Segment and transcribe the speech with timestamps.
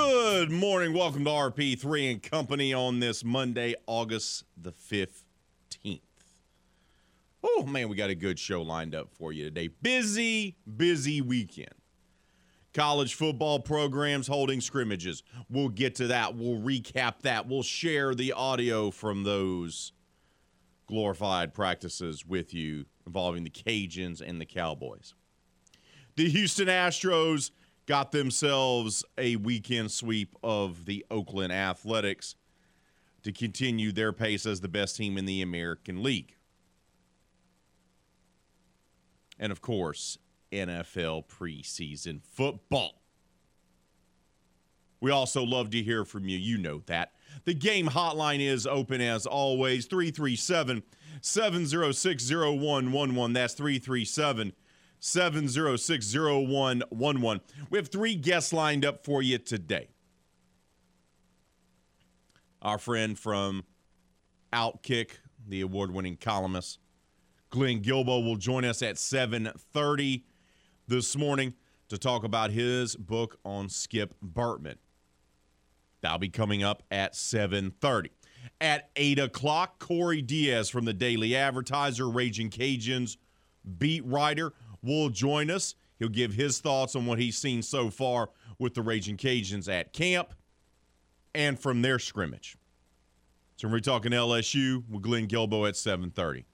[0.00, 0.92] Good morning.
[0.92, 5.98] Welcome to RP3 and Company on this Monday, August the 15th.
[7.42, 9.66] Oh, man, we got a good show lined up for you today.
[9.82, 11.74] Busy, busy weekend.
[12.72, 15.24] College football programs holding scrimmages.
[15.50, 16.36] We'll get to that.
[16.36, 17.48] We'll recap that.
[17.48, 19.92] We'll share the audio from those
[20.86, 25.14] glorified practices with you involving the Cajuns and the Cowboys.
[26.14, 27.50] The Houston Astros
[27.88, 32.36] got themselves a weekend sweep of the Oakland Athletics
[33.22, 36.34] to continue their pace as the best team in the American League.
[39.38, 40.18] And of course,
[40.52, 43.00] NFL preseason football.
[45.00, 46.36] We also love to hear from you.
[46.36, 47.12] You know that.
[47.46, 50.82] The game hotline is open as always 337
[51.22, 53.32] 706 0111.
[53.32, 54.52] That's 337
[55.00, 57.40] 706 0111.
[57.70, 59.88] We have three guests lined up for you today.
[62.60, 63.64] Our friend from
[64.52, 65.10] Outkick,
[65.46, 66.78] the award-winning columnist,
[67.50, 70.24] Glenn Guilbeau will join us at 7:30
[70.86, 71.54] this morning
[71.88, 74.78] to talk about his book on Skip Bertman.
[76.00, 78.10] That'll be coming up at 7:30.
[78.60, 83.16] At 8 o'clock, Corey Diaz from the Daily Advertiser, Raging Cajuns
[83.78, 85.74] beat writer, will join us.
[85.98, 89.92] He'll give his thoughts on what he's seen so far with the Raging Cajuns at
[89.92, 90.34] camp
[91.34, 92.56] and from their scrimmage.
[93.56, 96.44] So we're talking LSU with Glenn Guilbeau at 7:30.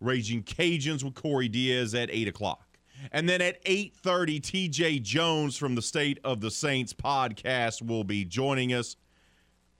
[0.00, 2.78] Raging Cajuns with Corey Diaz at 8 o'clock.
[3.10, 8.24] And then at 8:30, TJ Jones from the State of the Saints podcast will be
[8.24, 8.96] joining us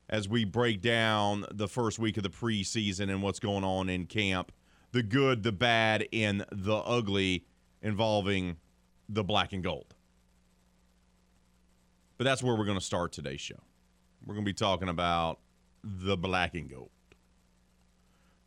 [0.08, 4.06] as we break down the first week of the preseason and what's going on in
[4.06, 4.52] camp,
[4.92, 7.46] the good, the bad, and the ugly
[7.84, 8.56] involving
[9.08, 9.94] the black and gold.
[12.16, 13.60] But that's where we're going to start today's show.
[14.24, 15.38] We're going to be talking about
[15.84, 16.90] the black and gold.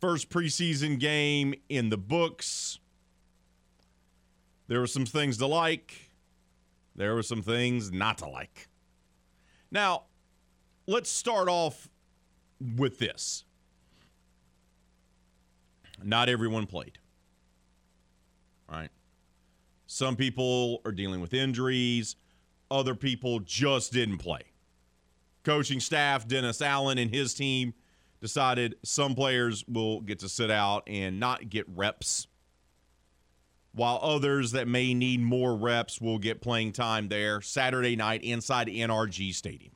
[0.02, 2.80] First preseason game in the books.
[4.68, 6.12] There were some things to like,
[6.96, 8.68] there were some things not to like.
[9.70, 10.04] Now,
[10.88, 11.88] let's start off
[12.76, 13.44] with this.
[16.04, 16.98] Not everyone played.
[18.70, 18.90] Right?
[19.88, 22.18] Some people are dealing with injuries,
[22.70, 24.42] other people just didn't play.
[25.44, 27.74] Coaching staff, Dennis Allen and his team
[28.20, 32.28] decided some players will get to sit out and not get reps,
[33.72, 38.68] while others that may need more reps will get playing time there Saturday night inside
[38.68, 39.72] NRG Stadium.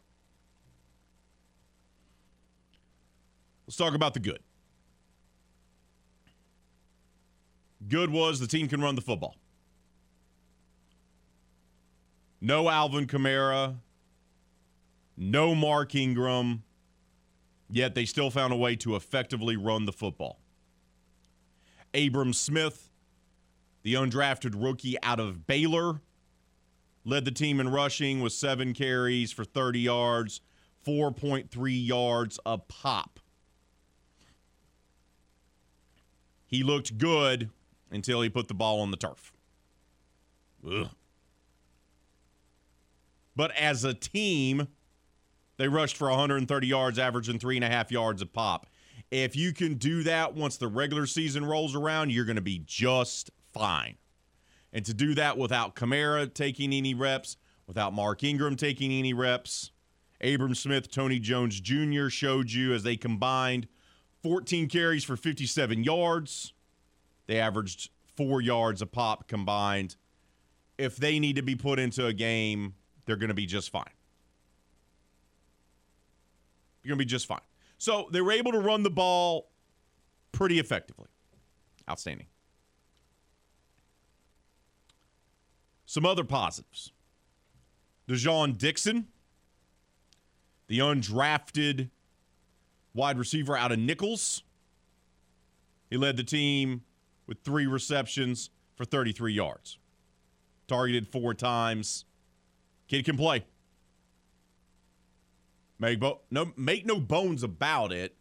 [3.65, 4.39] Let's talk about the good.
[7.87, 9.35] Good was the team can run the football.
[12.41, 13.75] No Alvin Kamara,
[15.15, 16.63] no Mark Ingram,
[17.69, 20.39] yet they still found a way to effectively run the football.
[21.93, 22.89] Abram Smith,
[23.83, 26.01] the undrafted rookie out of Baylor,
[27.05, 30.41] led the team in rushing with seven carries for 30 yards,
[30.85, 33.19] 4.3 yards a pop.
[36.47, 37.49] He looked good
[37.91, 39.31] until he put the ball on the turf.
[40.67, 40.89] Ugh.
[43.41, 44.67] But as a team,
[45.57, 48.67] they rushed for 130 yards, averaging three and a half yards a pop.
[49.09, 52.61] If you can do that once the regular season rolls around, you're going to be
[52.63, 53.95] just fine.
[54.71, 59.71] And to do that without Kamara taking any reps, without Mark Ingram taking any reps,
[60.23, 62.09] Abram Smith, Tony Jones Jr.
[62.09, 63.67] showed you as they combined
[64.21, 66.53] 14 carries for 57 yards.
[67.25, 69.95] They averaged four yards a pop combined.
[70.77, 73.83] If they need to be put into a game, they're going to be just fine.
[76.83, 77.41] You're going to be just fine.
[77.77, 79.49] So they were able to run the ball
[80.31, 81.07] pretty effectively.
[81.89, 82.27] Outstanding.
[85.85, 86.91] Some other positives.
[88.07, 89.07] Dai'Jean Dixon,
[90.67, 91.89] the undrafted
[92.93, 94.43] wide receiver out of Nicholls.
[95.89, 96.83] He led the team
[97.27, 98.49] with three receptions,
[98.81, 99.77] for 33 yards.
[100.67, 102.05] Targeted four times.
[102.91, 103.45] Kid can play.
[105.79, 108.17] Make, bo- no, make no bones about it.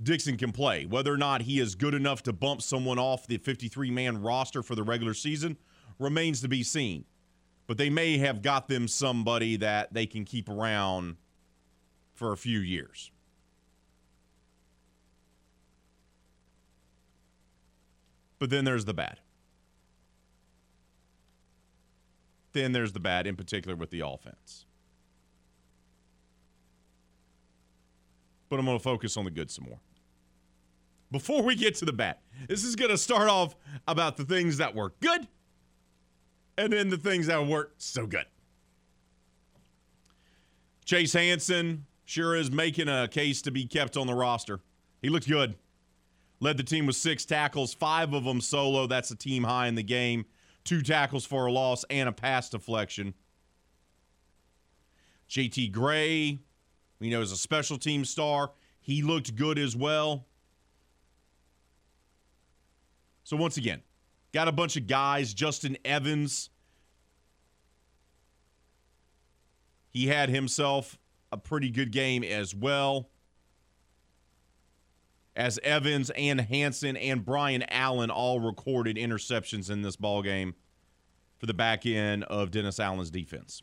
[0.00, 0.86] Dixon can play.
[0.86, 4.62] Whether or not he is good enough to bump someone off the 53 man roster
[4.62, 5.56] for the regular season
[5.98, 7.04] remains to be seen.
[7.66, 11.16] But they may have got them somebody that they can keep around
[12.14, 13.10] for a few years.
[18.38, 19.18] But then there's the bad.
[22.52, 24.66] Then there's the bad, in particular with the offense.
[28.48, 29.78] But I'm going to focus on the good some more.
[31.12, 32.16] Before we get to the bad,
[32.48, 33.56] this is going to start off
[33.86, 35.26] about the things that were good
[36.56, 38.26] and then the things that weren't so good.
[40.84, 44.60] Chase Hansen sure is making a case to be kept on the roster.
[45.02, 45.54] He looked good.
[46.40, 48.86] Led the team with six tackles, five of them solo.
[48.86, 50.24] That's a team high in the game.
[50.64, 53.14] Two tackles for a loss and a pass deflection.
[55.28, 56.40] JT Gray,
[56.98, 58.50] we know, is a special team star.
[58.80, 60.26] He looked good as well.
[63.22, 63.82] So, once again,
[64.32, 65.32] got a bunch of guys.
[65.32, 66.50] Justin Evans,
[69.88, 70.98] he had himself
[71.30, 73.10] a pretty good game as well.
[75.36, 80.54] As Evans and Hansen and Brian Allen all recorded interceptions in this ball game
[81.38, 83.62] for the back end of Dennis Allen's defense.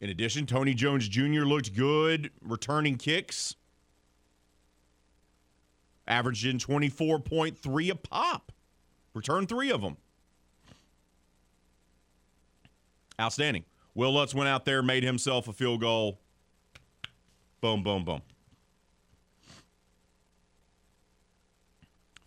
[0.00, 1.42] In addition, Tony Jones Jr.
[1.42, 3.54] looked good returning kicks,
[6.08, 8.52] averaging 24.3 a pop.
[9.12, 9.98] returned three of them.
[13.20, 13.64] Outstanding.
[13.94, 16.20] Will Lutz went out there, made himself a field goal.
[17.60, 18.22] Boom, boom, boom.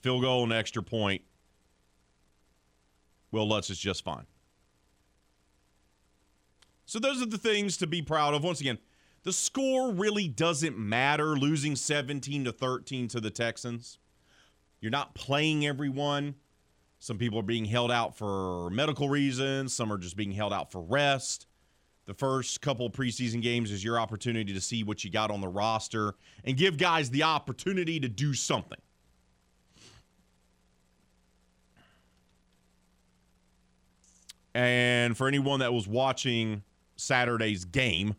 [0.03, 1.21] Field goal and extra point.
[3.31, 4.25] Will Lutz is just fine.
[6.85, 8.43] So those are the things to be proud of.
[8.43, 8.77] Once again,
[9.23, 13.97] the score really doesn't matter losing 17 to 13 to the Texans.
[14.81, 16.35] You're not playing everyone.
[16.99, 20.71] Some people are being held out for medical reasons, some are just being held out
[20.71, 21.47] for rest.
[22.05, 25.47] The first couple preseason games is your opportunity to see what you got on the
[25.47, 28.79] roster and give guys the opportunity to do something.
[34.53, 36.63] And for anyone that was watching
[36.95, 38.15] Saturday's game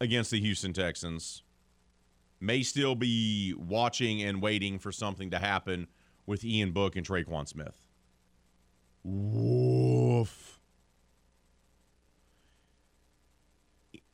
[0.00, 1.42] against the Houston Texans,
[2.40, 5.88] may still be watching and waiting for something to happen
[6.26, 7.84] with Ian Book and Tre'Quan Smith.
[9.02, 10.60] Woof.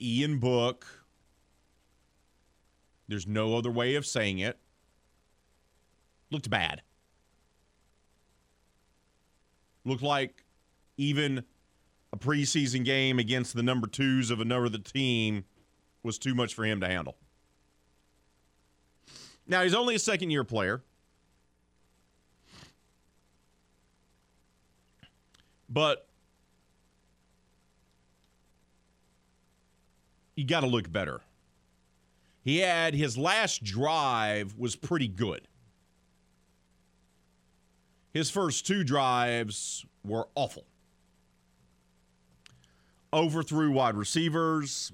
[0.00, 0.86] Ian Book,
[3.06, 4.58] there's no other way of saying it,
[6.30, 6.82] looked bad.
[9.84, 10.44] Looked like
[10.96, 11.44] even
[12.12, 15.44] a preseason game against the number twos of another team
[16.02, 17.16] was too much for him to handle.
[19.46, 20.82] Now, he's only a second year player.
[25.68, 26.06] But
[30.34, 31.20] you got to look better.
[32.42, 35.46] He had his last drive was pretty good.
[38.12, 40.64] His first two drives were awful.
[43.12, 44.92] Overthrew wide receivers.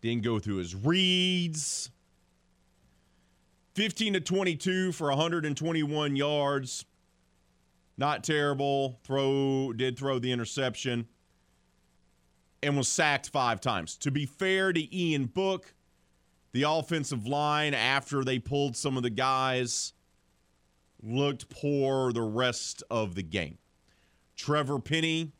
[0.00, 1.90] Didn't go through his reads.
[3.74, 6.84] 15 to 22 for 121 yards.
[7.96, 8.98] Not terrible.
[9.04, 11.08] Throw did throw the interception
[12.62, 13.96] and was sacked 5 times.
[13.98, 15.74] To be fair to Ian Book,
[16.52, 19.92] the offensive line after they pulled some of the guys
[21.02, 23.58] looked poor the rest of the game.
[24.36, 25.32] Trevor Penning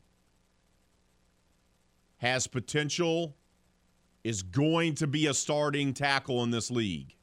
[2.17, 3.35] has potential,
[4.23, 7.15] is going to be a starting tackle in this league.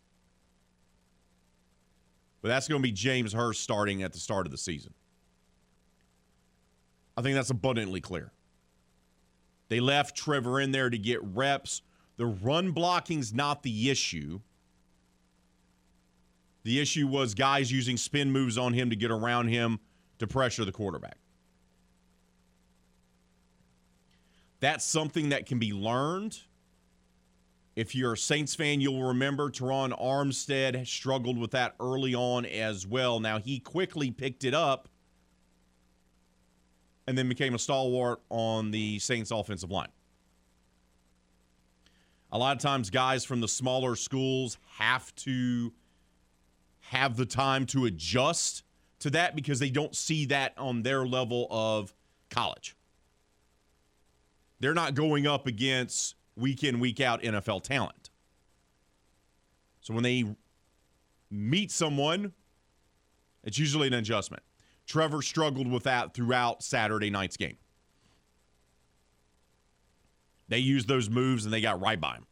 [2.41, 4.95] But that's going to be James Hurst starting at the start of the season.
[7.17, 8.33] I think that's abundantly clear.
[9.69, 11.83] They left Trevor in there to get reps.
[12.17, 14.41] The run blocking's not the issue.
[16.67, 19.79] The issue was guys using spin moves on him to get around him
[20.19, 21.17] to pressure the quarterback.
[24.59, 26.41] That's something that can be learned.
[27.77, 32.85] If you're a Saints fan, you'll remember Terron Armstead struggled with that early on as
[32.85, 33.21] well.
[33.21, 34.89] Now, he quickly picked it up
[37.07, 39.93] and then became a stalwart on the Saints offensive line.
[42.33, 45.73] A lot of times, guys from the smaller schools have to
[46.91, 48.63] have the time to adjust
[49.01, 51.93] to that because they don't see that on their level of
[52.31, 52.77] college.
[54.61, 58.11] They're not going up against week in, week out NFL talent.
[59.81, 60.25] So when they
[61.31, 62.33] meet someone,
[63.45, 64.43] it's usually an adjustment.
[64.87, 67.57] Trevor struggled with that throughout Saturday night's game.
[70.49, 72.27] They used those moves and they got right by him.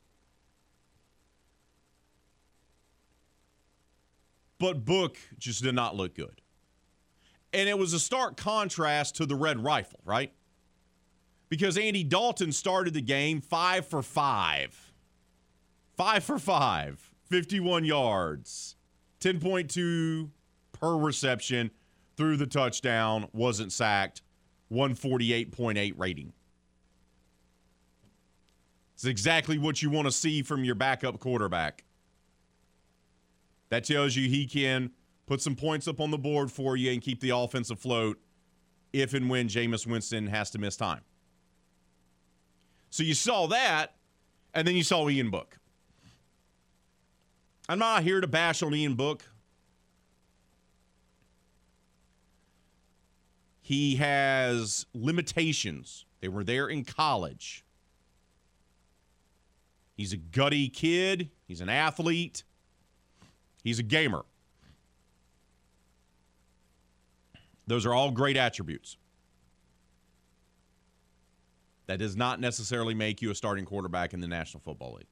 [4.59, 6.41] But Book just did not look good.
[7.53, 10.33] And it was a stark contrast to the Red Rifle, right?
[11.49, 14.93] Because Andy Dalton started the game five for five.
[15.97, 18.75] Five for five, 51 yards,
[19.21, 20.31] 10.2
[20.73, 21.71] per reception,
[22.17, 24.23] threw the touchdown, wasn't sacked,
[24.73, 26.33] 148.8 rating.
[28.95, 31.84] It's exactly what you want to see from your backup quarterback.
[33.75, 34.93] That tells you he can
[35.27, 38.21] put some points up on the board for you and keep the offense afloat
[38.93, 41.01] if and when Jameis Winston has to miss time.
[42.91, 43.97] So you saw that,
[44.55, 45.59] and then you saw Ian Book.
[47.69, 49.25] I'm not here to bash on Ian Book.
[53.61, 56.07] He has limitations.
[56.21, 57.65] They were there in college.
[59.97, 61.31] He's a gutty kid.
[61.49, 62.45] He's an athlete.
[63.65, 64.25] He's a gamer.
[67.67, 68.99] Those are all great attributes.
[71.87, 75.07] That does not necessarily make you a starting quarterback in the National Football League.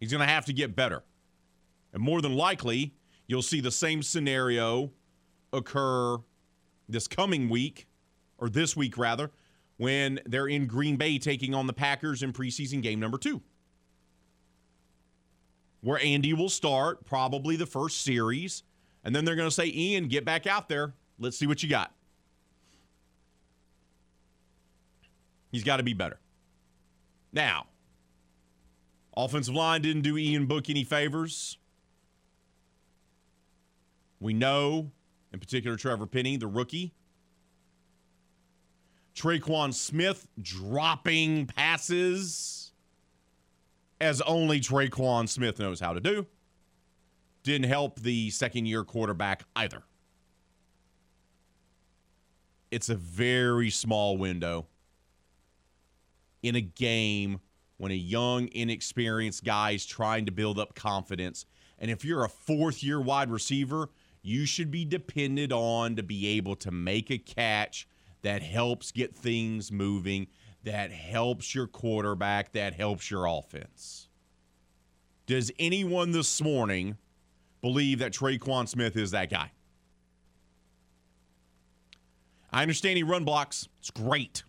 [0.00, 1.02] He's going to have to get better.
[1.92, 2.94] And more than likely,
[3.26, 4.90] you'll see the same scenario
[5.52, 6.18] occur
[6.88, 7.86] this coming week,
[8.38, 9.30] or this week rather,
[9.76, 13.42] when they're in Green Bay taking on the Packers in preseason game number two.
[15.84, 18.62] Where Andy will start probably the first series,
[19.04, 20.94] and then they're going to say, Ian, get back out there.
[21.18, 21.92] Let's see what you got.
[25.52, 26.18] He's got to be better.
[27.34, 27.66] Now,
[29.14, 31.58] offensive line didn't do Ian Book any favors.
[34.20, 34.90] We know,
[35.34, 36.94] in particular, Trevor Penning, the rookie.
[39.14, 42.63] Tre'Quan Smith dropping passes
[44.00, 46.26] as only Tre'Quan Smith knows how to do.
[47.42, 49.82] Didn't help the second year quarterback either.
[52.70, 54.66] It's a very small window
[56.42, 57.40] in a game
[57.76, 61.46] when a young, inexperienced guy is trying to build up confidence.
[61.78, 63.90] And if you're a fourth year wide receiver,
[64.22, 67.86] you should be depended on to be able to make a catch
[68.22, 70.26] that helps get things moving,
[70.64, 74.08] that helps your quarterback, that helps your offense.
[75.26, 76.96] Does anyone this morning
[77.62, 79.50] believe that Tre'Quan Smith is that guy?
[82.52, 83.68] I understand he run blocks.
[83.80, 84.44] It's great.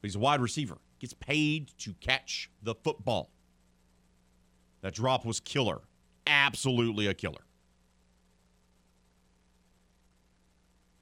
[0.00, 0.78] But he's a wide receiver.
[0.98, 3.30] Gets paid to catch the football.
[4.80, 5.80] That drop was killer.
[6.26, 7.44] Absolutely a killer.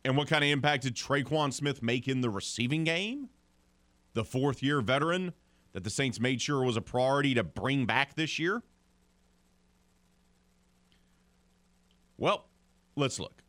[0.05, 3.29] And what kind of impact did Tre'Quan Smith make in the receiving game?
[4.15, 5.33] The fourth year veteran
[5.73, 8.63] that the Saints made sure was a priority to bring back this year?
[12.17, 12.47] Well,
[12.97, 13.43] let's look.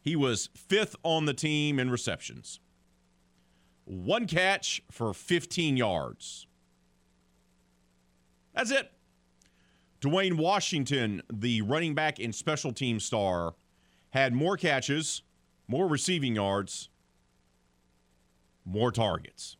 [0.00, 2.60] He was fifth on the team in receptions.
[3.84, 6.46] One catch for 15 yards.
[8.54, 8.91] That's it.
[10.02, 13.54] Dwayne Washington, the running back and special team star,
[14.10, 15.22] had more catches,
[15.68, 16.88] more receiving yards,
[18.64, 19.56] more targets.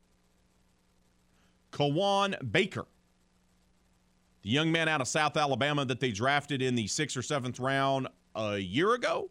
[1.70, 2.86] Kawaan Baker,
[4.42, 7.60] the young man out of South Alabama that they drafted in the sixth or seventh
[7.60, 9.30] round a year ago,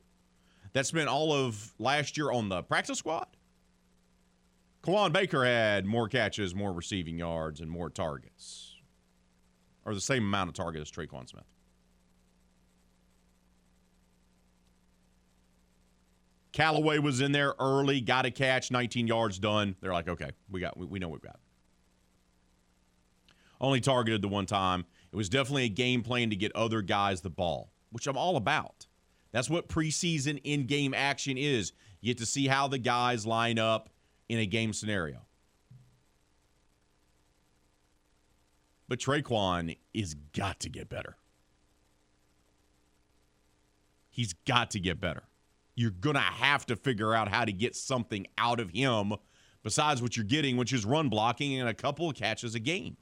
[0.72, 3.27] that spent all of last year on the practice squad.
[4.82, 8.70] Kawaan Baker had more catches, more receiving yards, and more targets
[9.85, 11.45] or the same amount of target as Tre'Quan Smith.
[16.51, 19.75] Callaway was in there early, got a catch, 19 yards done.
[19.79, 21.39] They're like, okay, we got, we, we know we've got.
[23.59, 24.85] Only targeted the one time.
[25.11, 28.35] It was definitely a game plan to get other guys the ball, which I'm all
[28.35, 28.88] about.
[29.31, 31.71] That's what preseason in game action is.
[32.01, 33.89] You get to see how the guys line up
[34.27, 35.21] in a game scenario.
[38.91, 41.15] But Tre'Quan is got to get better.
[44.10, 45.24] He's got to get better.
[45.75, 49.13] you're going to have to figure out how to get something out of him
[49.63, 52.98] besides what you're getting, which is run blocking and a couple of catches a game.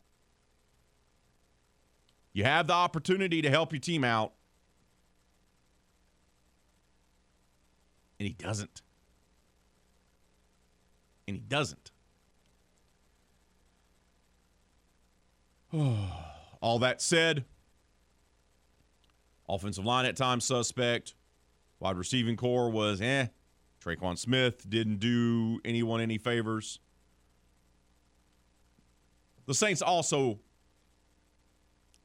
[2.34, 4.34] You have the opportunity to help your team out,
[8.20, 8.84] and he doesn't.
[11.28, 11.90] And he doesn't.
[16.62, 17.46] All that said,
[19.48, 21.14] offensive line at times suspect.
[21.80, 23.28] Wide receiving corps was eh.
[23.84, 26.80] Tre'Quan Smith didn't do anyone any favors.
[29.46, 30.40] The Saints also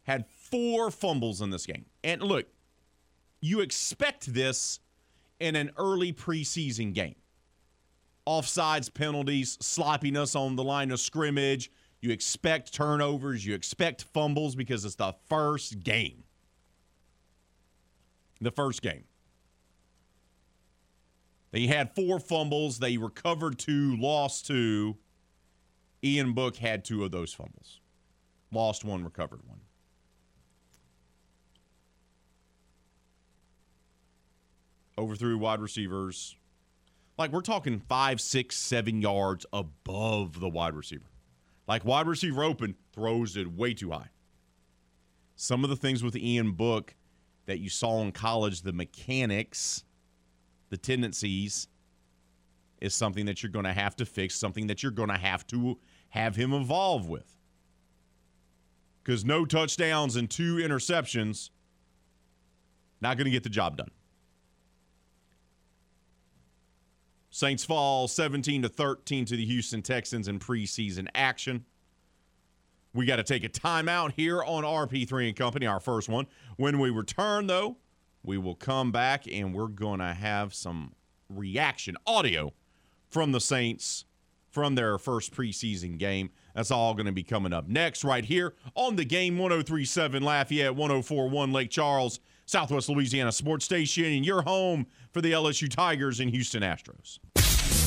[0.04, 1.87] had four fumbles in this game.
[2.04, 2.47] And look,
[3.40, 4.80] you expect this
[5.40, 7.16] in an early preseason game.
[8.26, 11.71] Offsides, penalties, sloppiness on the line of scrimmage.
[12.05, 13.47] You expect turnovers.
[13.47, 16.25] You expect fumbles because it's the first game.
[18.43, 19.05] The first game.
[21.51, 22.79] They had four fumbles.
[22.79, 24.99] They recovered two, lost two.
[26.05, 27.81] Ian Book had two of those fumbles.
[28.53, 29.61] Lost one, recovered one.
[34.99, 36.37] Overthrew wide receivers.
[37.17, 41.07] Like we're talking five, six, seven yards above the wide receiver.
[41.66, 44.11] Like wide receiver open, throws it way too high.
[45.37, 46.94] Some of the things with Ian Book
[47.47, 49.85] that you saw in college, the mechanics
[50.71, 51.68] the tendencies
[52.80, 55.47] is something that you're going to have to fix, something that you're going to have
[55.47, 55.78] to
[56.09, 57.37] have him evolve with.
[59.02, 61.50] Because no touchdowns and two interceptions,
[63.00, 63.90] not going to get the job done.
[67.35, 71.64] Saints fall 17 to 13 to the Houston Texans in preseason action.
[72.95, 76.29] We got to take a timeout here on RP3 and Company, our first one.
[76.59, 77.79] When we return, though,
[78.23, 80.93] we will come back and we're going to have some
[81.29, 82.53] reaction audio
[83.11, 84.05] from the Saints
[84.53, 86.31] from their first preseason game.
[86.55, 90.77] That's all going to be coming up next, right here on the game 1037 Lafayette,
[90.77, 96.30] 1041 Lake Charles, Southwest Louisiana Sports Station, and your home for the LSU Tigers and
[96.30, 97.18] Houston Astros.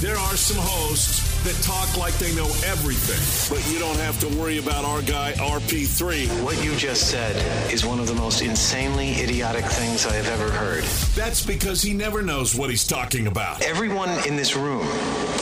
[0.02, 4.28] There are some hosts that talk like they know everything, but you don't have to
[4.40, 6.44] worry about our guy RP3.
[6.44, 7.36] What you just said
[7.72, 10.84] is one of the most insanely idiotic things I have ever heard.
[11.16, 13.64] That's because he never knows what he's talking about.
[13.64, 14.86] Everyone in this room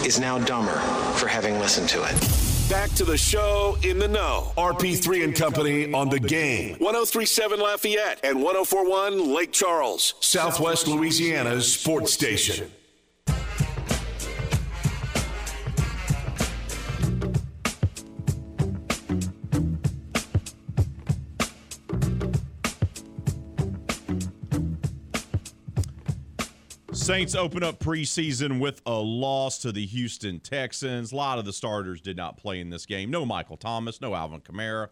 [0.06, 0.80] is now dumber
[1.18, 2.55] for having listened to it.
[2.70, 4.52] Back to the show in the know.
[4.58, 6.72] RP3 and Company on the game.
[6.80, 12.72] 1037 Lafayette and 1041 Lake Charles, Southwest Louisiana's sports station.
[27.06, 31.12] Saints open up preseason with a loss to the Houston Texans.
[31.12, 33.12] A lot of the starters did not play in this game.
[33.12, 34.88] No Michael Thomas, no Alvin Kamara,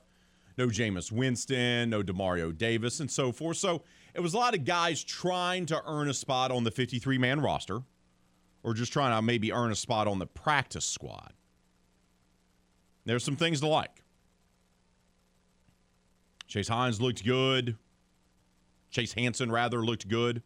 [0.56, 3.58] no Jameis Winston, no Demario Davis, and so forth.
[3.58, 3.82] So
[4.14, 7.42] it was a lot of guys trying to earn a spot on the 53 man
[7.42, 7.80] roster
[8.62, 11.34] or just trying to maybe earn a spot on the practice squad.
[13.06, 14.04] There's some things to like.
[16.46, 17.76] Chase Hines looked good.
[18.92, 20.44] Chase Hansen, rather, looked good.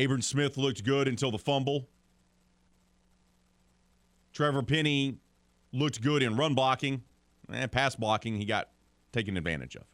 [0.00, 1.88] Abram Smith looked good until the fumble.
[4.32, 5.18] Trevor Penning
[5.72, 7.02] looked good in run blocking
[7.52, 8.36] and pass blocking.
[8.36, 8.70] He got
[9.12, 9.84] taken advantage of.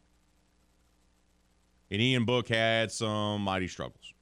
[1.91, 4.13] And Ian Book had some mighty struggles.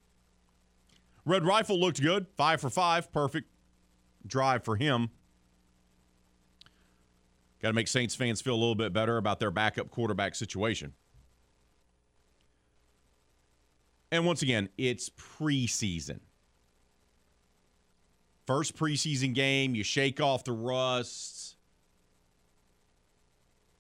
[1.27, 3.49] Red Rifle looked good, five for five, perfect
[4.27, 5.11] drive for him.
[7.61, 10.93] Got to make Saints fans feel a little bit better about their backup quarterback situation.
[14.15, 16.21] And once again, it's preseason.
[18.47, 21.57] First preseason game, you shake off the rust.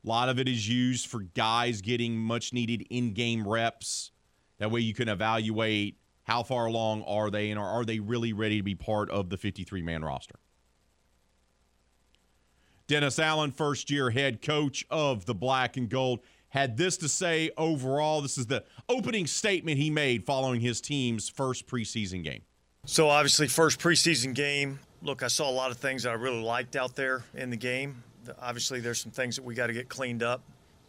[0.04, 4.10] A lot of it is used for guys getting much needed in game reps.
[4.58, 8.56] That way you can evaluate how far along are they and are they really ready
[8.56, 10.40] to be part of the 53 man roster.
[12.88, 16.18] Dennis Allen, first year head coach of the Black and Gold
[16.54, 18.22] had this to say overall.
[18.22, 22.42] This is the opening statement he made following his team's first preseason game.
[22.86, 24.78] So, obviously, first preseason game.
[25.02, 27.56] Look, I saw a lot of things that I really liked out there in the
[27.56, 28.04] game.
[28.40, 30.42] Obviously, there's some things that we got to get cleaned up.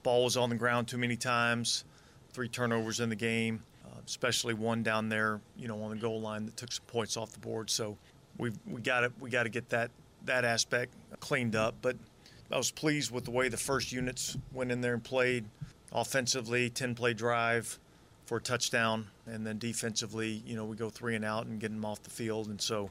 [0.03, 1.83] Ball was on the ground too many times,
[2.31, 6.21] three turnovers in the game, uh, especially one down there, you know, on the goal
[6.21, 7.71] line that took some points off the board.
[7.71, 7.97] So,
[8.37, 9.89] we we got to we got to get that
[10.25, 11.73] that aspect cleaned up.
[11.81, 11.97] But
[12.51, 15.45] I was pleased with the way the first units went in there and played
[15.91, 17.79] offensively, 10 play drive
[18.25, 21.71] for a touchdown and then defensively, you know, we go three and out and get
[21.71, 22.89] them off the field, and so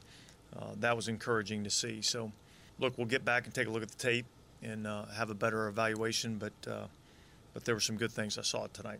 [0.58, 2.02] uh, that was encouraging to see.
[2.02, 2.32] So,
[2.78, 4.26] look, we'll get back and take a look at the tape
[4.62, 6.86] and uh, have a better evaluation, but uh,
[7.52, 8.98] but there were some good things I saw tonight.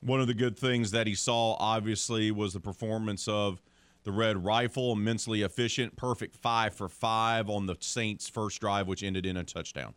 [0.00, 3.60] One of the good things that he saw, obviously, was the performance of
[4.02, 9.02] the Red Rifle, immensely efficient, perfect five for five on the Saints' first drive, which
[9.02, 9.94] ended in a touchdown.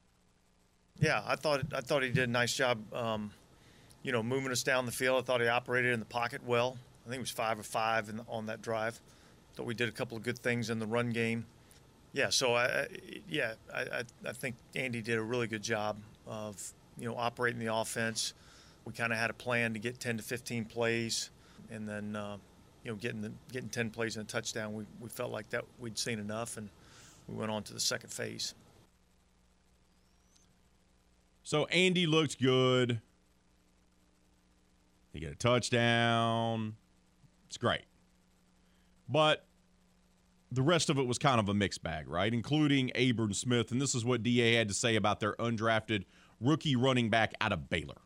[0.99, 2.79] Yeah, I thought I thought he did a nice job.
[2.93, 3.31] Um,
[4.03, 5.23] you know, moving us down the field.
[5.23, 6.77] I thought he operated in the pocket well.
[7.05, 8.99] I think it was five of five in, on that drive.
[9.55, 11.45] Thought we did a couple of good things in the run game.
[12.11, 12.87] Yeah, so I,
[13.27, 17.73] yeah, I, I think Andy did a really good job of you know operating the
[17.73, 18.33] offense.
[18.85, 21.29] We kind of had a plan to get 10 to 15 plays,
[21.71, 22.37] and then uh,
[22.83, 24.73] you know getting the, getting 10 plays and a touchdown.
[24.73, 26.69] We we felt like that we'd seen enough, and
[27.27, 28.53] we went on to the second phase.
[31.43, 33.01] So Andy looked good.
[35.11, 36.75] He got a touchdown.
[37.47, 37.83] It's great.
[39.07, 39.45] But
[40.51, 42.33] the rest of it was kind of a mixed bag, right?
[42.33, 43.71] Including Abram Smith.
[43.71, 46.05] And this is what DA had to say about their undrafted
[46.39, 47.97] rookie running back out of Baylor.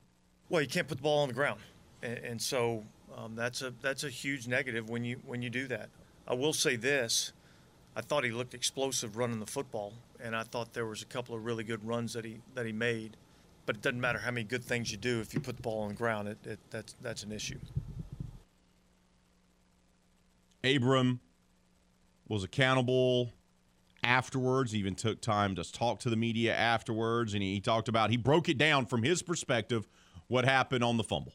[0.50, 1.60] Well, you can't put the ball on the ground.
[2.02, 2.84] And, and so
[3.18, 5.90] um, that's a that's a huge negative when you when you do that.
[6.28, 7.34] I will say this:
[7.96, 11.36] I thought he looked explosive running the football, and I thought there was a couple
[11.36, 13.18] of really good runs that he that he made
[13.68, 15.84] but it doesn't matter how many good things you do if you put the ball
[15.84, 16.30] on the ground.
[16.30, 17.60] It, it that's that's an issue.
[20.64, 21.20] Abram
[22.28, 23.32] was accountable
[24.04, 24.72] afterwards.
[24.72, 28.10] He even took time to talk to the media afterwards, and he, he talked about
[28.10, 29.88] he broke it down from his perspective
[30.28, 31.34] what happened on the fumble.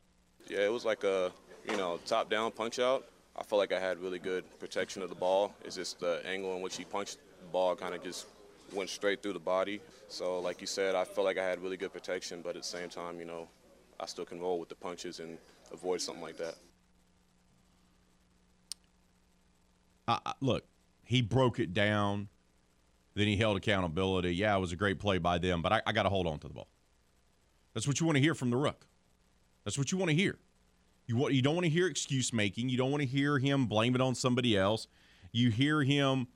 [0.49, 1.31] Yeah, it was like a
[1.69, 3.07] you know top down punch out.
[3.37, 5.55] I felt like I had really good protection of the ball.
[5.65, 8.27] It's just the angle in which he punched the ball kind of just
[8.75, 9.81] went straight through the body.
[10.09, 12.69] So, like you said, I felt like I had really good protection, but at the
[12.69, 13.49] same time, you know,
[13.99, 15.39] I still can roll with the punches and
[15.73, 16.57] avoid something like that.
[20.09, 20.65] Uh, look,
[21.05, 22.29] he broke it down.
[23.15, 24.35] Then he held accountability.
[24.35, 26.39] Yeah, it was a great play by them, but I, I got to hold on
[26.41, 26.69] to the ball.
[27.75, 28.87] That's what you want to hear from the rook.
[29.65, 30.39] That's what you want to hear.
[31.13, 32.71] You want you don't want to hear excuse making.
[32.71, 34.89] You don't want to hear him blame it on somebody else.
[35.31, 36.27] You hear him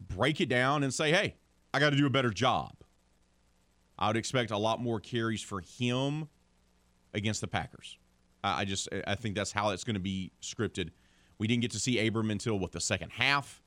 [0.00, 1.36] break it down and say, "Hey,
[1.74, 2.72] I got to do a better job.
[3.98, 6.30] I would expect a lot more carries for him
[7.12, 7.98] against the Packers.
[8.42, 10.92] I just I think that's how it's going to be scripted.
[11.36, 13.62] We didn't get to see Abram until what the second half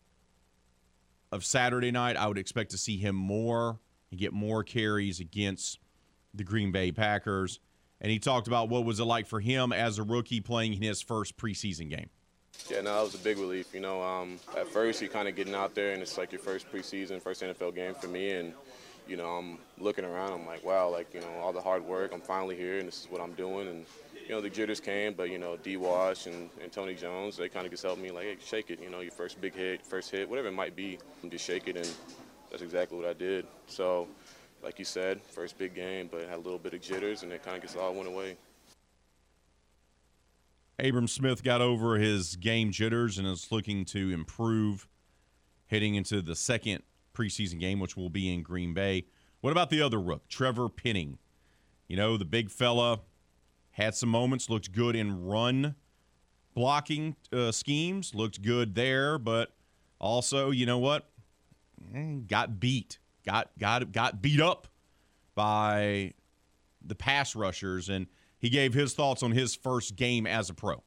[1.32, 2.17] of Saturday night.
[2.17, 3.78] I would expect to see him more
[4.10, 5.78] and get more carries against
[6.34, 7.60] the Green Bay Packers.
[8.04, 10.82] And he talked about what was it like for him as a rookie playing in
[10.82, 12.10] his first preseason game.
[12.70, 13.74] Yeah, no, that was a big relief.
[13.74, 16.39] You know, um, at first you're kind of getting out there, and it's like your
[16.39, 18.54] first preseason, first NFL game for me, and
[19.08, 20.34] you know, I'm looking around.
[20.34, 22.12] I'm like, wow, like you know, all the hard work.
[22.13, 23.68] I'm finally here, and this is what I'm doing.
[23.68, 23.86] And
[24.28, 25.78] you know, the jitters came, but you know, D.
[25.78, 28.82] Wash and, and Tony Jones, they kind of just helped me, like, hey, shake it.
[28.82, 31.76] You know, your first big hit, first hit, whatever it might be, just shake it,
[31.76, 31.89] and
[32.52, 33.46] that's exactly what I did.
[33.68, 34.08] So,
[34.63, 37.43] like you said, first big game, but had a little bit of jitters, and it
[37.43, 38.38] kind of just all went away.
[40.80, 44.88] Abram Smith got over his game jitters and is looking to improve
[45.67, 46.82] heading into the second
[47.13, 49.06] preseason game, which will be in Green Bay.
[49.41, 51.19] What about the other rook, Trevor Penning?
[51.88, 53.02] You know, the big fella
[53.71, 55.76] had some moments, looked good in run
[56.54, 59.54] blocking uh, schemes, looked good there, but
[59.99, 61.10] also, you know what?
[61.93, 64.68] Eh, got beat, got got got beat up
[65.36, 66.14] by
[66.86, 68.08] the pass rushers and–
[68.44, 70.84] he gave his thoughts on his first game as a pro.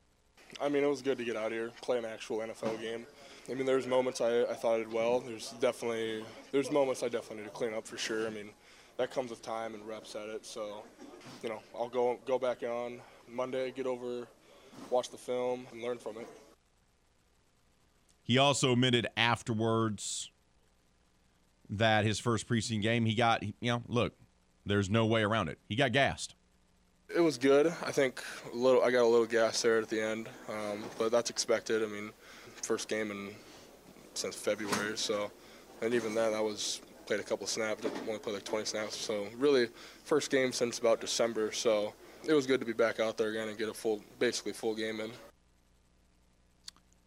[0.61, 3.07] I mean, it was good to get out here, play an actual NFL game.
[3.51, 5.20] I mean, there's moments I, I thought I did well.
[5.20, 6.22] There's definitely
[6.53, 8.27] there's moments I definitely need to clean up for sure.
[8.27, 8.51] I mean,
[8.99, 10.44] that comes with time and reps at it.
[10.44, 10.83] So,
[11.42, 14.27] you know, I'll go go back on Monday, get over,
[14.90, 16.29] watch the film, and learn from it.
[18.22, 20.31] He also admitted afterwards
[21.70, 24.14] that his first preseason game, he got, you know, look,
[24.64, 25.59] there's no way around it.
[25.68, 26.35] He got gassed.
[27.14, 27.68] It was good.
[27.85, 28.83] I think a little.
[28.83, 31.85] I got a little gas there at the end, um, but that's expected.
[31.85, 32.11] I mean,
[32.62, 33.31] first game in
[34.14, 35.31] since February, so
[35.83, 37.87] and even then I was played a couple snaps.
[38.09, 39.68] Only played like 20 snaps, so really
[40.05, 41.52] first game since about December.
[41.52, 41.94] So
[42.26, 44.74] it was good to be back out there again and get a full, basically full
[44.74, 45.11] game in.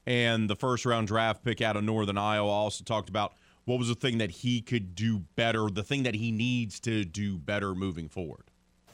[0.06, 3.34] And the first round draft pick out of Northern Iowa also talked about
[3.70, 7.06] what was the thing that he could do better, the thing that he needs to
[7.06, 8.46] do better moving forward.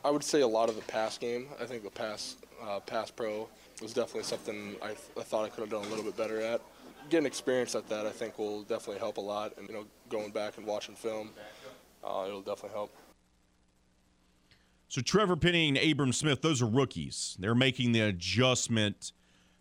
[0.03, 1.47] I would say a lot of the pass game.
[1.61, 3.47] I think the pass uh, pass pro
[3.81, 6.41] was definitely something I, th- I thought I could have done a little bit better
[6.41, 6.59] at.
[7.09, 9.53] Getting experience at that, I think, will definitely help a lot.
[9.57, 11.29] And you know, going back and watching film,
[12.03, 12.93] uh, it'll definitely help.
[14.89, 17.37] So Trevor Penning and Abram Smith, those are rookies.
[17.39, 19.13] They're making the adjustment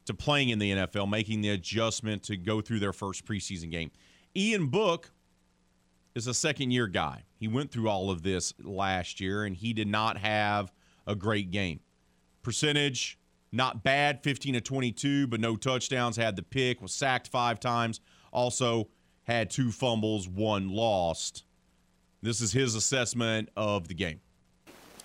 [0.06, 3.92] to playing in the NFL, making the adjustment to go through their first preseason game.
[4.36, 5.12] Ian Book
[6.14, 7.22] is a second year guy.
[7.36, 10.72] He went through all of this last year and he did not have
[11.06, 11.80] a great game.
[12.42, 13.18] Percentage,
[13.52, 18.00] not bad, 15 to 22, but no touchdowns, had the pick, was sacked five times,
[18.32, 18.88] also
[19.22, 21.44] had two fumbles, one lost.
[22.20, 24.20] This is his assessment of the game.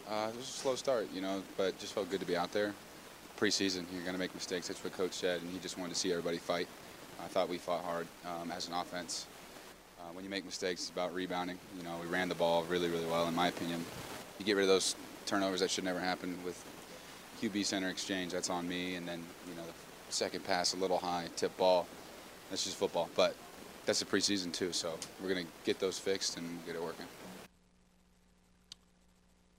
[0.09, 2.51] Uh, it was a slow start, you know, but just felt good to be out
[2.51, 2.73] there.
[3.37, 4.67] Preseason, you're going to make mistakes.
[4.67, 6.67] That's what Coach said, and he just wanted to see everybody fight.
[7.23, 9.25] I thought we fought hard um, as an offense.
[9.99, 11.57] Uh, when you make mistakes, it's about rebounding.
[11.77, 13.83] You know, we ran the ball really, really well, in my opinion.
[14.39, 16.63] You get rid of those turnovers that should never happen with
[17.41, 18.31] QB center exchange.
[18.31, 19.73] That's on me, and then you know the
[20.09, 21.87] second pass a little high, tip ball.
[22.49, 23.35] That's just football, but
[23.85, 24.71] that's the preseason too.
[24.71, 27.05] So we're going to get those fixed and get it working.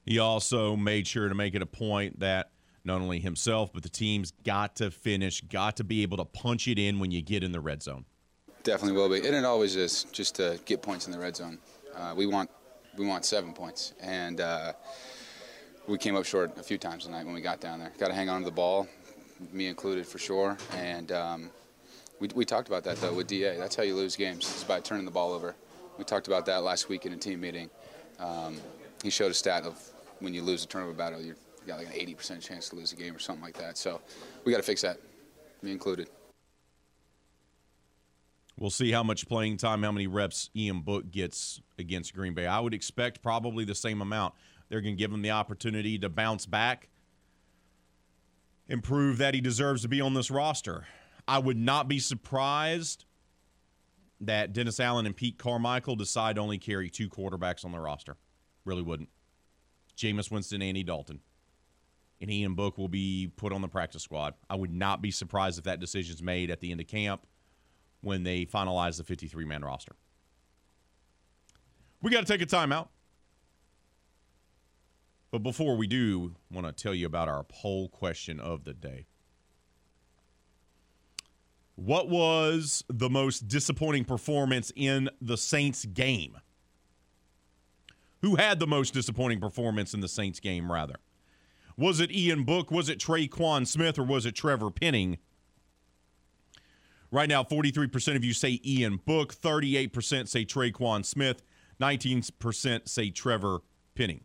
[0.04, 2.50] He also made sure to make it a point that
[2.84, 6.68] not only himself, but the team's got to finish, got to be able to punch
[6.68, 8.04] it in when you get in the red zone.
[8.62, 11.58] Definitely will be, and it always is, just to get points in the red zone.
[11.96, 12.50] Uh, we want
[12.96, 14.72] we want seven points, and uh,
[15.86, 17.92] we came up short a few times tonight when we got down there.
[17.98, 18.86] Got to hang on to the ball,
[19.52, 20.58] me included for sure.
[20.76, 21.50] And um,
[22.18, 23.56] we, we talked about that though with Da.
[23.56, 24.44] That's how you lose games.
[24.44, 25.54] It's by turning the ball over.
[25.98, 27.70] We talked about that last week in a team meeting.
[28.18, 28.58] Um,
[29.02, 29.78] he showed a stat of
[30.20, 31.22] when you lose a turnover battle,
[31.62, 33.76] you got like an 80% chance to lose a game or something like that.
[33.76, 34.00] So
[34.44, 34.98] we got to fix that,
[35.62, 36.08] me included.
[38.58, 42.46] We'll see how much playing time, how many reps Ian Book gets against Green Bay.
[42.46, 44.34] I would expect probably the same amount.
[44.68, 46.88] They're going to give him the opportunity to bounce back
[48.68, 50.86] and prove that he deserves to be on this roster.
[51.26, 53.06] I would not be surprised
[54.20, 58.16] that Dennis Allen and Pete Carmichael decide to only carry two quarterbacks on the roster.
[58.64, 59.08] Really wouldn't.
[59.96, 61.20] Jameis Winston, Andy Dalton.
[62.20, 64.34] And he and Book will be put on the practice squad.
[64.48, 67.26] I would not be surprised if that decision is made at the end of camp
[68.02, 69.94] when they finalize the 53 man roster.
[72.02, 72.88] We got to take a timeout.
[75.30, 78.74] But before we do, I want to tell you about our poll question of the
[78.74, 79.06] day.
[81.76, 86.36] What was the most disappointing performance in the Saints game?
[88.22, 90.96] Who had the most disappointing performance in the Saints game, rather?
[91.80, 92.70] Was it Ian Book?
[92.70, 93.98] Was it Tre'Quan Smith?
[93.98, 95.16] Or was it Trevor Penning?
[97.10, 101.42] Right now, 43% of you say Ian Book, 38% say Tre'Quan Smith,
[101.80, 103.60] 19% say Trevor
[103.94, 104.20] Penning.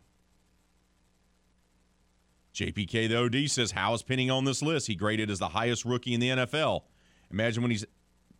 [2.54, 4.86] JPK the OD says, How is Penning on this list?
[4.86, 6.82] He graded as the highest rookie in the NFL.
[7.30, 7.86] Imagine when he's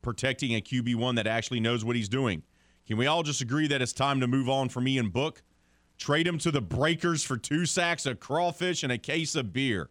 [0.02, 2.42] protecting a QB1 that actually knows what he's doing.
[2.86, 5.42] Can we all just agree that it's time to move on from Ian Book?
[5.98, 9.88] Trade him to the Breakers for two sacks, a crawfish, and a case of beer.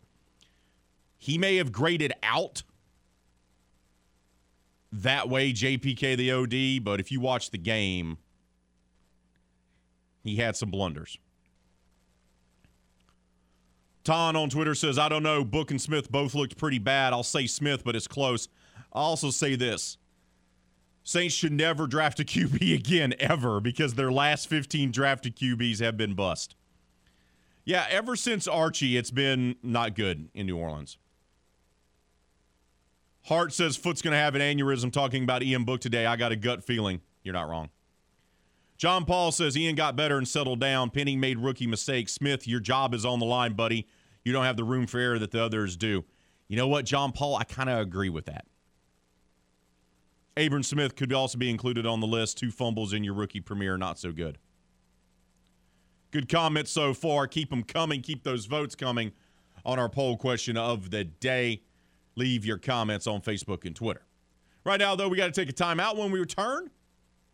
[1.17, 2.63] He may have graded out
[4.91, 8.17] that way, JPK the OD, but if you watch the game,
[10.23, 11.17] he had some blunders.
[14.03, 15.43] Ton on Twitter says, I don't know.
[15.43, 17.11] Book and Smith both looked pretty bad.
[17.11, 18.47] I'll say Smith, but it's close.
[18.93, 19.97] I'll also say this
[21.07, 25.95] Saints should never draft a QB again, ever, because their last 15 drafted QBs have
[25.95, 26.55] been bust.
[27.63, 30.97] Yeah, ever since Archie, it's been not good in New Orleans.
[33.23, 36.05] Hart says Foot's going to have an aneurysm talking about Ian Book today.
[36.05, 37.01] I got a gut feeling.
[37.23, 37.69] You're not wrong.
[38.77, 40.89] John Paul says Ian got better and settled down.
[40.89, 42.13] Penning made rookie mistakes.
[42.13, 43.87] Smith, your job is on the line, buddy.
[44.23, 46.03] You don't have the room for error that the others do.
[46.47, 47.35] You know what, John Paul?
[47.35, 48.45] I kind of agree with that.
[50.37, 52.37] Abram Smith could also be included on the list.
[52.37, 54.37] Two fumbles in your rookie premiere, not so good.
[56.11, 57.27] Good comments so far.
[57.27, 58.01] Keep them coming.
[58.01, 59.11] Keep those votes coming
[59.65, 61.61] on our poll question of the day.
[62.15, 64.05] Leave your comments on Facebook and Twitter.
[64.63, 65.97] Right now, though, we got to take a timeout.
[65.97, 66.69] When we return,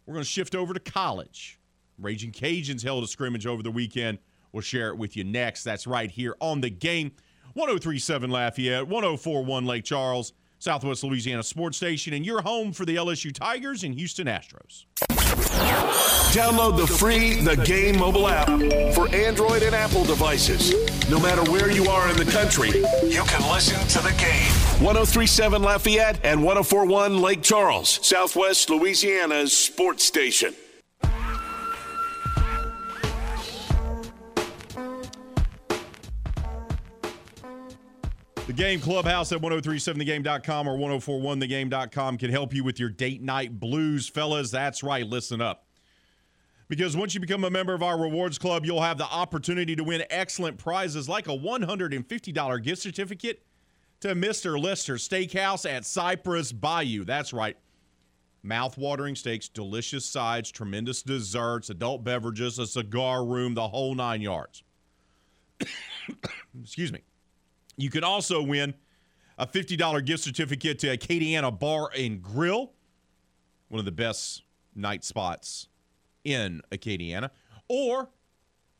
[0.06, 1.60] we're going to shift over to college.
[1.98, 4.18] Raging Cajuns held a scrimmage over the weekend.
[4.52, 5.64] We'll share it with you next.
[5.64, 7.12] That's right here on the game.
[7.54, 13.34] 1037 Lafayette, 1041 Lake Charles, Southwest Louisiana Sports Station, and your home for the LSU
[13.34, 14.86] Tigers and Houston Astros.
[16.36, 18.48] Download the free The Game mobile app
[18.94, 20.72] for Android and Apple devices.
[21.10, 22.70] No matter where you are in the country,
[23.10, 24.86] you can listen to the game.
[24.86, 30.54] 1037 Lafayette and 1041 Lake Charles, Southwest Louisiana's sports station.
[38.52, 44.10] The Game Clubhouse at 1037thegame.com or 1041thegame.com can help you with your date night blues,
[44.10, 44.52] fellas.
[44.52, 45.64] That's right, listen up.
[46.68, 49.86] Because once you become a member of our rewards club, you'll have the opportunity to
[49.86, 53.42] win excellent prizes like a $150 gift certificate
[54.02, 54.62] to Mr.
[54.62, 57.06] Lester Steakhouse at Cypress Bayou.
[57.06, 57.56] That's right.
[58.44, 64.62] Mouth-watering steaks, delicious sides, tremendous desserts, adult beverages, a cigar room, the whole nine yards.
[66.62, 67.00] Excuse me.
[67.82, 68.76] You can also win
[69.40, 72.74] a $50 gift certificate to Acadiana Bar and Grill,
[73.70, 74.44] one of the best
[74.76, 75.68] night spots
[76.24, 77.32] in Acadiana.
[77.68, 78.10] Or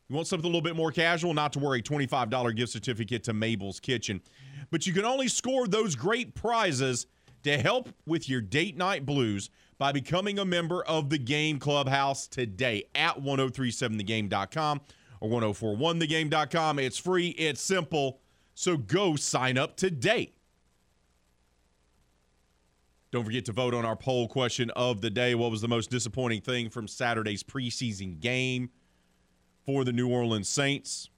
[0.08, 3.34] you want something a little bit more casual, not to worry, $25 gift certificate to
[3.34, 4.22] Mabel's Kitchen.
[4.70, 7.08] But you can only score those great prizes
[7.44, 12.28] to help with your date night blues by becoming a member of the Game Clubhouse
[12.28, 14.82] today at 1037thegame.com
[15.22, 16.78] or 1041thegame.com.
[16.78, 18.20] It's free, it's simple.
[18.62, 20.34] So go sign up today.
[23.10, 25.34] Don't forget to vote on our poll question of the day.
[25.34, 28.70] What was the most disappointing thing from Saturday's preseason game
[29.66, 31.10] for the New Orleans Saints?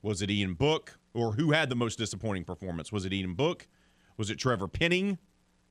[0.00, 0.98] Was it Ian Book?
[1.12, 2.90] Or who had the most disappointing performance?
[2.90, 3.68] Was it Ian Book?
[4.16, 5.18] Was it Trevor Penning?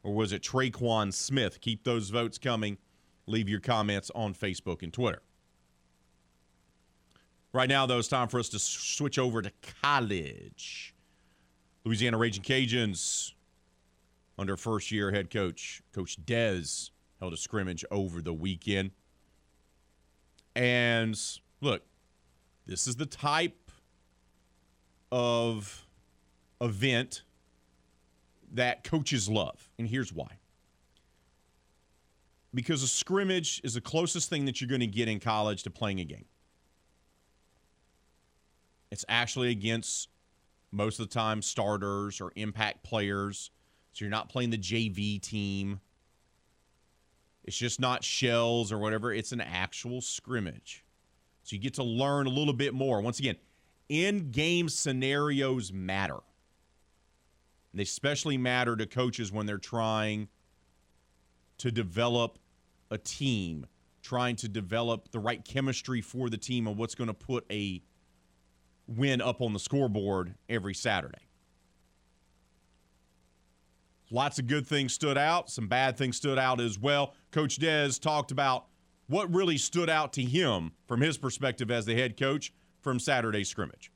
[0.03, 1.61] Or was it Tre'Quan Smith?
[1.61, 2.77] Keep those votes coming.
[3.25, 5.23] Leave your comments on Facebook and Twitter.
[7.53, 9.51] Right now, though, it's time for us to switch over to
[9.81, 10.93] college.
[11.87, 13.31] Louisiana Raging Cajuns
[14.37, 16.89] under first year head coach, Coach Dez,
[17.21, 18.91] held a scrimmage over the weekend.
[20.53, 21.17] And
[21.61, 21.83] look,
[22.65, 23.71] this is the type
[25.13, 25.87] of
[26.59, 27.23] event
[28.51, 29.69] that coaches love.
[29.79, 30.39] And here's why.
[32.53, 35.69] Because a scrimmage is the closest thing that you're going to get in college to
[35.69, 36.25] playing a game.
[38.91, 40.09] It's actually against
[40.71, 43.51] most of the time starters or impact players
[43.97, 45.79] so you're not playing the JV team.
[47.43, 49.11] It's just not shells or whatever.
[49.11, 50.85] It's an actual scrimmage.
[51.41, 53.01] So you get to learn a little bit more.
[53.01, 53.37] Once again,
[53.89, 56.19] in game scenarios matter.
[57.73, 60.27] They especially matter to coaches when they're trying
[61.57, 62.37] to develop
[62.91, 63.65] a team,
[64.03, 67.81] trying to develop the right chemistry for the team and what's going to put a
[68.87, 71.17] win up on the scoreboard every Saturday.
[74.09, 77.13] Lots of good things stood out, some bad things stood out as well.
[77.31, 78.67] Coach Dez talked about
[79.07, 83.49] what really stood out to him from his perspective as the head coach from Saturday's
[83.49, 83.91] scrimmage.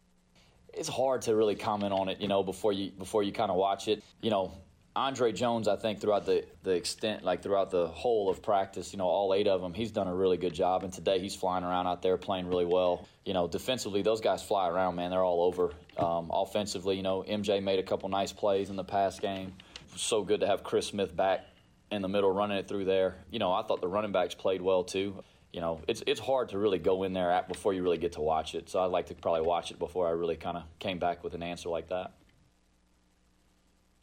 [0.73, 3.57] It's hard to really comment on it, you know, before you before you kind of
[3.57, 4.03] watch it.
[4.21, 4.53] You know,
[4.95, 8.97] Andre Jones, I think throughout the the extent, like throughout the whole of practice, you
[8.97, 10.83] know, all eight of them, he's done a really good job.
[10.83, 13.07] And today, he's flying around out there playing really well.
[13.25, 15.11] You know, defensively, those guys fly around, man.
[15.11, 15.71] They're all over.
[15.97, 19.53] Um, offensively, you know, MJ made a couple nice plays in the past game
[19.95, 21.45] so good to have Chris Smith back
[21.91, 23.15] in the middle running it through there.
[23.29, 25.23] You know, I thought the running backs played well too.
[25.51, 28.13] You know, it's it's hard to really go in there at before you really get
[28.13, 28.69] to watch it.
[28.69, 31.33] So I'd like to probably watch it before I really kind of came back with
[31.33, 32.13] an answer like that.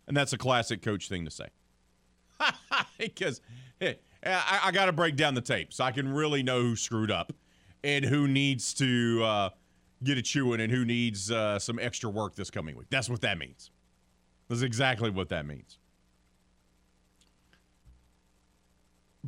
[0.09, 1.47] And that's a classic coach thing to say.
[2.99, 3.41] because
[3.79, 6.77] hey, I, I got to break down the tape so I can really know who
[6.77, 7.33] screwed up
[7.85, 9.51] and who needs to uh,
[10.03, 12.89] get a chewing and who needs uh, some extra work this coming week.
[12.91, 13.71] That's what that means.
[14.49, 15.79] That's exactly what that means.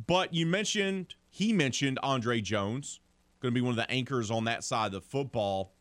[0.07, 3.01] But you mentioned, he mentioned Andre Jones,
[3.39, 5.73] going to be one of the anchors on that side of the football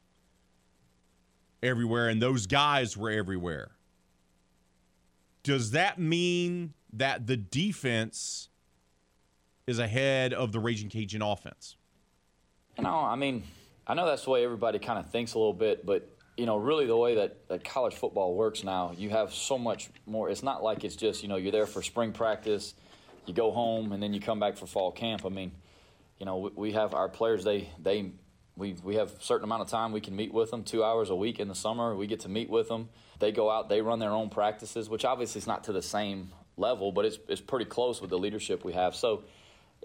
[1.62, 3.70] everywhere, and those guys were everywhere.
[5.42, 8.48] Does that mean that the defense
[9.66, 11.76] is ahead of the Raging Cajun offense?
[12.79, 13.42] Know, I mean,
[13.87, 16.57] I know that's the way everybody kind of thinks a little bit, but you know,
[16.57, 20.31] really the way that, that college football works now, you have so much more.
[20.31, 22.72] It's not like it's just, you know, you're there for spring practice,
[23.26, 25.26] you go home, and then you come back for fall camp.
[25.26, 25.53] I mean,
[26.18, 28.12] you know, we, we have our players, they, they,
[28.56, 31.10] we, we have a certain amount of time we can meet with them, two hours
[31.10, 31.94] a week in the summer.
[31.94, 32.88] We get to meet with them.
[33.18, 36.32] They go out, they run their own practices, which obviously is not to the same
[36.56, 38.94] level, but it's, it's pretty close with the leadership we have.
[38.94, 39.24] So,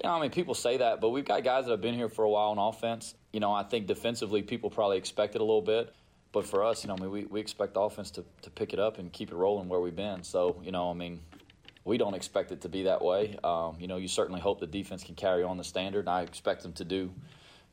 [0.02, 2.10] you know, I mean, people say that, but we've got guys that have been here
[2.10, 3.16] for a while on offense.
[3.32, 5.94] You know, I think defensively, people probably expect it a little bit.
[6.34, 8.74] But for us, you know, I mean, we, we expect the offense to, to pick
[8.74, 10.22] it up and keep it rolling where we've been.
[10.24, 11.22] So, you know, I mean,
[11.86, 13.38] we don't expect it to be that way.
[13.42, 16.10] Um, you know, you certainly hope the defense can carry on the standard.
[16.10, 17.14] I expect them to do,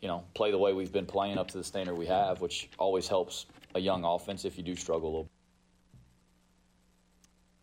[0.03, 2.69] you know, play the way we've been playing up to the standard we have, which
[2.79, 5.29] always helps a young offense if you do struggle a little.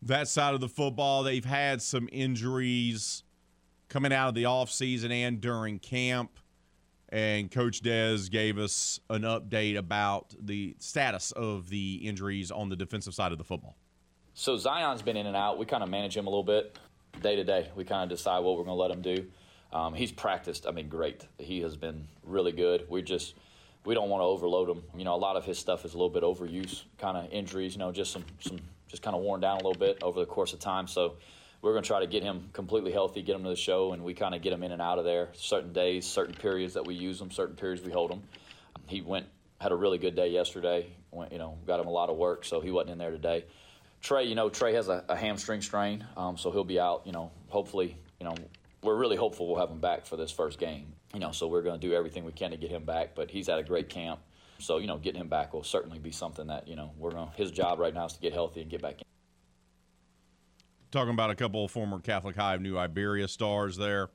[0.02, 3.22] That side of the football, they've had some injuries
[3.88, 6.38] coming out of the offseason and during camp
[7.10, 12.76] and Coach Dez gave us an update about the status of the injuries on the
[12.76, 13.76] defensive side of the football.
[14.34, 15.58] So Zi'Yon's been in and out.
[15.58, 16.78] We kind of manage him a little bit
[17.20, 17.68] day to day.
[17.74, 19.26] We kind of decide what we're going to let him do.
[19.72, 21.26] Um, he's practiced, I mean, great.
[21.38, 22.86] He has been really good.
[22.88, 23.34] We just
[23.84, 24.82] we don't want to overload him.
[24.96, 27.74] You know, a lot of his stuff is a little bit overuse, kind of injuries.
[27.74, 28.58] You know, just some some
[28.88, 30.86] just kind of worn down a little bit over the course of time.
[30.86, 31.14] So
[31.62, 34.02] we're going to try to get him completely healthy, get him to the show, and
[34.02, 35.28] we kind of get him in and out of there.
[35.34, 38.22] Certain days, certain periods that we use him, certain periods we hold him.
[38.86, 39.26] He went
[39.60, 40.86] had a really good day yesterday.
[41.10, 43.44] Went, you know, got him a lot of work, so he wasn't in there today.
[44.00, 47.02] Trey, you know, Trey has a, a hamstring strain, um, so he'll be out.
[47.04, 48.34] You know, hopefully, you know,
[48.82, 50.92] we're really hopeful we'll have him back for this first game.
[51.12, 53.14] You know, so we're going to do everything we can to get him back.
[53.14, 54.20] But he's at a great camp,
[54.58, 57.30] so you know, getting him back will certainly be something that you know we're going.
[57.34, 59.02] His job right now is to get healthy and get back in.
[60.90, 64.10] Talking about a couple of former Catholic of New Iberia stars there.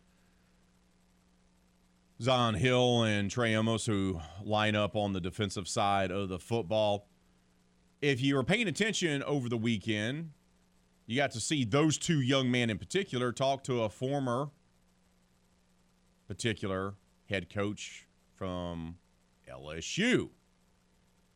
[2.22, 7.08] Zi'Yon Hill and Trey Amos, who line up on the defensive side of the football.
[8.02, 10.32] If you were paying attention over the weekend,
[11.06, 14.50] you got to see those two young men in particular talk to a former
[16.28, 16.96] particular
[17.30, 18.98] head coach from
[19.50, 20.30] LSU.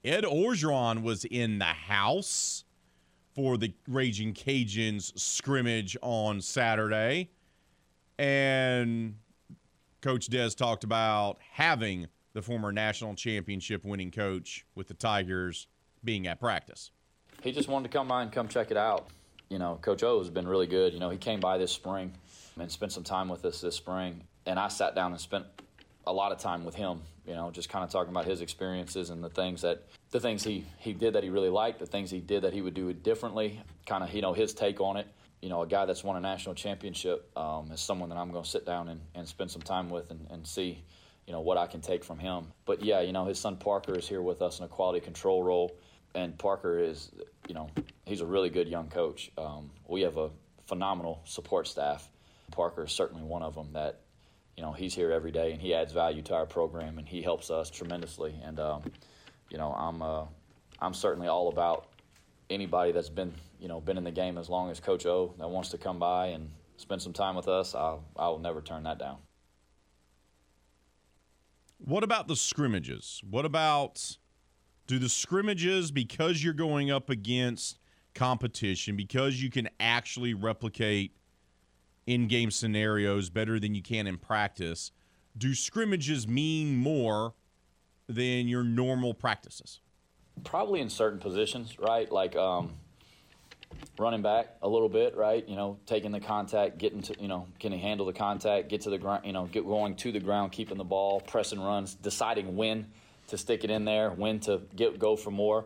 [0.03, 2.63] Ed Orgeron was in the house
[3.35, 7.29] for the Raging Cajuns scrimmage on Saturday.
[8.17, 9.15] And
[10.01, 15.67] Coach Dez talked about having the former national championship winning coach with the Tigers
[16.03, 16.91] being at practice.
[17.43, 19.09] He just wanted to come by and come check it out.
[19.49, 20.93] You know, Coach O has been really good.
[20.93, 22.13] You know, he came by this spring
[22.59, 24.21] and spent some time with us this spring.
[24.45, 25.45] And I sat down and spent
[26.05, 29.09] a lot of time with him, you know, just kind of talking about his experiences
[29.09, 32.09] and the things that the things he, he did that he really liked, the things
[32.09, 35.07] he did that he would do differently, kind of, you know, his take on it.
[35.41, 38.43] You know, a guy that's won a national championship um, is someone that I'm going
[38.43, 40.83] to sit down and, and spend some time with and, and see,
[41.27, 42.47] you know, what I can take from him.
[42.65, 45.43] But yeah, you know, his son Parker is here with us in a quality control
[45.43, 45.71] role.
[46.15, 47.11] And Parker is,
[47.49, 47.67] you know,
[48.05, 49.31] he's a really good young coach.
[49.37, 50.29] Um, we have a
[50.67, 52.07] phenomenal support staff.
[52.51, 54.01] Parker is certainly one of them that
[54.55, 57.21] you know he's here every day and he adds value to our program and he
[57.21, 58.83] helps us tremendously and um,
[59.49, 60.25] you know I'm uh,
[60.79, 61.87] I'm certainly all about
[62.49, 65.49] anybody that's been you know been in the game as long as Coach O that
[65.49, 67.73] wants to come by and spend some time with us.
[67.73, 69.17] I'll I will never turn that down.
[71.77, 73.21] What about the scrimmages?
[73.27, 74.17] What about
[74.89, 77.77] do the scrimmages because you're going up against
[78.15, 81.15] competition because you can actually replicate
[82.07, 84.91] in-game scenarios better than you can in practice
[85.37, 87.35] do scrimmages mean more
[88.07, 89.79] than your normal practices?
[90.43, 92.11] Probably in certain positions right?
[92.11, 92.71] Like um,
[93.99, 95.47] running back a little bit right?
[95.47, 98.81] You know taking the contact getting to you know can he handle the contact get
[98.81, 101.93] to the ground you know get going to the ground keeping the ball pressing runs
[101.93, 102.87] deciding when
[103.29, 105.65] to stick it in there when to get go for more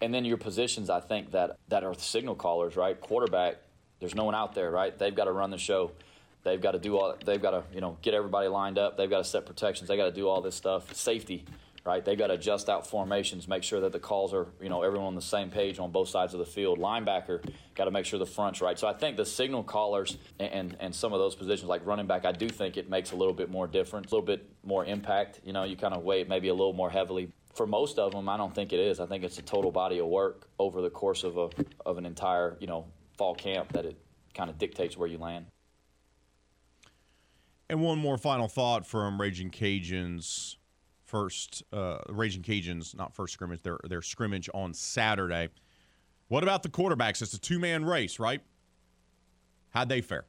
[0.00, 3.56] and then your positions i think that that are signal callers right quarterback
[4.00, 4.98] there's no one out there, right?
[4.98, 5.92] They've got to run the show.
[6.42, 7.14] They've got to do all.
[7.24, 8.96] They've got to you know get everybody lined up.
[8.96, 9.88] They've got to set protections.
[9.88, 10.94] They got to do all this stuff.
[10.94, 11.44] Safety,
[11.84, 12.04] right?
[12.04, 15.08] They've got to adjust out formations, make sure that the calls are you know everyone
[15.08, 16.78] on the same page on both sides of the field.
[16.78, 18.78] Linebacker got to make sure the front's right.
[18.78, 22.06] So I think the signal callers and, and and some of those positions like running
[22.06, 24.84] back, I do think it makes a little bit more difference, a little bit more
[24.84, 25.40] impact.
[25.44, 28.12] You know, you kind of weigh it maybe a little more heavily for most of
[28.12, 29.00] them, I don't think it is.
[29.00, 31.50] I think it's a total body of work over the course of a
[31.84, 32.86] of an entire you know
[33.18, 33.98] fall camp that it
[34.34, 35.46] kind of dictates where you land.
[37.68, 40.56] And one more final thought from Raging Cajuns
[41.10, 45.48] first uh, Raging Cajuns, not first scrimmage, their their scrimmage on Saturday.
[46.28, 47.20] What about the quarterbacks?
[47.20, 48.40] It's a two man race, right?
[49.70, 50.24] How'd they fare?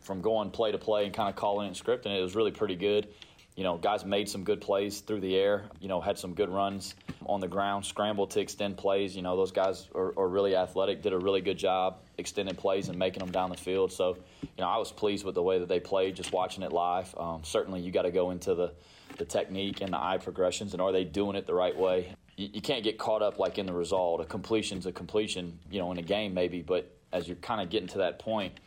[0.00, 2.76] From going play to play and kind of calling and scripting, it was really pretty
[2.76, 3.08] good.
[3.56, 5.64] You know, guys made some good plays through the air.
[5.80, 6.94] You know, had some good runs
[7.24, 9.16] on the ground, scrambled to extend plays.
[9.16, 11.02] You know, those guys are, are really athletic.
[11.02, 13.92] Did a really good job extending plays and making them down the field.
[13.92, 16.16] So, you know, I was pleased with the way that they played.
[16.16, 17.12] Just watching it live.
[17.16, 18.72] Um, certainly, you got to go into the
[19.18, 22.14] the technique and the eye progressions, and are they doing it the right way?
[22.36, 24.20] You, you can't get caught up like in the result.
[24.20, 25.58] A completion's a completion.
[25.70, 28.58] You know, in a game maybe, but as you're kind of getting to that point,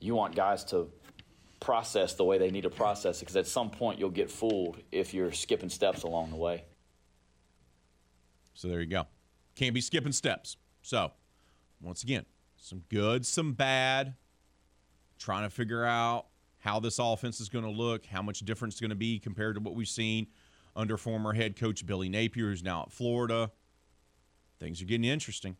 [0.00, 0.90] you want guys to
[1.60, 4.78] process the way they need to process it because at some point you'll get fooled
[4.90, 6.64] if you're skipping steps along the way.
[8.54, 9.06] So there you go.
[9.54, 10.56] Can't be skipping steps.
[10.82, 11.12] So,
[11.80, 12.26] once again,
[12.56, 14.14] some good, some bad.
[15.18, 16.26] Trying to figure out
[16.62, 19.56] how this offense is going to look, how much difference it's going to be compared
[19.56, 20.28] to what we've seen
[20.76, 23.50] under former head coach Billy Napier, who's now at Florida.
[24.60, 25.56] Things are getting interesting.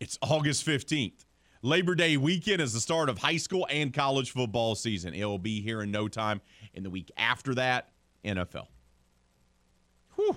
[0.00, 1.24] It's August 15th.
[1.62, 5.14] Labor Day weekend is the start of high school and college football season.
[5.14, 6.40] It will be here in no time.
[6.74, 7.90] In the week after that,
[8.24, 8.66] NFL.
[10.16, 10.36] Whew.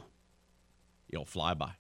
[1.09, 1.72] It'll fly by.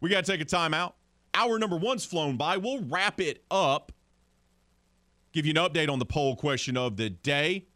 [0.00, 0.94] We got to take a timeout.
[1.34, 2.56] Hour number one's flown by.
[2.56, 3.92] We'll wrap it up.
[5.36, 7.66] Give you an update on the poll question of the day.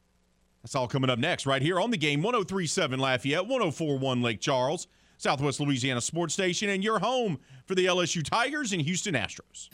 [0.63, 4.87] That's all coming up next, right here on the game 1037 Lafayette, 1041 Lake Charles,
[5.19, 9.69] Southwest Louisiana Sports Station, and your home for the LSU Tigers and Houston Astros.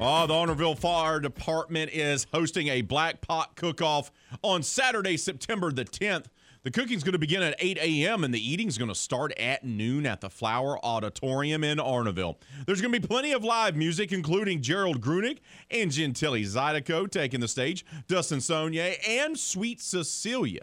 [0.00, 4.10] Oh, the Arnaudville Fire Department is hosting a Black Pot Cook-Off
[4.42, 6.24] on Saturday, September the 10th.
[6.62, 8.22] The cooking's going to begin at 8 a.m.
[8.22, 12.36] and the eating's going to start at noon at the Flower Auditorium in Arnaudville.
[12.66, 15.38] There's going to be plenty of live music, including Gerald Grunig
[15.70, 20.60] and Gentili Zydeco taking the stage, Dustin Sonye, and Sweet Cecilia.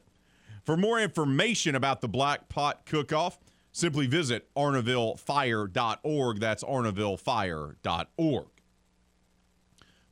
[0.63, 3.39] For more information about the Black Pot Cook-Off,
[3.71, 6.39] simply visit arnavillefire.org.
[6.39, 8.47] That's arnavillefire.org.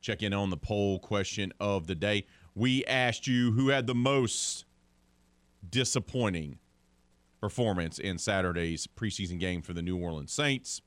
[0.00, 2.26] Check in on the poll question of the day.
[2.56, 4.65] We asked you who had the most
[5.70, 6.58] disappointing
[7.40, 10.82] performance in Saturday's preseason game for the New Orleans Saints.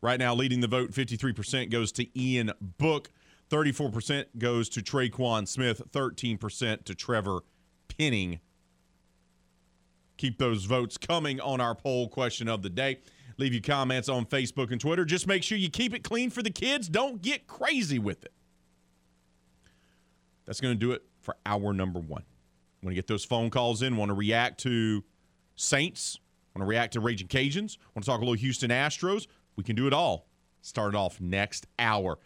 [0.00, 3.10] Right now, leading the vote, 53% goes to Ian Book,
[3.50, 7.40] 34% goes to Tre'Quan Smith, 13% to Trevor
[7.88, 8.40] Penning.
[10.16, 12.98] Keep those votes coming on our poll question of the day.
[13.38, 15.04] Leave your comments on Facebook and Twitter.
[15.04, 16.88] Just make sure you keep it clean for the kids.
[16.88, 18.32] Don't get crazy with it.
[20.44, 22.24] That's going to do it for hour number one.
[22.82, 23.96] Want to get those phone calls in?
[23.96, 25.02] Want to react to
[25.56, 26.20] Saints?
[26.54, 27.78] Want to react to Raging Cajuns?
[27.94, 29.26] Want to talk a little Houston Astros?
[29.56, 30.28] We can do it all.
[30.62, 32.18] Start off next hour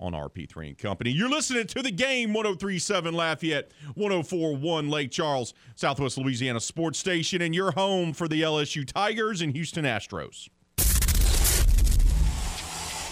[0.00, 1.10] on RP3 and Company.
[1.10, 7.54] You're listening to the game 1037 Lafayette, 1041 Lake Charles, Southwest Louisiana Sports Station, and
[7.54, 10.48] your home for the LSU Tigers and Houston Astros.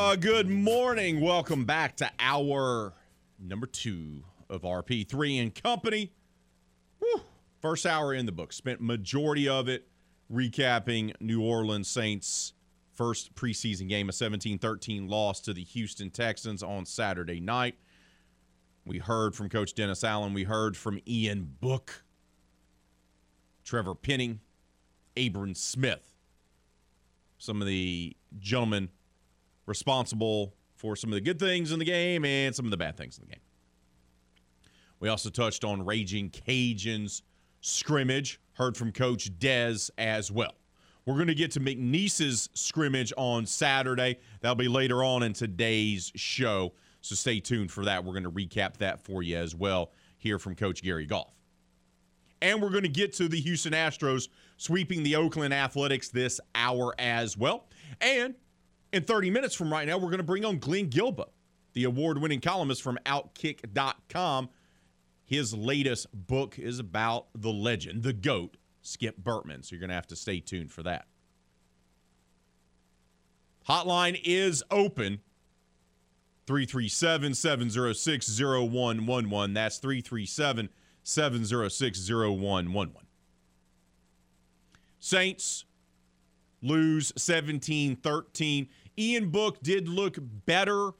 [0.00, 1.20] Uh, good morning.
[1.20, 2.94] Welcome back to our
[3.36, 6.12] number two of RP3 and Company.
[7.60, 8.52] First hour in the book.
[8.52, 9.88] Spent majority of it
[10.32, 12.52] recapping New Orleans Saints'
[12.94, 17.74] first preseason game, a 17-13 loss to the Houston Texans on Saturday night.
[18.86, 20.32] We heard from Coach Dennis Allen.
[20.32, 22.04] We heard from Ian Book,
[23.64, 24.38] Trevor Penning,
[25.16, 26.14] Abram Smith.
[27.36, 28.90] Some of the gentlemen
[29.68, 32.96] responsible for some of the good things in the game and some of the bad
[32.96, 33.42] things in the game.
[35.00, 37.22] We also touched on Raging Cajuns
[37.60, 40.54] scrimmage, heard from Coach Dez as well.
[41.06, 44.18] We're going to get to McNeese's scrimmage on Saturday.
[44.40, 46.74] That'll be later on in today's show.
[47.00, 48.04] So stay tuned for that.
[48.04, 49.92] We're going to recap that for you as well.
[50.18, 51.32] Hear from Coach Gary Goff.
[52.42, 56.94] And we're going to get to the Houston Astros sweeping the Oakland Athletics this hour
[56.98, 57.68] as well.
[58.00, 58.34] And
[58.92, 61.30] in 30 minutes from right now, we're going to bring on Glenn Guilbeau,
[61.74, 64.48] the award winning columnist from Outkick.com.
[65.24, 69.62] His latest book is about the legend, the GOAT, Skip Bertman.
[69.62, 71.06] So you're going to have to stay tuned for that.
[73.68, 75.20] Hotline is open
[76.46, 79.52] 337 706 0111.
[79.52, 80.70] That's 337
[81.02, 82.94] 706 0111.
[84.98, 85.66] Saints
[86.62, 88.68] lose 17 13.
[88.98, 90.90] Ian Book did look better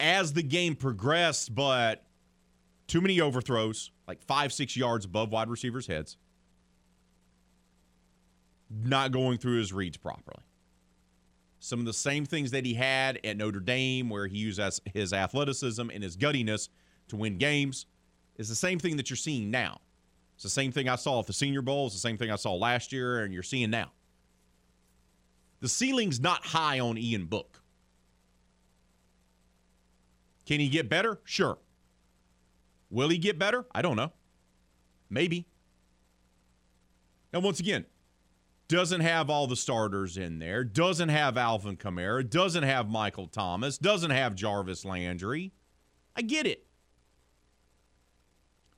[0.00, 2.04] as the game progressed, but
[2.88, 6.16] too many overthrows, like five, six yards above wide receivers' heads.
[8.68, 10.42] Not going through his reads properly.
[11.60, 14.60] Some of the same things that he had at Notre Dame, where he used
[14.92, 16.68] his athleticism and his guttiness
[17.08, 17.86] to win games,
[18.36, 19.80] is the same thing that you're seeing now.
[20.34, 21.86] It's the same thing I saw at the Senior Bowl.
[21.86, 23.92] It's the same thing I saw last year, and you're seeing now.
[25.64, 27.62] The ceiling's not high on Ian Book.
[30.44, 31.22] Can he get better?
[31.24, 31.56] Sure.
[32.90, 33.64] Will he get better?
[33.74, 34.12] I don't know.
[35.08, 35.46] Maybe.
[37.32, 37.86] Now, once again,
[38.68, 43.78] doesn't have all the starters in there, doesn't have Alvin Kamara, doesn't have Michael Thomas,
[43.78, 45.54] doesn't have Jarvis Landry.
[46.14, 46.66] I get it.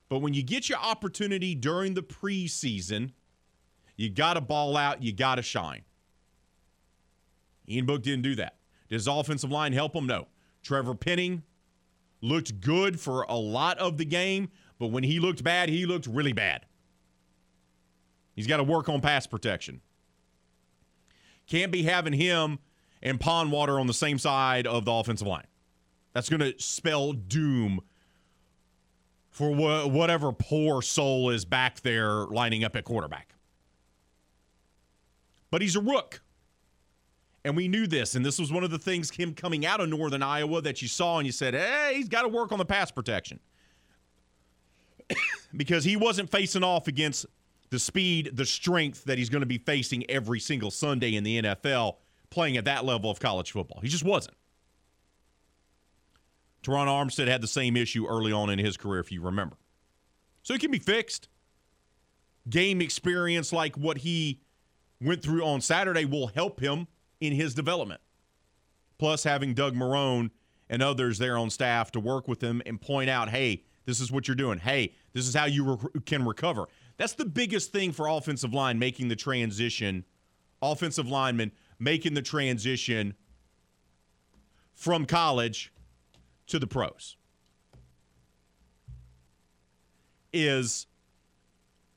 [0.09, 3.11] But when you get your opportunity during the preseason,
[3.97, 5.83] you got to ball out, you got to shine.
[7.69, 8.57] Ian Book didn't do that.
[8.89, 10.07] Does his offensive line help him?
[10.07, 10.29] No.
[10.63, 11.43] Trevor Penning
[12.21, 16.07] looked good for a lot of the game, but when he looked bad, he looked
[16.07, 16.67] really bad.
[18.35, 19.81] He's got to work on pass protection.
[21.47, 22.59] Can't be having him
[23.03, 25.47] and Pondwater on the same side of the offensive line.
[26.13, 27.81] That's going to spell doom
[29.31, 33.35] for wh- whatever poor soul is back there lining up at quarterback.
[35.51, 36.23] But he's a rook.
[37.47, 38.17] And we knew this.
[38.17, 40.89] And this was one of the things him coming out of Northern Iowa that you
[40.89, 43.39] saw and you said, hey, he's got to work on the pass protection.
[45.57, 47.25] because he wasn't facing off against
[47.71, 51.41] the speed, the strength that he's going to be facing every single Sunday in the
[51.41, 51.99] NFL
[52.31, 53.79] playing at that level of college football.
[53.81, 54.37] He just wasn't.
[56.65, 59.57] Terron Armstead had the same issue early on in his career, if you remember.
[60.43, 61.29] So it can be fixed.
[62.51, 64.41] Game experience like what he
[65.01, 66.89] went through on Saturday will help him
[67.21, 68.01] in his development.
[68.99, 70.31] Plus, having Doug Marrone
[70.69, 74.11] and others there on staff to work with him and point out, hey, this is
[74.11, 74.59] what you're doing.
[74.59, 76.67] Hey, this is how you re- can recover.
[76.97, 80.05] That's the biggest thing for offensive line making the transition.
[80.63, 83.15] Offensive linemen making the transition
[84.75, 85.73] from college
[86.47, 87.17] to the pros
[90.33, 90.87] is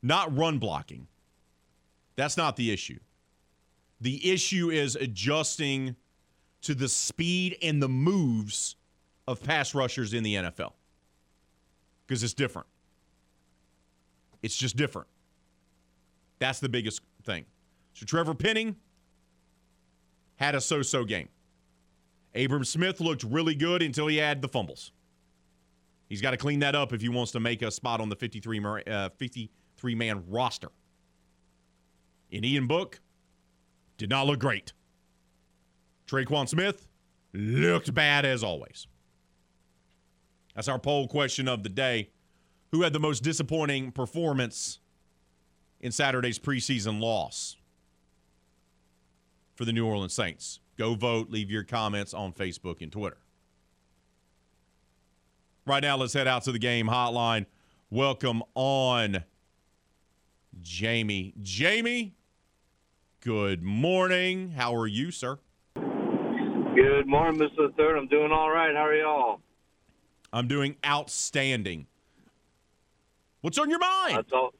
[0.02, 1.06] not run blocking.
[2.16, 2.98] That's not the issue.
[4.00, 5.96] The issue is adjusting
[6.62, 8.76] to the speed and the moves
[9.26, 10.72] of pass rushers in the NFL
[12.06, 12.66] because it's different.
[14.42, 15.08] It's just different.
[16.38, 17.44] That's the biggest thing.
[17.92, 18.76] So Trevor Penning
[20.36, 21.28] had a so so game.
[22.34, 24.92] Abram Smith looked really good until he had the fumbles.
[26.08, 28.16] He's got to clean that up if he wants to make a spot on the
[28.16, 30.70] 53, uh, 53 man roster.
[32.32, 33.00] And Ian Book
[34.00, 34.72] did not look great.
[36.06, 36.88] Tre'Quan Smith
[37.34, 38.86] looked bad as always.
[40.54, 42.08] That's our poll question of the day.
[42.72, 44.78] Who had the most disappointing performance
[45.80, 47.56] in Saturday's preseason loss
[49.54, 50.60] for the New Orleans Saints?
[50.78, 51.28] Go vote.
[51.28, 53.18] Leave your comments on Facebook and Twitter.
[55.66, 57.44] Right now, let's head out to the game hotline.
[57.90, 59.24] Welcome on
[60.62, 61.34] Jamie.
[61.42, 62.14] Jamie,
[63.20, 64.50] good morning.
[64.52, 65.38] How are you, sir?
[65.74, 67.74] Good morning, Mr.
[67.76, 67.98] Third.
[67.98, 68.74] I'm doing all right.
[68.74, 69.40] How are y'all?
[70.32, 71.86] I'm doing outstanding.
[73.40, 74.16] What's on your mind?
[74.16, 74.54] That's all.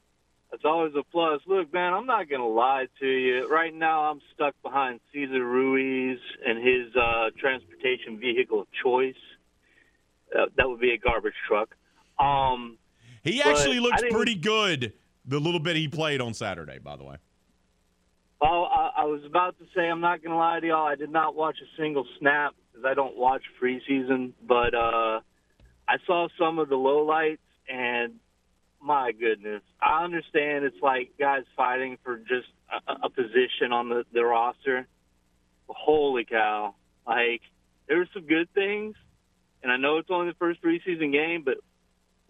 [0.51, 1.41] That's always a plus.
[1.47, 3.49] Look, man, I'm not going to lie to you.
[3.49, 9.15] Right now, I'm stuck behind Cesar Ruiz and his uh, transportation vehicle of choice.
[10.37, 11.77] Uh, that would be a garbage truck.
[12.19, 12.79] Um,
[13.23, 14.93] he actually looks pretty good.
[15.25, 17.17] The little bit he played on Saturday, by the way.
[18.43, 20.87] Oh, I, I was about to say I'm not going to lie to y'all.
[20.87, 25.21] I did not watch a single snap because I don't watch preseason, but uh,
[25.87, 27.39] I saw some of the lowlights,
[27.69, 28.15] and
[28.83, 32.49] my goodness, I understand it's like guys fighting for just
[32.89, 34.87] a, a position on the, the roster.
[35.67, 36.75] But holy cow!
[37.07, 37.43] Like
[37.89, 38.95] there were some good things,
[39.63, 41.59] and I know it's only the first preseason game, but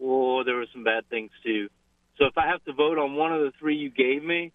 [0.02, 1.68] oh, there were some bad things too.
[2.18, 4.52] So if I have to vote on one of the three you gave me,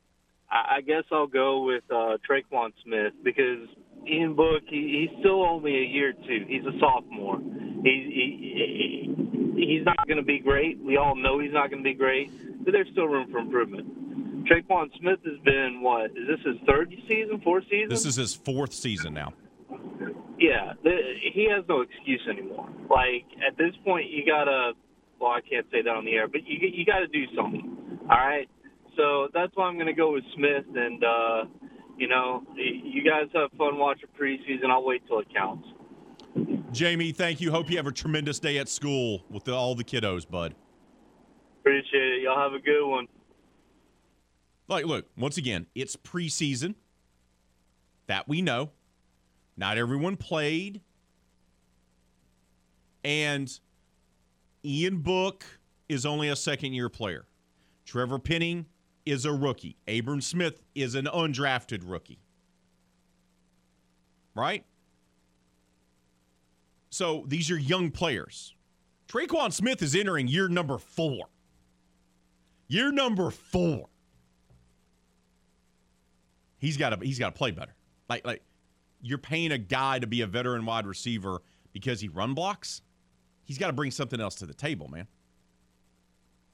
[0.50, 3.68] I, I guess I'll go with uh, Tre'Quan Smith because
[4.08, 6.46] Ian Book, he, he's still only a year two.
[6.48, 7.40] He's a sophomore.
[7.84, 9.14] He, he,
[9.56, 10.80] he he's not going to be great.
[10.80, 12.30] We all know he's not going to be great,
[12.64, 14.46] but there's still room for improvement.
[14.46, 16.12] Tre'Quan Smith has been what?
[16.12, 17.90] Is this his third season, fourth season?
[17.90, 19.34] This is his fourth season now.
[20.38, 20.98] Yeah, the,
[21.34, 22.70] he has no excuse anymore.
[22.90, 24.74] Like at this point, you gotta.
[25.20, 28.00] Well, I can't say that on the air, but you you got to do something.
[28.02, 28.50] All right.
[28.98, 31.44] So that's why I'm going to go with Smith, and uh,
[31.98, 34.70] you know, you guys have fun watching preseason.
[34.70, 35.68] I'll wait till it counts.
[36.72, 37.52] Jamie, thank you.
[37.52, 40.56] Hope you have a tremendous day at school with the, all the kiddos, bud.
[41.62, 42.22] Appreciate it.
[42.24, 43.08] Y'all have a good one.
[44.68, 46.76] Like, look, once again, it's preseason.
[48.08, 48.72] That we know.
[49.58, 50.82] Not everyone played.
[53.04, 53.58] And
[54.64, 55.46] Ian Book
[55.88, 57.26] is only a second year player.
[57.86, 58.66] Trevor Penning
[59.06, 59.78] is a rookie.
[59.88, 62.20] Abram Smith is an undrafted rookie.
[64.34, 64.66] Right?
[66.90, 68.56] So these are young players.
[69.08, 71.28] Tre'Quan Smith is entering year number four.
[72.68, 73.88] Year number four.
[76.58, 77.76] He's got to he's got to play better.
[78.10, 78.42] Like like
[79.02, 81.42] you're paying a guy to be a veteran wide receiver
[81.74, 82.82] because he run blocks.
[83.44, 85.08] He's got to bring something else to the table, man.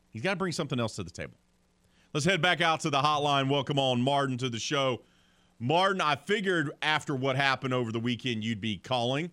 [0.10, 1.38] He's got to bring something else to the table.
[2.14, 3.50] Let's head back out to the hotline.
[3.50, 5.00] Welcome on Martin to the show.
[5.60, 9.32] Martin, I figured after what happened over the weekend, you'd be calling.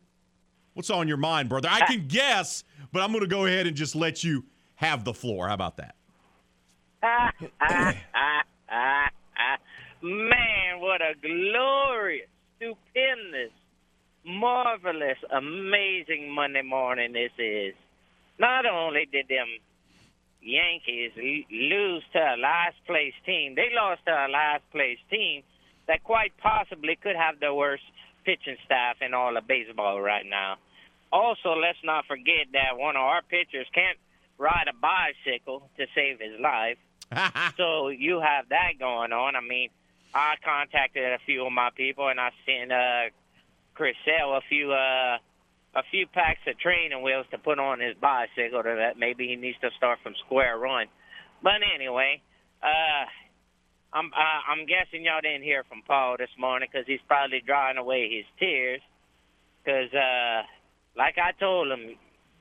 [0.74, 1.68] What's on your mind, brother?
[1.68, 2.62] I can guess,
[2.93, 4.45] but I'm going to go ahead and just let you
[4.76, 5.49] have the floor.
[5.49, 5.97] How about that?
[10.01, 13.51] Man, what a glorious, stupendous,
[14.24, 17.74] marvelous, amazing Monday morning this is.
[18.39, 19.49] Not only did them
[20.41, 25.43] Yankees lose to a last place team, they lost to a last place team
[25.86, 27.82] that quite possibly could have the worst
[28.24, 30.57] pitching staff in all of baseball right now.
[31.11, 33.99] Also, let's not forget that one of our pitchers can't
[34.36, 36.76] ride a bicycle to save his life.
[37.57, 39.34] so you have that going on.
[39.34, 39.70] I mean,
[40.14, 43.11] I contacted a few of my people and I sent uh,
[43.74, 45.18] Chris Sale a few uh,
[45.79, 48.62] a few packs of training wheels to put on his bicycle.
[48.62, 50.87] To that maybe he needs to start from square one.
[51.43, 52.20] But anyway,
[52.62, 53.07] uh,
[53.95, 57.79] I'm uh, I'm guessing y'all didn't hear from Paul this morning because he's probably drying
[57.79, 58.83] away his tears.
[59.62, 60.43] Because uh,
[60.99, 61.95] like I told him,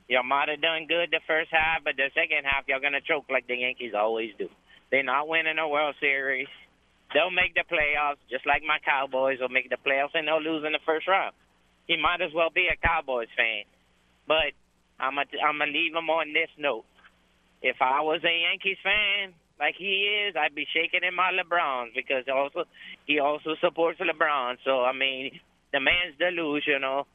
[0.10, 3.30] y'all might have done good the first half, but the second half y'all gonna choke
[3.30, 4.50] like the Yankees always do.
[4.90, 6.48] They're not winning a World Series.
[7.14, 10.66] They'll make the playoffs, just like my Cowboys will make the playoffs, and they'll lose
[10.66, 11.36] in the first round.
[11.88, 13.64] He might as well be a Cowboys fan.
[14.28, 14.52] But
[15.00, 16.86] I'm gonna I'm gonna leave him on this note.
[17.62, 21.96] If I was a Yankees fan, like he is, I'd be shaking in my LeBrons
[21.96, 22.66] because also
[23.06, 24.58] he also supports LeBron.
[24.66, 25.40] So I mean,
[25.72, 27.08] the man's delusional.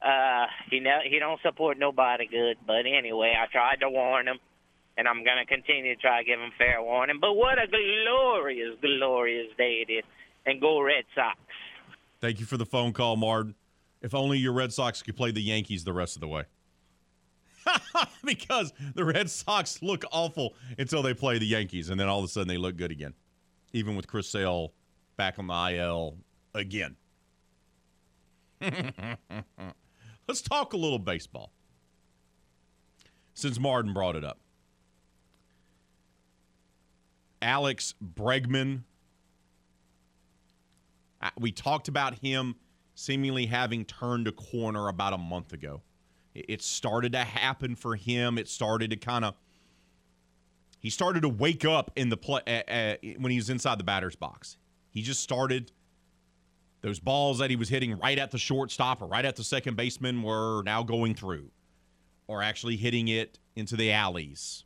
[0.00, 2.58] Uh, he ne- he don't support nobody good.
[2.66, 4.38] But anyway, I tried to warn him,
[4.96, 7.18] and I'm gonna continue to try to give him fair warning.
[7.20, 10.04] But what a glorious, glorious day it is,
[10.44, 11.38] and go Red Sox.
[12.20, 13.54] Thank you for the phone call, Martin.
[14.02, 16.44] If only your Red Sox could play the Yankees the rest of the way.
[18.24, 22.24] because the Red Sox look awful until they play the Yankees, and then all of
[22.24, 23.14] a sudden they look good again.
[23.72, 24.72] Even with Chris Sale
[25.16, 26.18] back on the IL
[26.54, 26.96] again.
[30.28, 31.52] Let's talk a little baseball.
[33.34, 34.38] Since Martin brought it up.
[37.42, 38.82] Alex Bregman.
[41.38, 42.56] We talked about him
[42.96, 45.82] seemingly having turned a corner about a month ago.
[46.34, 48.38] It started to happen for him.
[48.38, 49.36] It started to kind of
[50.80, 53.84] he started to wake up in the play uh, uh, when he was inside the
[53.84, 54.56] batter's box.
[54.90, 55.72] He just started
[56.80, 59.76] those balls that he was hitting right at the shortstop or right at the second
[59.76, 61.50] baseman were now going through
[62.28, 64.64] or actually hitting it into the alleys.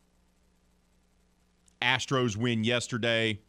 [1.82, 3.40] Astros win yesterday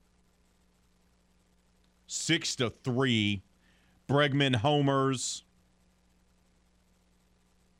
[2.07, 3.43] 6 to 3.
[4.11, 5.45] Bregman homers.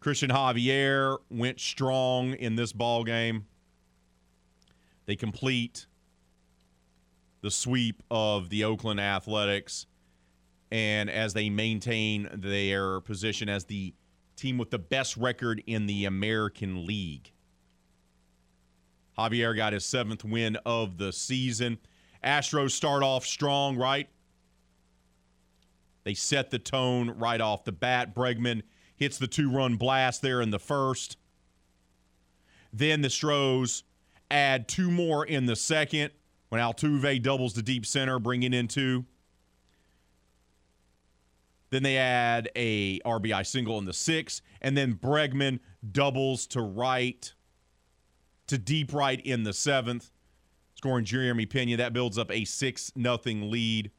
[0.01, 3.47] Cristian Javier went strong in this ball game.
[5.07, 5.87] They complete
[7.41, 9.87] the sweep of the Oakland Athletics
[10.71, 13.93] and as they maintain their position as the
[14.37, 17.33] team with the best record in the American League.
[19.17, 21.77] Javier got his seventh win of the season.
[22.23, 24.07] Astros start off strong, right?
[26.03, 28.15] They set the tone right off the bat.
[28.15, 28.63] Bregman
[28.95, 31.17] hits the two run blast there in the first.
[32.73, 33.83] Then the Stros
[34.29, 36.11] add two more in the second
[36.49, 39.05] when Altuve doubles the deep center, bringing in two.
[41.69, 47.33] Then they add a RBI single in the sixth, and then Bregman doubles to right,
[48.47, 50.11] to deep right in the seventh,
[50.75, 51.77] scoring Jeremy Pena.
[51.77, 53.91] That builds up a six nothing lead.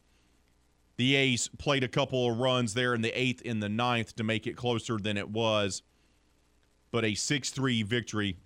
[0.96, 4.24] The A's played a couple of runs there in the eighth and the ninth to
[4.24, 5.82] make it closer than it was,
[6.90, 8.36] but a 6 3 victory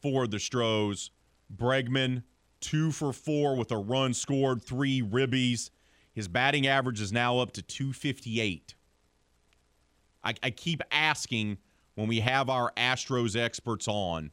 [0.00, 1.10] for the Stros.
[1.54, 2.22] Bregman,
[2.60, 5.70] two for four with a run scored, three ribbies.
[6.14, 8.74] His batting average is now up to 258.
[10.24, 11.58] I, I keep asking
[11.94, 14.30] when we have our Astros experts on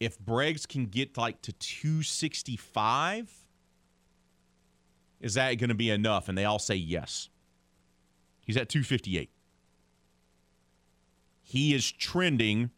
[0.00, 3.39] if Breggs can get like to 265
[5.20, 6.28] is that going to be enough?
[6.28, 7.28] And they all say yes.
[8.44, 9.30] He's at 258.
[11.42, 12.70] He is trending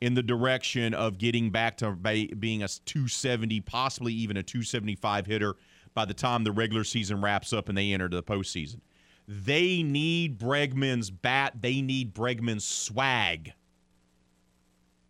[0.00, 5.54] in the direction of getting back to being a 270, possibly even a 275 hitter
[5.94, 8.80] by the time the regular season wraps up and they enter the postseason.
[9.28, 11.54] They need Bregman's bat.
[11.60, 13.52] They need Bregman's swag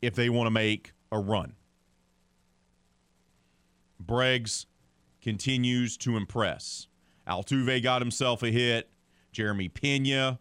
[0.02, 1.54] if they want to make a run.
[3.98, 4.66] Breggs
[5.22, 6.88] continues to impress.
[7.26, 8.90] Altuve got himself a hit.
[9.30, 10.38] Jeremy Pena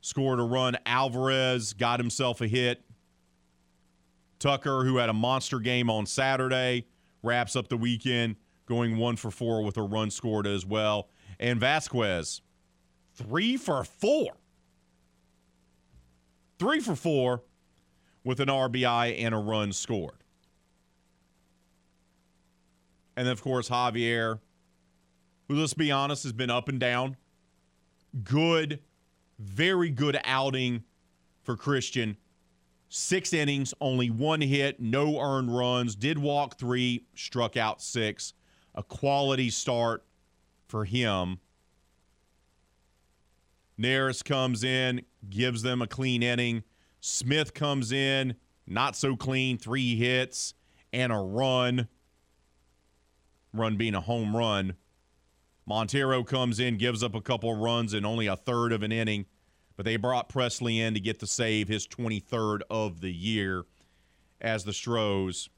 [0.00, 0.76] scored a run.
[0.84, 2.84] Alvarez got himself a hit.
[4.38, 6.86] Tucker, who had a monster game on Saturday,
[7.22, 8.36] wraps up the weekend
[8.66, 11.08] going one for four with a run scored as well.
[11.38, 12.42] And Vasquez,
[13.14, 14.32] three for four.
[16.58, 17.42] Three for four
[18.24, 20.21] with an RBI and a run scored.
[23.16, 24.40] And then, of course, Javier
[25.52, 27.16] who, let's be honest, has been up and down.
[28.24, 28.80] Good,
[29.38, 30.84] very good outing
[31.42, 32.16] for Christian.
[32.88, 38.34] Six innings, only one hit, no earned runs, did walk three, struck out six.
[38.74, 40.04] A quality start
[40.68, 41.38] for him.
[43.78, 46.62] Neris comes in, gives them a clean inning.
[47.00, 48.36] Smith comes in,
[48.66, 50.54] not so clean, three hits
[50.92, 51.88] and a run.
[53.52, 54.74] Run being a home run.
[55.66, 59.26] Montero comes in, gives up a couple runs in only a third of an inning,
[59.76, 63.64] but they brought Pressly in to get the save, his 23rd of the year,
[64.40, 65.48] as the Stros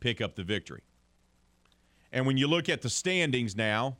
[0.00, 0.82] pick up the victory.
[2.12, 3.98] And when you look at the standings now,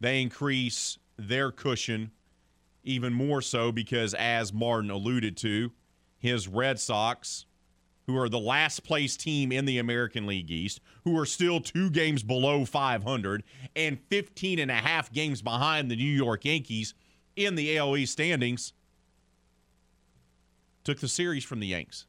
[0.00, 2.10] they increase their cushion
[2.84, 5.72] even more so because, as Martin alluded to,
[6.16, 7.45] his Red Sox,
[8.06, 11.90] who are the last place team in the American League East, who are still two
[11.90, 13.42] games below 500
[13.74, 16.94] and 15 and a half games behind the New York Yankees
[17.34, 18.72] in the East standings,
[20.84, 22.06] took the series from the Yanks.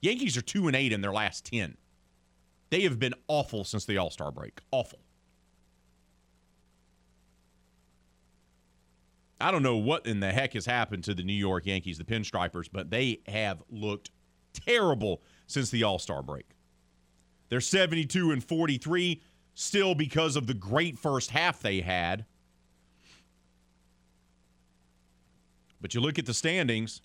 [0.00, 1.76] Yankees are 2 and 8 in their last 10.
[2.70, 4.60] They have been awful since the All Star break.
[4.70, 5.03] Awful.
[9.44, 12.04] I don't know what in the heck has happened to the New York Yankees, the
[12.04, 14.10] Pinstripers, but they have looked
[14.54, 16.46] terrible since the All Star break.
[17.50, 19.20] They're 72 and 43,
[19.52, 22.24] still because of the great first half they had.
[25.78, 27.02] But you look at the standings,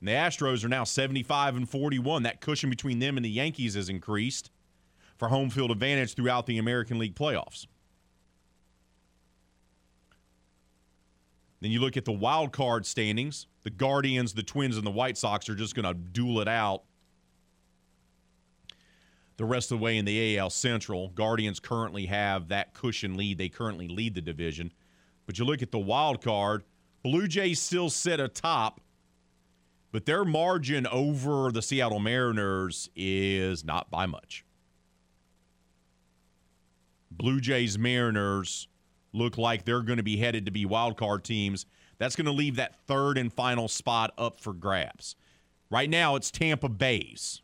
[0.00, 2.24] and the Astros are now 75 and 41.
[2.24, 4.50] That cushion between them and the Yankees has increased
[5.16, 7.66] for home field advantage throughout the American League playoffs.
[11.62, 13.46] Then you look at the wild card standings.
[13.62, 16.82] The Guardians, the Twins, and the White Sox are just going to duel it out
[19.36, 21.10] the rest of the way in the AL Central.
[21.10, 23.38] Guardians currently have that cushion lead.
[23.38, 24.72] They currently lead the division.
[25.24, 26.64] But you look at the wild card,
[27.04, 28.80] Blue Jays still sit atop,
[29.92, 34.44] but their margin over the Seattle Mariners is not by much.
[37.10, 38.66] Blue Jays Mariners
[39.12, 41.66] look like they're going to be headed to be wild card teams.
[41.98, 45.16] That's going to leave that third and final spot up for grabs.
[45.70, 47.42] Right now, it's Tampa Bay's.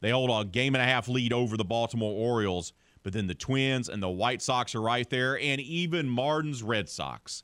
[0.00, 3.34] They hold a game and a half lead over the Baltimore Orioles, but then the
[3.34, 7.42] Twins and the White Sox are right there, and even Martin's Red Sox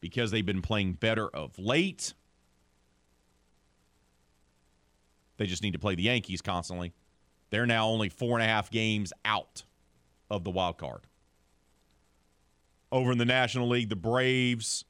[0.00, 2.12] because they've been playing better of late.
[5.38, 6.92] They just need to play the Yankees constantly.
[7.50, 9.64] They're now only four and a half games out
[10.30, 11.00] of the wild card.
[12.94, 14.84] Over in the National League, the Braves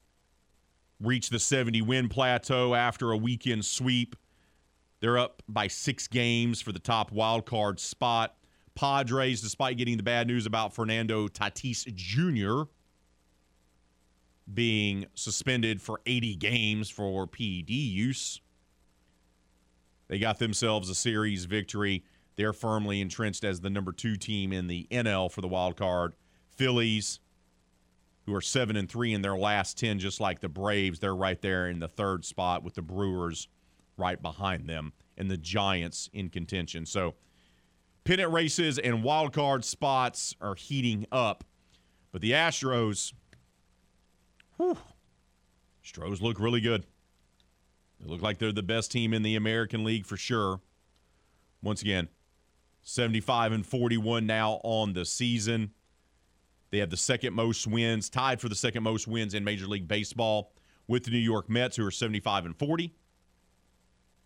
[1.01, 4.15] reached the 70 win plateau after a weekend sweep.
[4.99, 8.35] They're up by six games for the top wild card spot.
[8.75, 12.69] Padres, despite getting the bad news about Fernando Tatis Jr.
[14.53, 18.39] being suspended for 80 games for PED use,
[20.09, 22.03] they got themselves a series victory.
[22.35, 26.13] They're firmly entrenched as the number two team in the NL for the wild card.
[26.51, 27.19] Phillies,
[28.25, 31.41] who are seven and three in their last ten, just like the Braves, they're right
[31.41, 33.47] there in the third spot with the Brewers
[33.97, 36.85] right behind them, and the Giants in contention.
[36.85, 37.15] So
[38.03, 41.43] pennant races and wild card spots are heating up.
[42.11, 43.13] But the Astros,
[44.57, 44.77] whew,
[45.83, 46.85] Astros look really good.
[47.99, 50.61] They look like they're the best team in the American League for sure.
[51.61, 52.09] Once again,
[52.83, 55.71] 75 and 41 now on the season.
[56.71, 59.87] They have the second most wins, tied for the second most wins in Major League
[59.87, 60.51] Baseball
[60.87, 62.93] with the New York Mets, who are 75 and 40.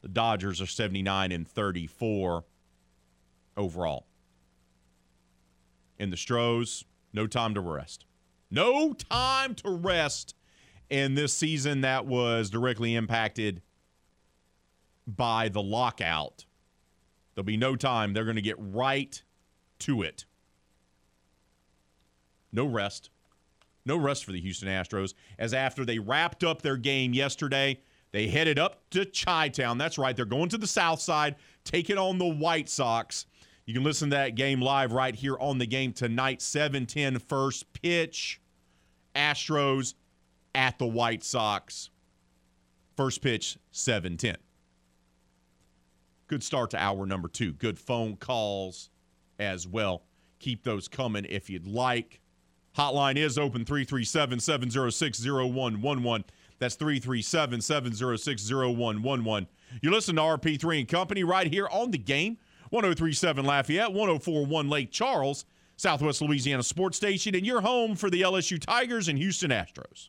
[0.01, 2.45] The Dodgers are 79 and 34
[3.57, 4.07] overall.
[5.99, 8.05] And the Stros, no time to rest.
[8.49, 10.33] No time to rest
[10.89, 13.61] in this season that was directly impacted
[15.05, 16.45] by the lockout.
[17.35, 18.13] There'll be no time.
[18.13, 19.21] They're going to get right
[19.79, 20.25] to it.
[22.51, 23.09] No rest.
[23.85, 27.79] No rest for the Houston Astros, as after they wrapped up their game yesterday,
[28.11, 29.77] they headed up to Chi Town.
[29.77, 30.15] That's right.
[30.15, 33.25] They're going to the south side, taking on the White Sox.
[33.65, 37.71] You can listen to that game live right here on the game tonight, 7-10 first
[37.73, 38.41] pitch.
[39.15, 39.93] Astros
[40.55, 41.89] at the White Sox.
[42.97, 44.35] First pitch, 7-10.
[46.27, 47.53] Good start to hour number two.
[47.53, 48.89] Good phone calls
[49.39, 50.03] as well.
[50.39, 52.18] Keep those coming if you'd like.
[52.79, 56.23] Hotline is open 337 706 0111.
[56.59, 59.47] That's 337 706 0111.
[59.81, 62.37] You listen to RP3 and Company right here on the game
[62.69, 65.43] 1037 Lafayette, 1041 Lake Charles,
[65.75, 70.07] Southwest Louisiana Sports Station, and your home for the LSU Tigers and Houston Astros.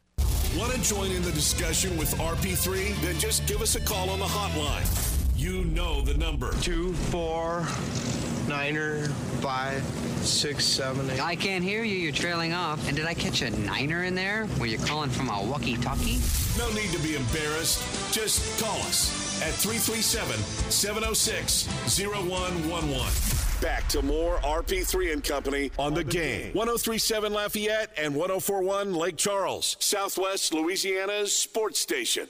[0.56, 2.94] Want to join in the discussion with RP3?
[3.02, 4.86] Then just give us a call on the hotline.
[5.36, 6.52] You know the number.
[6.60, 7.66] Two, four,
[8.50, 9.06] niner,
[9.40, 9.80] five,
[10.26, 11.20] six, seven, eight.
[11.24, 11.96] I can't hear you.
[11.96, 12.86] You're trailing off.
[12.88, 14.48] And did I catch a niner in there?
[14.58, 16.18] Were you calling from a walkie-talkie?
[16.58, 18.12] No need to be embarrassed.
[18.12, 20.36] Just call us at 337
[20.70, 23.60] 706 0111.
[23.62, 26.52] Back to more RP3 and Company on the game.
[26.54, 32.26] 1037 Lafayette and 1041 Lake Charles, Southwest Louisiana's sports station.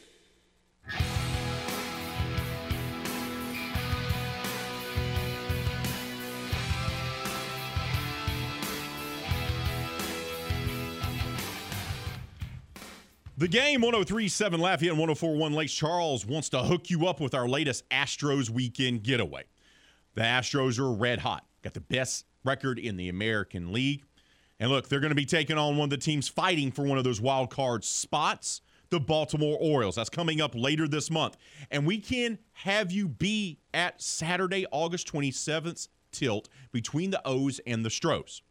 [13.40, 17.48] The game 1037 Lafayette and 1041 Lake Charles wants to hook you up with our
[17.48, 19.44] latest Astros weekend getaway.
[20.12, 24.04] The Astros are red hot, got the best record in the American League.
[24.58, 26.98] And look, they're going to be taking on one of the teams fighting for one
[26.98, 28.60] of those wild card spots,
[28.90, 29.94] the Baltimore Orioles.
[29.94, 31.38] That's coming up later this month.
[31.70, 37.86] And we can have you be at Saturday, August 27th tilt between the O's and
[37.86, 38.42] the Stros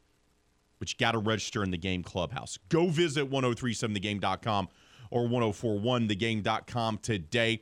[0.80, 2.58] but you got to register in the game clubhouse.
[2.70, 4.70] Go visit 1037thegame.com
[5.12, 7.62] or 1041thegame.com today.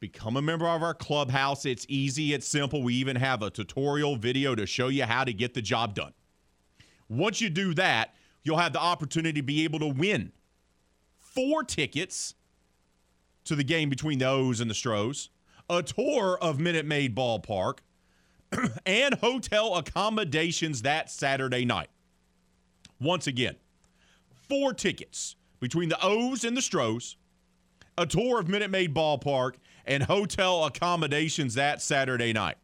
[0.00, 1.64] Become a member of our clubhouse.
[1.64, 2.82] It's easy, it's simple.
[2.82, 6.12] We even have a tutorial video to show you how to get the job done.
[7.08, 10.32] Once you do that, you'll have the opportunity to be able to win
[11.16, 12.34] four tickets
[13.44, 15.30] to the game between the O's and the Stros,
[15.70, 17.78] a tour of Minute Maid Ballpark,
[18.86, 21.88] and hotel accommodations that Saturday night.
[23.00, 23.56] Once again,
[24.48, 27.16] four tickets between the O's and the Stros,
[27.96, 29.54] a tour of Minute Maid Ballpark,
[29.86, 32.56] and hotel accommodations that Saturday night.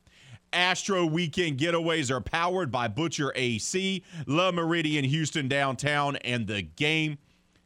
[0.53, 7.19] Astro weekend getaways are powered by Butcher AC, La Meridian Houston downtown, and the game,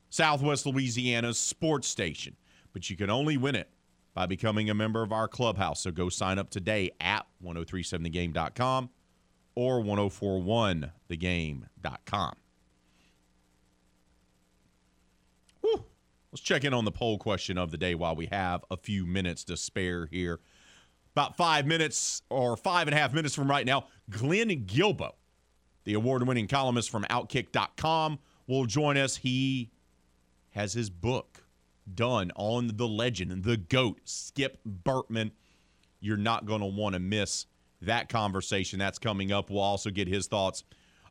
[0.09, 2.35] Southwest Louisiana's sports station.
[2.72, 3.68] But you can only win it
[4.14, 5.83] by becoming a member of our clubhouse.
[5.83, 8.89] So go sign up today at 1037thegame.com
[9.55, 12.35] or 1041thegame.com.
[16.39, 19.05] Let's check in on the poll question of the day while we have a few
[19.05, 20.39] minutes to spare here.
[21.16, 25.14] About five minutes or five and a half minutes from right now, Glenn Guilbeau,
[25.82, 29.16] the award winning columnist from Outkick.com, will join us.
[29.16, 29.72] He
[30.51, 31.43] has his book
[31.93, 35.32] done on the legend, the GOAT, Skip Bertman.
[35.99, 37.47] You're not going to want to miss
[37.82, 38.78] that conversation.
[38.78, 39.51] That's coming up.
[39.51, 40.62] We'll also get his thoughts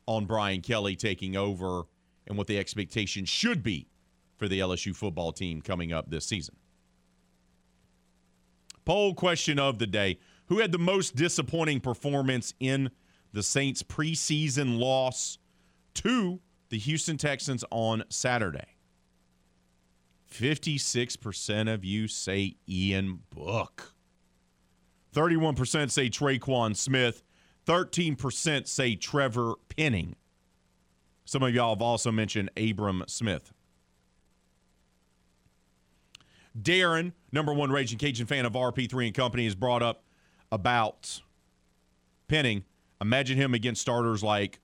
[0.06, 1.82] on Brian Kelly taking over
[2.26, 3.88] and what the expectation should be
[4.38, 6.56] for the LSU football team coming up this season.
[8.84, 12.90] Poll question of the day Who had the most disappointing performance in
[13.32, 15.38] the Saints' preseason loss
[15.94, 18.78] to the Houston Texans on Saturday?
[20.32, 23.94] 56% of you say Ian Book.
[25.14, 27.22] 31% say Tre'Quan Smith.
[27.66, 30.16] 13% say Trevor Penning.
[31.24, 33.52] Some of y'all have also mentioned Abram Smith.
[36.62, 40.04] Darren, number one Raging Cajun fan of RP3 and Company, has brought up
[40.50, 41.20] about
[42.28, 42.64] Penning.
[43.00, 44.60] Imagine him against starters like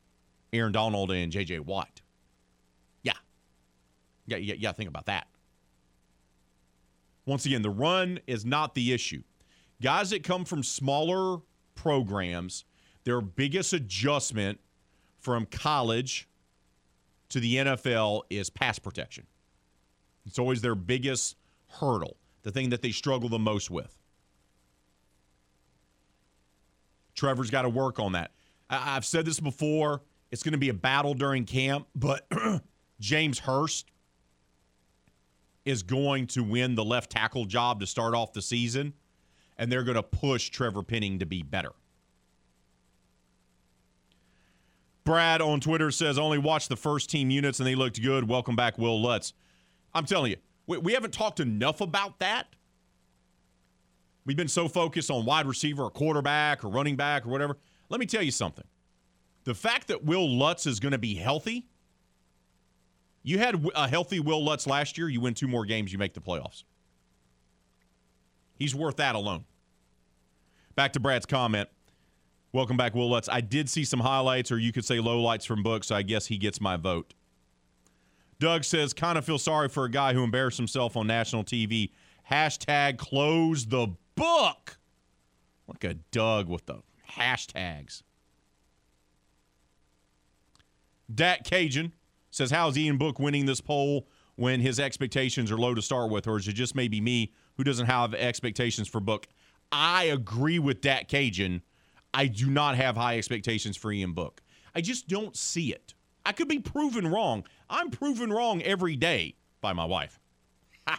[0.53, 1.61] Aaron Donald and J.J.
[1.61, 2.01] Watt.
[3.03, 3.13] Yeah.
[4.27, 5.27] Yeah, yeah, yeah, think about that.
[7.27, 9.23] Once again, the run is not the issue.
[9.81, 11.41] Guys that come from smaller
[11.75, 12.65] programs,
[13.05, 14.61] their biggest adjustment
[15.19, 16.29] from college
[17.31, 19.27] to the NFL is pass protection.
[20.27, 21.37] It's always their biggest
[21.81, 23.97] hurdle, the thing that they struggle the most with.
[27.15, 28.33] Trevor's got to work on that.
[28.69, 30.03] I- have said this before.
[30.31, 32.27] It's going to be a battle during camp, but
[33.01, 33.91] James Hurst
[35.65, 38.95] is going to win the left tackle job to start off the season,
[39.57, 41.71] and they're going to push Trevor Penning to be better.
[45.05, 48.27] Brad on Twitter says, only watch the first team units and they looked good.
[48.27, 49.35] Welcome back, Will Lutz.
[49.93, 52.47] I'm telling you, we, we haven't talked enough about that.
[54.25, 57.59] We've been so focused on wide receiver or quarterback or running back or whatever.
[57.91, 58.65] Let me tell you something.
[59.45, 61.67] The fact that Will Lutz is going to be healthy,
[63.23, 66.15] you had a healthy Will Lutz last year, you win two more games, you make
[66.15, 66.65] the playoffs.
[68.57, 69.45] He's worth that alone.
[70.75, 71.69] Back to Brad's comment.
[72.53, 73.29] Welcome back, Will Lutz.
[73.29, 76.27] I did see some highlights, or you could say lowlights from books, so I guess
[76.27, 77.13] he gets my vote.
[78.39, 81.91] Doug says, kind of feel sorry for a guy who embarrassed himself on national TV.
[82.31, 84.79] Hashtag close the book.
[85.67, 86.81] Look at Doug with the
[87.11, 88.03] hashtags.
[91.13, 91.93] Dak Cajun
[92.31, 96.27] says, How's Ian Book winning this poll when his expectations are low to start with?
[96.27, 99.27] Or is it just maybe me who doesn't have expectations for Book?
[99.71, 101.63] I agree with Dak Cajun.
[102.13, 104.41] I do not have high expectations for Ian Book.
[104.75, 105.95] I just don't see it.
[106.27, 107.45] I could be proven wrong.
[107.69, 110.19] I'm proven wrong every day by my wife.
[110.87, 110.97] but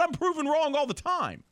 [0.00, 1.42] I'm proven wrong all the time.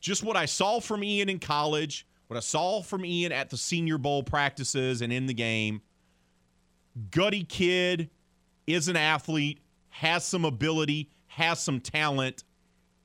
[0.00, 3.56] Just what I saw from Ian in college, what I saw from Ian at the
[3.56, 5.80] Senior Bowl practices and in the game.
[7.10, 8.10] Gutty kid,
[8.66, 9.60] is an athlete,
[9.90, 12.44] has some ability, has some talent.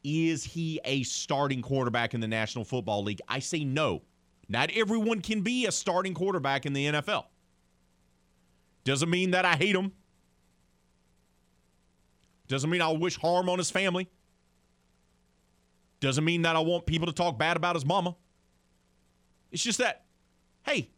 [0.04, 3.22] Is he a starting quarterback in the National Football League?
[3.28, 4.02] I say no.
[4.48, 7.26] Not everyone can be a starting quarterback in the NFL.
[8.84, 9.92] Doesn't mean that I hate him.
[12.48, 14.10] Doesn't mean I wish harm on his family.
[16.00, 18.16] Doesn't mean that I want people to talk bad about his mama.
[19.52, 20.06] It's just that,
[20.64, 20.90] hey,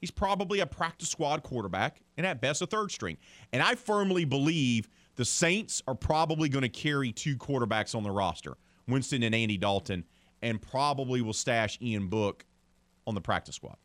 [0.00, 3.18] he's probably a practice squad quarterback and at best a third string.
[3.52, 8.10] And I firmly believe the Saints are probably going to carry two quarterbacks on the
[8.10, 8.56] roster
[8.88, 10.04] Winston and Andy Dalton,
[10.42, 12.44] and probably will stash Ian Book
[13.06, 13.76] on the practice squad.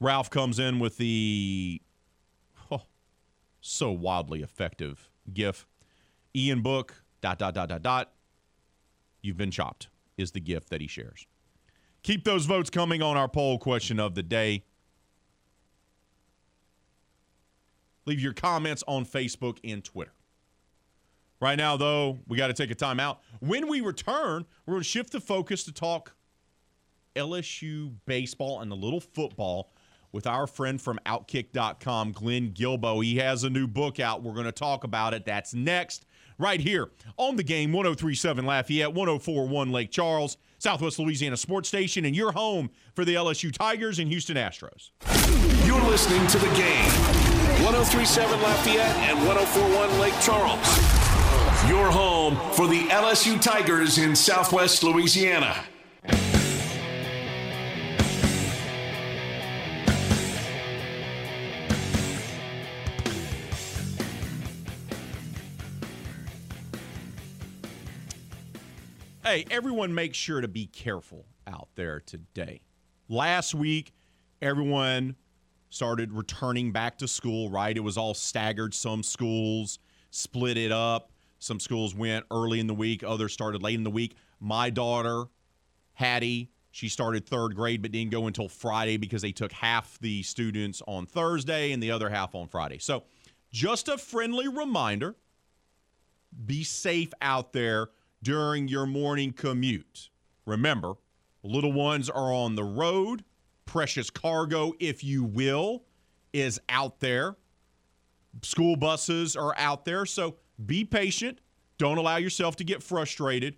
[0.00, 1.80] Ralph comes in with the
[2.70, 2.82] oh,
[3.60, 5.66] so wildly effective gif.
[6.34, 8.12] Ian Book, dot, dot, dot, dot, dot.
[9.22, 9.88] You've been chopped,
[10.18, 11.26] is the gift that he shares.
[12.02, 14.64] Keep those votes coming on our poll question of the day.
[18.04, 20.12] Leave your comments on Facebook and Twitter.
[21.40, 23.20] Right now, though, we got to take a time out.
[23.40, 26.14] When we return, we're going to shift the focus to talk
[27.14, 29.72] LSU baseball and a little football
[30.12, 33.02] with our friend from Outkick.com, Glenn Guilbeau.
[33.04, 34.22] He has a new book out.
[34.22, 35.24] We're going to talk about it.
[35.24, 36.06] That's next,
[36.38, 42.16] right here on the game 1037 Lafayette, 1041 Lake Charles, Southwest Louisiana Sports Station, and
[42.16, 44.90] your home for the LSU Tigers and Houston Astros.
[45.66, 46.90] You're listening to the game
[47.64, 50.96] 1037 Lafayette and 1041 Lake Charles.
[51.68, 55.64] Your home for the LSU Tigers in Southwest Louisiana.
[69.26, 72.60] Hey, everyone make sure to be careful out there today.
[73.08, 73.92] Last week,
[74.40, 75.16] everyone
[75.68, 77.76] started returning back to school, right?
[77.76, 78.72] It was all staggered.
[78.72, 79.80] Some schools
[80.12, 81.10] split it up.
[81.40, 84.14] Some schools went early in the week, others started late in the week.
[84.38, 85.24] My daughter,
[85.94, 90.22] Hattie, she started third grade but didn't go until Friday because they took half the
[90.22, 92.78] students on Thursday and the other half on Friday.
[92.78, 93.02] So,
[93.50, 95.16] just a friendly reminder
[96.46, 97.88] be safe out there
[98.22, 100.10] during your morning commute.
[100.46, 100.94] Remember,
[101.42, 103.24] little ones are on the road.
[103.64, 105.84] Precious cargo, if you will,
[106.32, 107.36] is out there.
[108.42, 110.06] School buses are out there.
[110.06, 111.40] So be patient.
[111.78, 113.56] Don't allow yourself to get frustrated.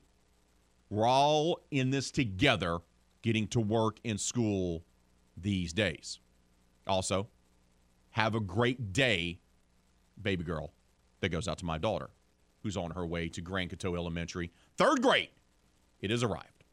[0.91, 2.79] We're all in this together,
[3.23, 4.85] getting to work in school
[5.37, 6.19] these days.
[6.87, 7.29] Also,
[8.11, 9.41] have a great day,
[10.21, 10.73] baby girl.
[11.21, 12.11] That goes out to my daughter,
[12.63, 15.31] who's on her way to Grand Coteau Elementary, third grade.
[16.01, 16.65] It has arrived.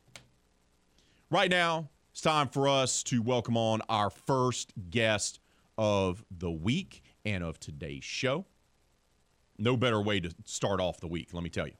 [1.29, 5.39] Right now, it's time for us to welcome on our first guest
[5.77, 8.45] of the week and of today's show.
[9.57, 11.73] No better way to start off the week, let me tell you.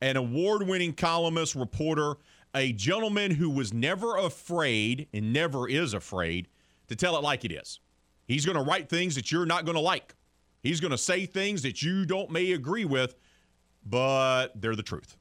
[0.00, 2.14] An award winning columnist, reporter,
[2.54, 6.48] a gentleman who was never afraid and never is afraid
[6.88, 7.80] to tell it like it is.
[8.26, 10.14] He's going to write things that you're not going to like.
[10.62, 13.16] He's going to say things that you don't may agree with,
[13.84, 15.16] but they're the truth.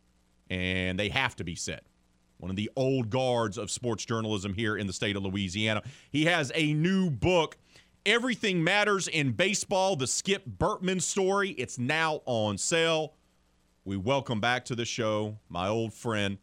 [0.49, 1.81] And they have to be said.
[2.37, 5.83] One of the old guards of sports journalism here in the state of Louisiana.
[6.11, 7.57] He has a new book
[8.03, 11.51] Everything Matters in Baseball, the Skip Bertman story.
[11.51, 13.13] It's now on sale.
[13.85, 16.39] We welcome back to the show my old friend,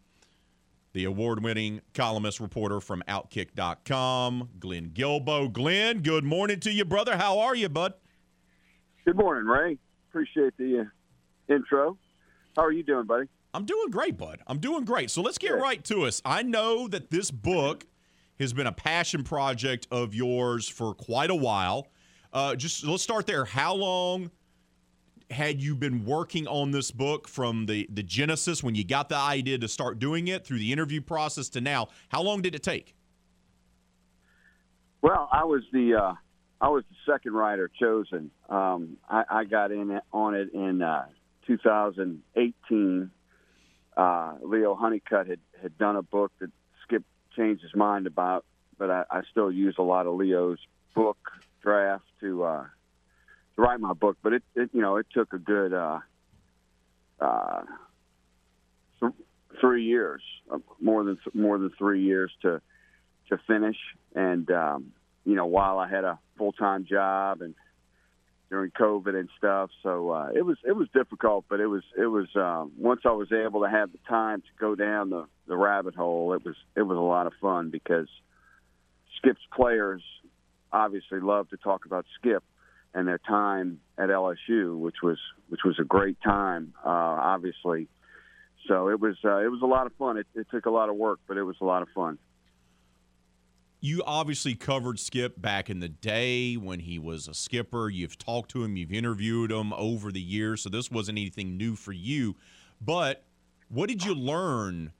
[0.92, 5.52] the award winning columnist reporter from Outkick.com, Glenn Guilbeau.
[5.52, 7.16] Glenn, good morning to you, brother.
[7.16, 7.94] How are you, bud?
[9.08, 9.78] Good morning, Ray.
[10.10, 11.96] Appreciate the uh, intro.
[12.54, 13.26] How are you doing, buddy?
[13.54, 14.40] I'm doing great, bud.
[14.46, 15.10] I'm doing great.
[15.10, 15.62] So let's get Good.
[15.62, 16.20] right to us.
[16.26, 17.86] I know that this book
[18.38, 21.88] has been a passion project of yours for quite a while.
[22.34, 23.46] Uh, just let's start there.
[23.46, 24.30] How long
[25.30, 29.16] had you been working on this book from the the genesis when you got the
[29.16, 31.88] idea to start doing it through the interview process to now?
[32.10, 32.94] How long did it take?
[35.00, 36.12] Well, I was the uh,
[36.60, 38.30] I was the second writer chosen.
[38.48, 41.06] Um, I, I, got in on it in uh,
[41.46, 43.10] 2018.
[43.96, 46.50] Uh, Leo Honeycutt had, had done a book that
[46.82, 47.04] Skip
[47.36, 48.44] changed his mind about,
[48.76, 50.58] but I, I still use a lot of Leo's
[50.94, 51.18] book
[51.62, 52.64] draft to uh,
[53.54, 54.16] to write my book.
[54.22, 56.00] But it, it you know it took a good uh,
[57.20, 57.62] uh,
[59.00, 59.12] th-
[59.60, 62.60] three years, uh, more than more than three years to
[63.28, 63.76] to finish.
[64.14, 64.92] And um,
[65.28, 67.54] you know, while I had a full time job and
[68.48, 71.44] during COVID and stuff, so uh, it was it was difficult.
[71.50, 74.48] But it was it was um, once I was able to have the time to
[74.58, 78.08] go down the the rabbit hole, it was it was a lot of fun because
[79.18, 80.02] Skip's players
[80.72, 82.42] obviously love to talk about Skip
[82.94, 85.18] and their time at LSU, which was
[85.50, 87.86] which was a great time, uh, obviously.
[88.66, 90.16] So it was uh, it was a lot of fun.
[90.16, 92.18] It, it took a lot of work, but it was a lot of fun.
[93.80, 97.88] You obviously covered Skip back in the day when he was a skipper.
[97.88, 101.76] You've talked to him, you've interviewed him over the years, so this wasn't anything new
[101.76, 102.34] for you.
[102.80, 103.24] But
[103.68, 104.92] what did you learn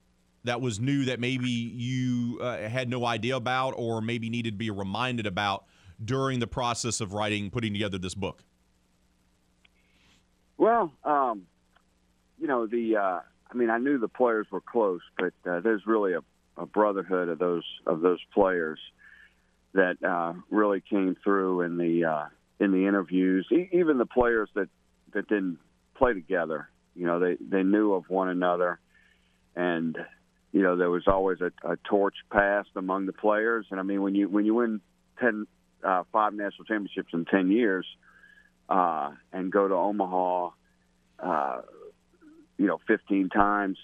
[0.45, 4.57] that was new that maybe you uh, had no idea about or maybe needed to
[4.57, 5.65] be reminded about
[6.03, 8.43] during the process of writing, putting together this book?
[10.57, 11.47] Well, um,
[12.39, 13.19] you know, the uh,
[13.51, 16.21] I mean, I knew the players were close, but uh, there's really a,
[16.59, 18.79] a brotherhood of those of those players
[19.73, 22.25] that uh, really came through in the uh,
[22.59, 23.47] in the interviews.
[23.51, 24.69] E- even the players that
[25.13, 25.59] that didn't
[25.95, 28.79] play together, you know, they they knew of one another,
[29.55, 29.97] and
[30.51, 33.65] you know there was always a, a torch passed among the players.
[33.71, 34.81] And I mean, when you when you win
[35.19, 35.47] ten
[35.83, 37.85] uh, five national championships in ten years,
[38.69, 40.49] uh, and go to Omaha.
[41.19, 41.61] Uh,
[42.59, 43.77] you know, 15 times.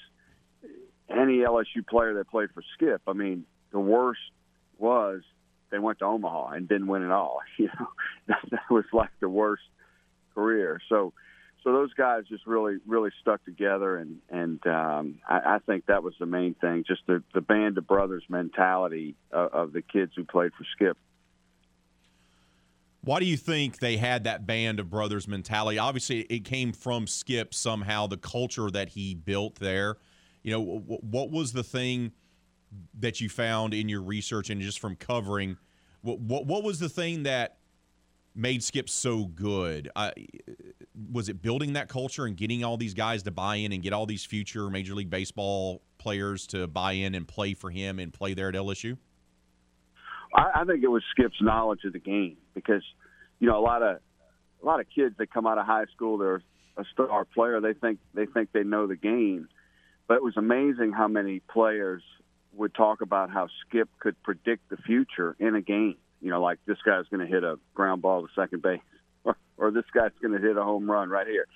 [1.10, 4.20] Any LSU player that played for Skip, I mean, the worst
[4.78, 5.22] was
[5.72, 7.40] they went to Omaha and didn't win at all.
[7.58, 7.88] You know,
[8.28, 9.64] that, that was like the worst
[10.34, 10.82] career.
[10.90, 11.14] So,
[11.64, 16.04] so those guys just really, really stuck together, and and um, I, I think that
[16.04, 20.12] was the main thing, just the the band of brothers mentality of, of the kids
[20.16, 20.98] who played for Skip.
[23.02, 25.78] Why do you think they had that band of brothers mentality?
[25.78, 29.98] Obviously, it came from Skip somehow, the culture that he built there.
[30.46, 32.12] You know, what was the thing
[33.00, 35.58] that you found in your research and just from covering?
[36.02, 37.58] What what, what was the thing that
[38.36, 39.90] made Skip so good?
[39.96, 40.12] Uh,
[41.12, 43.92] was it building that culture and getting all these guys to buy in and get
[43.92, 48.14] all these future Major League Baseball players to buy in and play for him and
[48.14, 49.00] play there at LSU?
[50.36, 52.84] I, I think it was Skip's knowledge of the game because
[53.40, 53.98] you know a lot of
[54.62, 56.44] a lot of kids that come out of high school they're
[56.78, 59.48] a star player they think they think they know the game,
[60.08, 62.04] but it was amazing how many players
[62.54, 65.98] would talk about how Skip could predict the future in a game.
[66.22, 68.80] You know, like this guy's going to hit a ground ball to second base,
[69.24, 71.48] or, or this guy's going to hit a home run right here.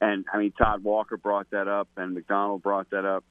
[0.00, 3.24] And I mean, Todd Walker brought that up, and McDonald brought that up.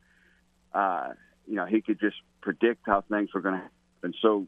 [0.74, 1.10] Uh,
[1.48, 4.14] you know, he could just predict how things were going to happen.
[4.22, 4.48] So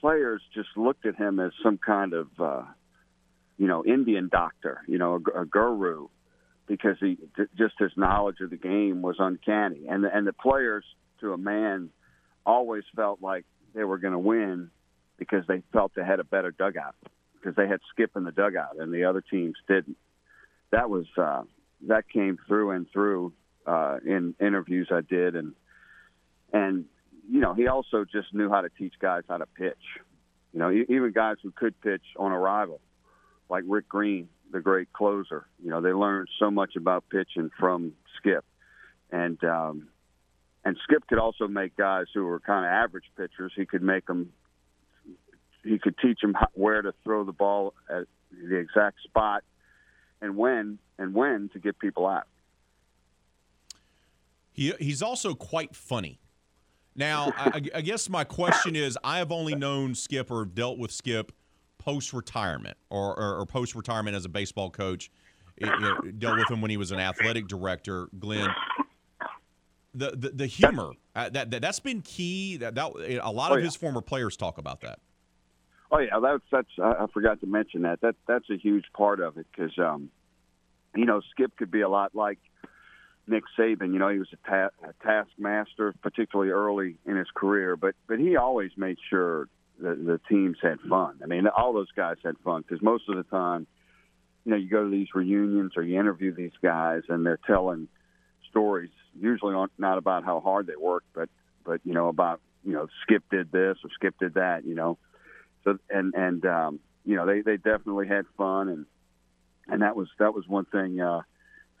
[0.00, 2.62] players just looked at him as some kind of, uh,
[3.58, 6.08] you know, Indian doctor, you know, a, a guru,
[6.72, 7.18] because he
[7.54, 10.86] just his knowledge of the game was uncanny, and the, and the players,
[11.20, 11.90] to a man,
[12.46, 13.44] always felt like
[13.74, 14.70] they were going to win
[15.18, 16.94] because they felt they had a better dugout
[17.34, 19.98] because they had Skip in the dugout and the other teams didn't.
[20.70, 21.42] That was uh,
[21.88, 23.34] that came through and through
[23.66, 25.52] uh, in interviews I did, and
[26.54, 26.86] and
[27.30, 29.76] you know, he also just knew how to teach guys how to pitch.
[30.54, 32.80] You know, even guys who could pitch on arrival,
[33.50, 35.46] like Rick Greene, the great closer.
[35.62, 38.44] You know, they learned so much about pitching from Skip,
[39.10, 39.88] and um,
[40.64, 43.52] and Skip could also make guys who were kind of average pitchers.
[43.56, 44.32] He could make them.
[45.64, 49.42] He could teach them how, where to throw the ball at the exact spot,
[50.20, 52.26] and when and when to get people out.
[54.52, 56.20] He he's also quite funny.
[56.94, 60.92] Now, I, I, guess my question is I have only known Skip or dealt with
[60.92, 61.32] Skip
[61.84, 65.10] post retirement or, or, or post retirement as a baseball coach.
[65.56, 68.48] It, it, dealt with him when he was an athletic director, Glenn.
[69.94, 72.56] The the, the humor uh, that, that has been key.
[72.56, 73.66] That, that a lot oh, of yeah.
[73.66, 74.98] his former players talk about that.
[75.90, 78.00] Oh yeah, that's that's I forgot to mention that.
[78.00, 80.08] That that's a huge part of it because um,
[80.96, 82.38] you know Skip could be a lot like
[83.26, 83.92] Nick Saban.
[83.92, 88.18] You know, he was a, ta- a taskmaster, particularly early in his career, but but
[88.18, 89.48] he always made sure
[89.82, 91.18] that the teams had fun.
[91.22, 93.66] I mean, all those guys had fun because most of the time,
[94.44, 97.88] you know, you go to these reunions or you interview these guys, and they're telling
[98.50, 101.28] stories usually not about how hard they worked, but
[101.64, 104.64] but you know about you know Skip did this or Skip did that.
[104.64, 104.98] You know,
[105.64, 108.86] so and and um, you know they they definitely had fun and
[109.68, 111.22] and that was that was one thing uh,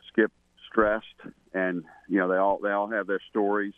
[0.08, 0.32] Skip
[0.70, 1.06] stressed,
[1.52, 3.74] and you know they all they all have their stories.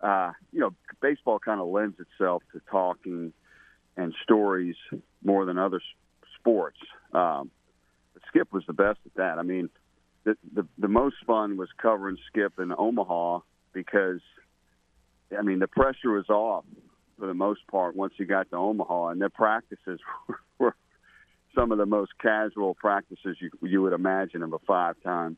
[0.00, 0.70] Uh, you know,
[1.02, 3.32] baseball kind of lends itself to talking
[4.00, 4.76] and stories
[5.22, 5.80] more than other
[6.38, 6.78] sports.
[7.12, 7.50] Um,
[8.14, 9.38] but Skip was the best at that.
[9.38, 9.68] I mean,
[10.24, 13.40] the, the the most fun was covering Skip in Omaha
[13.72, 14.20] because,
[15.36, 16.64] I mean, the pressure was off
[17.18, 20.00] for the most part once you got to Omaha, and their practices
[20.58, 20.74] were,
[21.54, 25.36] some of the most casual practices you you would imagine of a five-time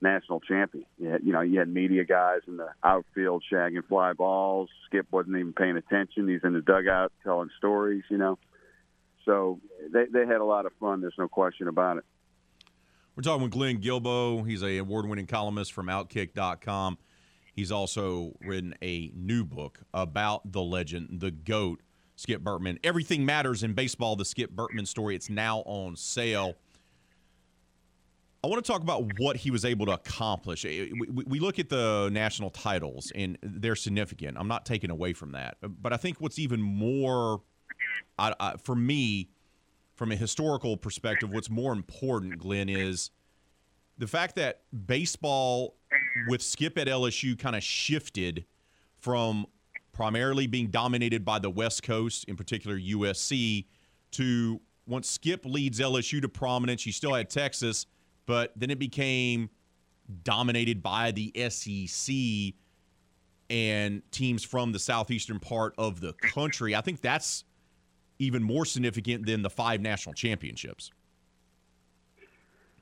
[0.00, 0.86] national champion.
[0.98, 4.68] You, you know, you had media guys in the outfield shagging fly balls.
[4.86, 6.28] Skip wasn't even paying attention.
[6.28, 8.04] He's in the dugout telling stories.
[8.10, 8.38] You know,
[9.24, 9.60] so
[9.92, 11.00] they they had a lot of fun.
[11.00, 12.04] There's no question about it.
[13.16, 14.46] We're talking with Glenn Guilbeau.
[14.46, 16.96] He's a award-winning columnist from Outkick.com.
[17.52, 21.82] He's also written a new book about the legend, the GOAT,
[22.16, 22.78] Skip Bertman.
[22.84, 24.16] Everything matters in baseball.
[24.16, 25.16] The Skip Bertman story.
[25.16, 26.54] It's now on sale.
[28.42, 30.64] I want to talk about what he was able to accomplish.
[30.64, 30.88] Eh,
[31.26, 34.38] We, look at the national titles, and they're significant.
[34.38, 37.42] I'm not taking away from that, but I think what's even more,
[38.62, 39.28] for me,
[39.94, 43.10] from a historical perspective, what's more important, Glenn, is
[43.98, 45.76] the fact that baseball
[46.26, 48.46] with Skip at LSU kind of shifted
[48.96, 49.44] from
[49.92, 53.66] primarily being dominated by the West Coast, in particular USC,
[54.12, 57.84] to once Skip leads LSU to prominence, you still had Texas,
[58.30, 59.50] but then it became
[60.22, 62.54] dominated by the SEC
[63.50, 66.76] and teams from the southeastern part of the country.
[66.76, 67.42] I think that's
[68.20, 70.92] even more significant than the five national championships.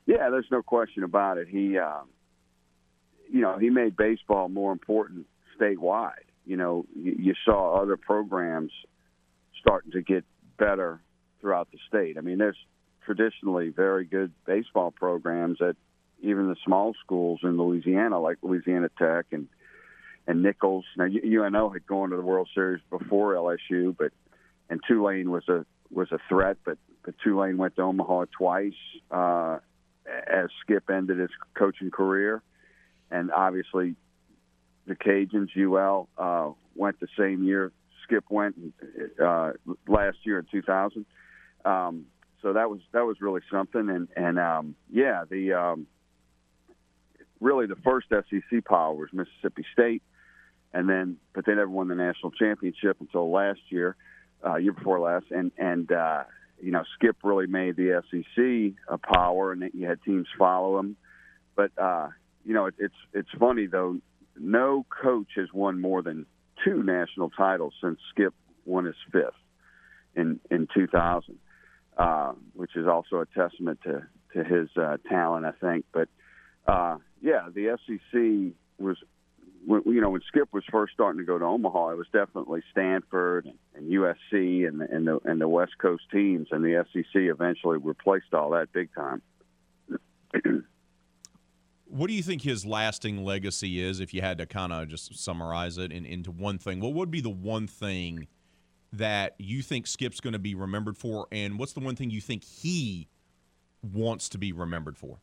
[0.05, 1.47] Yeah, there's no question about it.
[1.47, 2.01] He, uh,
[3.27, 5.25] you know, he made baseball more important
[5.59, 6.27] statewide.
[6.45, 8.71] You know, you, you saw other programs
[9.59, 10.25] starting to get
[10.59, 11.01] better
[11.41, 12.19] throughout the state.
[12.19, 12.55] I mean, there's
[13.05, 15.75] traditionally very good baseball programs at
[16.21, 19.47] even the small schools in Louisiana, like Louisiana Tech and
[20.27, 20.85] and Nicholls.
[20.95, 24.11] Now, UNO had gone to the World Series before LSU, but
[24.69, 28.73] and Tulane was a was a threat, but but Tulane went to Omaha twice
[29.09, 29.59] uh,
[30.27, 32.41] as Skip ended his coaching career,
[33.09, 33.95] and obviously
[34.85, 37.71] the Cajuns UL uh, went the same year
[38.09, 38.55] Skip went
[39.23, 39.51] uh,
[39.87, 41.05] last year in 2000.
[41.63, 42.05] Um,
[42.41, 45.87] so that was that was really something, and and um, yeah, the um,
[47.39, 50.03] really the first SEC power was Mississippi State,
[50.73, 53.95] and then but they never won the national championship until last year,
[54.45, 56.23] uh, year before last, and and uh,
[56.61, 60.95] you know Skip really made the SEC a power, and you had teams follow him,
[61.55, 62.07] but uh,
[62.45, 63.97] you know it, it's it's funny though,
[64.37, 66.25] no coach has won more than
[66.63, 68.33] two national titles since Skip
[68.65, 69.33] won his fifth
[70.15, 71.37] in in 2000
[71.99, 75.85] uh, which is also a testament to to his uh, talent, I think.
[75.91, 76.07] But
[76.65, 78.95] uh, yeah, the SEC was,
[79.65, 82.61] when, you know, when Skip was first starting to go to Omaha, it was definitely
[82.71, 87.05] Stanford and USC and the, and the and the West Coast teams, and the SEC
[87.15, 89.21] eventually replaced all that big time.
[91.85, 95.17] what do you think his lasting legacy is, if you had to kind of just
[95.17, 96.79] summarize it in, into one thing?
[96.79, 98.27] What would be the one thing?
[98.93, 102.21] That you think Skip's going to be remembered for, and what's the one thing you
[102.21, 103.07] think he
[103.81, 105.19] wants to be remembered for?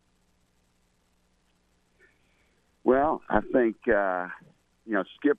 [2.84, 4.28] Well, I think uh,
[4.86, 5.38] you know Skip.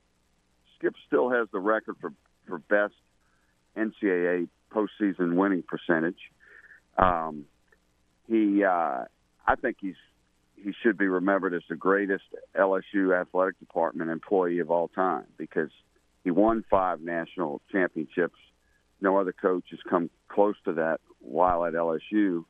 [0.76, 2.14] Skip still has the record for
[2.48, 2.94] for best
[3.78, 6.20] NCAA postseason winning percentage.
[6.98, 7.46] Um,
[8.28, 9.06] he, uh,
[9.46, 9.96] I think he's
[10.56, 12.26] he should be remembered as the greatest
[12.56, 15.70] LSU athletic department employee of all time because
[16.28, 18.36] he won five national championships.
[19.00, 22.44] No other coach has come close to that while at LSU.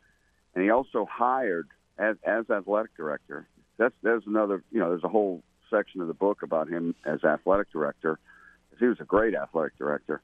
[0.55, 1.67] And he also hired
[1.99, 3.47] as, as athletic director.
[3.77, 7.23] That's there's another you know there's a whole section of the book about him as
[7.23, 8.17] athletic director.
[8.79, 10.23] He was a great athletic director.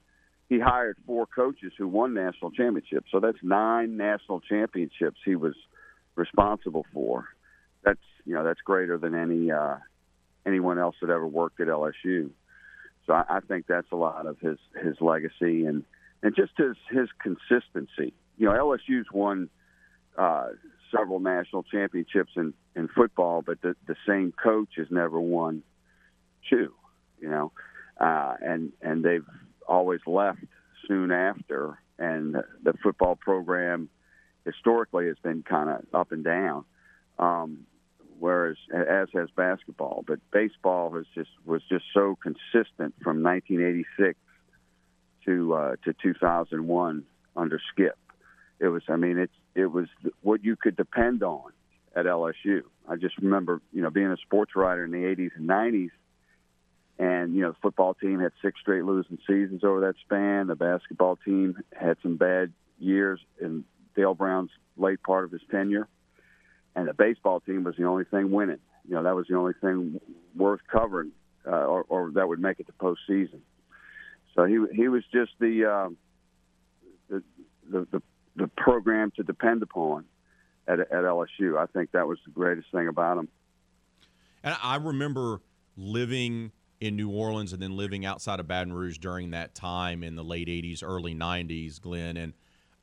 [0.50, 3.12] He hired four coaches who won national championships.
[3.12, 5.54] So that's nine national championships he was
[6.16, 7.28] responsible for.
[7.84, 9.76] That's you know that's greater than any uh,
[10.44, 12.32] anyone else that ever worked at LSU.
[13.06, 15.84] So I, I think that's a lot of his his legacy and
[16.22, 18.14] and just his his consistency.
[18.38, 19.50] You know, LSU's won
[20.18, 20.50] uh,
[20.96, 25.64] several national championships in in football, but the the same coach has never won
[26.50, 26.74] two.
[27.20, 27.52] You know,
[28.00, 29.28] uh, and and they've
[29.68, 30.40] always left
[30.88, 33.90] soon after, and the football program
[34.46, 36.66] historically has been kind of up and down.
[37.18, 37.66] Um,
[38.24, 40.02] whereas as has basketball.
[40.08, 44.18] But baseball has just was just so consistent from 1986
[45.26, 47.04] to uh, to 2001
[47.36, 47.98] under Skip.
[48.60, 49.88] It was, I mean, it's it was
[50.22, 51.52] what you could depend on
[51.94, 52.62] at LSU.
[52.88, 55.92] I just remember, you know, being a sports writer in the 80s and 90s.
[56.98, 60.48] And you know, the football team had six straight losing seasons over that span.
[60.48, 63.66] The basketball team had some bad years in
[63.98, 65.90] Dale Brown's late part of his tenure,
[66.76, 68.60] and the baseball team was the only thing winning.
[68.88, 70.00] You know, that was the only thing
[70.36, 71.12] worth covering,
[71.46, 73.40] uh, or, or that would make it to postseason.
[74.36, 75.98] So he he was just the, um,
[77.10, 77.24] the
[77.70, 78.02] the the
[78.36, 80.06] the program to depend upon
[80.68, 81.58] at at LSU.
[81.58, 83.28] I think that was the greatest thing about him.
[84.44, 85.42] And I remember
[85.78, 86.52] living
[86.82, 90.24] in New Orleans and then living outside of Baton Rouge during that time in the
[90.24, 92.18] late '80s, early '90s, Glenn.
[92.18, 92.34] And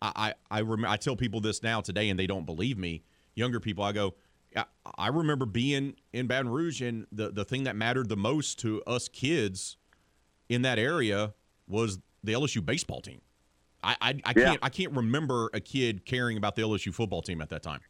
[0.00, 3.02] I I, I, rem- I tell people this now today, and they don't believe me.
[3.34, 4.14] Younger people, I go.
[4.56, 4.64] I,
[4.98, 8.82] I remember being in Baton Rouge, and the the thing that mattered the most to
[8.84, 9.76] us kids
[10.48, 11.34] in that area
[11.68, 13.20] was the LSU baseball team.
[13.82, 14.44] I I, I Yeah.
[14.44, 17.80] can't I can't remember a kid caring about the LSU football team at that time.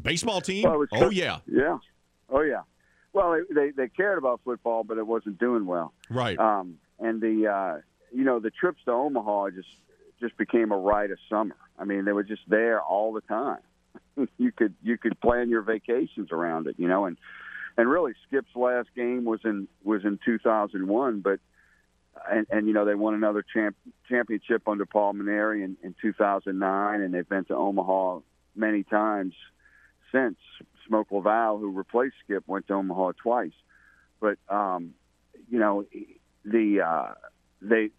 [0.00, 0.64] Baseball team?
[0.68, 1.78] Well, oh yeah, yeah,
[2.28, 2.62] oh yeah.
[3.12, 5.94] Well, they, they they cared about football, but it wasn't doing well.
[6.10, 6.38] right.
[6.38, 7.80] Um, and the uh,
[8.12, 9.68] you know the trips to Omaha just
[10.20, 11.56] just became a rite of summer.
[11.78, 13.60] I mean, they were just there all the time.
[14.38, 17.16] you could you could plan your vacations around it, you know, and
[17.76, 21.40] and really Skip's last game was in was in 2001, but
[22.30, 23.76] and, and you know they won another champ,
[24.08, 28.20] championship under Paul Mainieri in, in 2009, and they've been to Omaha
[28.54, 29.34] many times
[30.12, 30.36] since.
[30.86, 33.52] Smoke Laval, who replaced Skip, went to Omaha twice,
[34.20, 34.94] but um,
[35.50, 35.84] you know
[36.46, 37.12] the uh,
[37.60, 37.90] they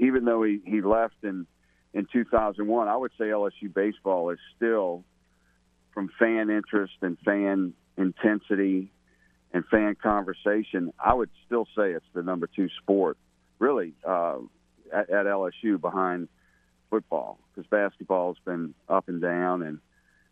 [0.00, 1.46] even though he, he left in
[1.92, 5.04] in 2001, I would say LSU baseball is still
[5.94, 8.92] from fan interest and fan intensity
[9.52, 10.92] and fan conversation.
[11.02, 13.16] I would still say it's the number two sport,
[13.58, 14.38] really, uh,
[14.92, 16.28] at, at LSU behind
[16.90, 19.78] football because basketball's been up and down and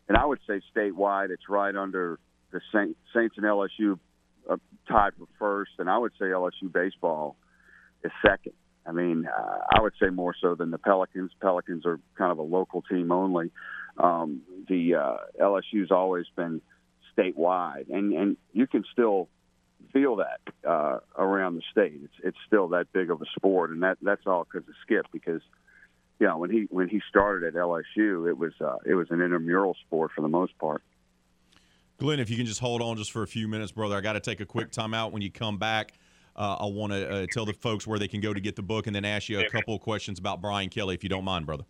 [0.09, 2.19] and I would say statewide it's right under
[2.53, 3.99] the Saint, Saints and LSU
[4.51, 4.57] uh,
[4.89, 7.37] tied for first, and I would say LSU baseball
[8.05, 8.53] is second.
[8.85, 11.31] I mean, uh, I would say more so than the Pelicans.
[11.41, 13.51] Pelicans are kind of a local team only.
[13.99, 16.61] Um, the uh, LSU's always been
[17.17, 19.29] statewide, and and you can still
[19.93, 22.01] feel that uh, around the state.
[22.03, 25.07] It's it's still that big of a sport, and that that's all because of Skip.
[25.13, 25.43] Because
[26.19, 29.21] you know when he when he started at LSU, it was uh, it was an
[29.21, 30.83] intramural sport for the most part.
[31.99, 33.97] Glenn, if you can just hold on just for a few minutes, brother.
[33.97, 35.13] I got to take a quick timeout.
[35.13, 35.93] When you come back,
[36.35, 38.63] uh, I want to uh, tell the folks where they can go to get the
[38.63, 41.25] book, and then ask you a couple of questions about Brian Kelly, if you don't
[41.25, 41.65] mind, brother.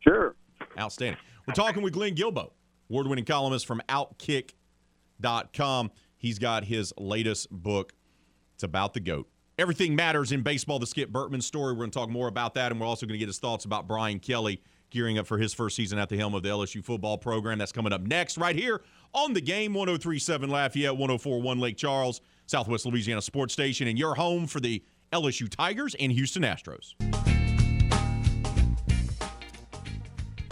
[0.00, 0.34] Sure.
[0.78, 1.20] Outstanding.
[1.46, 2.52] We're talking with Glenn Guilbeau,
[2.88, 5.90] award-winning columnist from Outkick.com.
[6.16, 7.92] He's got his latest book.
[8.54, 9.28] It's about the goat.
[9.58, 10.78] Everything matters in baseball.
[10.78, 11.74] The Skip Bertman story.
[11.74, 13.66] We're going to talk more about that, and we're also going to get his thoughts
[13.66, 16.82] about Brian Kelly gearing up for his first season at the helm of the LSU
[16.82, 17.58] football program.
[17.58, 22.86] That's coming up next, right here on the game 1037 Lafayette, 1041 Lake Charles, Southwest
[22.86, 26.94] Louisiana Sports Station, and your home for the LSU Tigers and Houston Astros.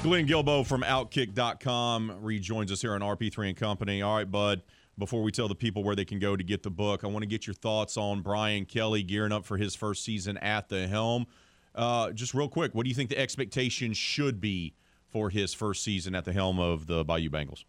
[0.02, 4.02] Glenn Guilbeau from Outkick.com rejoins us here on RP3 and Company.
[4.02, 4.60] All right, bud.
[4.98, 7.22] Before we tell the people where they can go to get the book, I want
[7.22, 10.88] to get your thoughts on Brian Kelly gearing up for his first season at the
[10.88, 11.26] helm.
[11.72, 14.74] Uh, just real quick, what do you think the expectations should be
[15.06, 17.62] for his first season at the helm of the Bayou Bengals?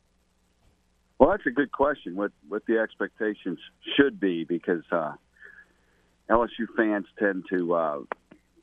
[1.19, 2.15] Well, that's a good question.
[2.15, 3.59] What what the expectations
[3.95, 5.13] should be because uh,
[6.31, 7.99] LSU fans tend to uh,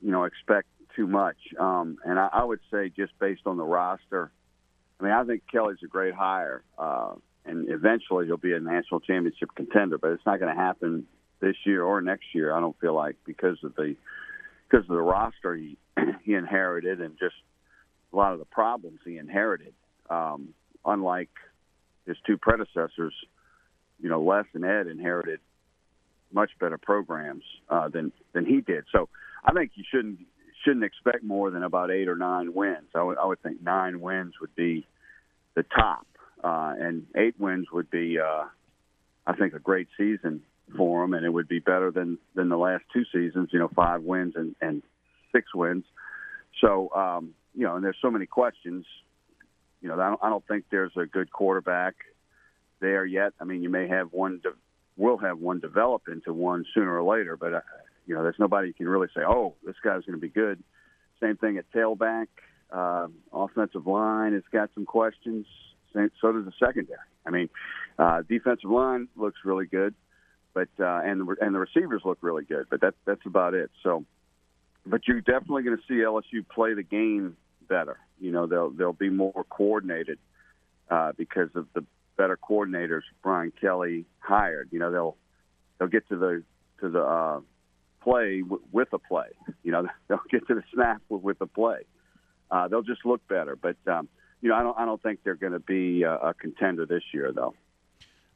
[0.01, 3.63] you know expect too much, um, and I, I would say just based on the
[3.63, 4.31] roster.
[4.99, 7.13] I mean, I think Kelly's a great hire, uh,
[7.45, 9.97] and eventually he'll be a national championship contender.
[9.97, 11.07] But it's not going to happen
[11.39, 12.53] this year or next year.
[12.53, 13.95] I don't feel like because of the
[14.69, 15.77] because of the roster he
[16.23, 17.35] he inherited and just
[18.13, 19.73] a lot of the problems he inherited.
[20.09, 20.53] Um,
[20.85, 21.29] unlike
[22.05, 23.13] his two predecessors,
[24.01, 25.39] you know, Les and Ed inherited
[26.33, 28.85] much better programs uh, than than he did.
[28.91, 29.09] So
[29.43, 30.19] I think you shouldn't
[30.63, 32.89] shouldn't expect more than about eight or nine wins.
[32.95, 34.87] I would think nine wins would be
[35.55, 36.05] the top,
[36.43, 38.45] uh, and eight wins would be, uh,
[39.25, 40.41] I think, a great season
[40.77, 43.49] for him, and it would be better than than the last two seasons.
[43.51, 44.83] You know, five wins and and
[45.31, 45.83] six wins.
[46.61, 48.85] So um, you know, and there's so many questions.
[49.81, 51.95] You know, I don't, I don't think there's a good quarterback
[52.79, 53.33] there yet.
[53.39, 54.53] I mean, you may have one, de-
[54.95, 57.63] will have one develop into one sooner or later, but
[58.05, 60.63] you know, there's nobody you can really say, oh, this guy's going to be good.
[61.21, 62.27] Same thing at tailback,
[62.71, 64.33] uh, offensive line.
[64.33, 65.45] It's got some questions.
[65.93, 66.97] Same- So does the secondary.
[67.25, 67.49] I mean,
[67.99, 69.93] uh, defensive line looks really good,
[70.53, 73.69] but uh, and and the receivers look really good, but that that's about it.
[73.83, 74.05] So,
[74.85, 77.37] but you're definitely going to see LSU play the game
[77.69, 77.99] better.
[78.19, 80.17] You know, they'll they'll be more coordinated
[80.89, 81.85] uh, because of the
[82.17, 84.69] better coordinators Brian Kelly hired.
[84.71, 85.17] You know, they'll
[85.77, 86.43] they'll get to the
[86.79, 87.39] to the uh,
[88.01, 89.27] play w- with a play.
[89.63, 91.85] You know, they'll get to the snap with, with the play.
[92.49, 93.55] Uh, they'll just look better.
[93.55, 94.09] But um,
[94.41, 97.03] you know, I don't I don't think they're going to be a, a contender this
[97.13, 97.53] year, though.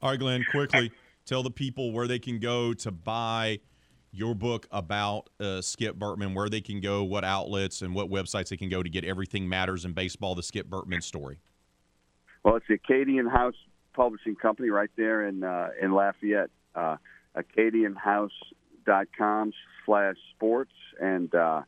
[0.02, 0.92] All right, Glenn, quickly
[1.24, 3.60] tell the people where they can go to buy
[4.12, 8.48] your book about uh, Skip Bertman, where they can go, what outlets, and what websites
[8.48, 11.40] they can go to get everything matters in baseball, the Skip Bertman story.
[12.42, 13.56] Well, it's the Acadian House
[13.94, 16.50] Publishing Company right there in uh, in Lafayette.
[16.74, 16.96] Uh,
[18.86, 19.52] AcadianHouse.com
[19.84, 21.62] slash sports, and uh,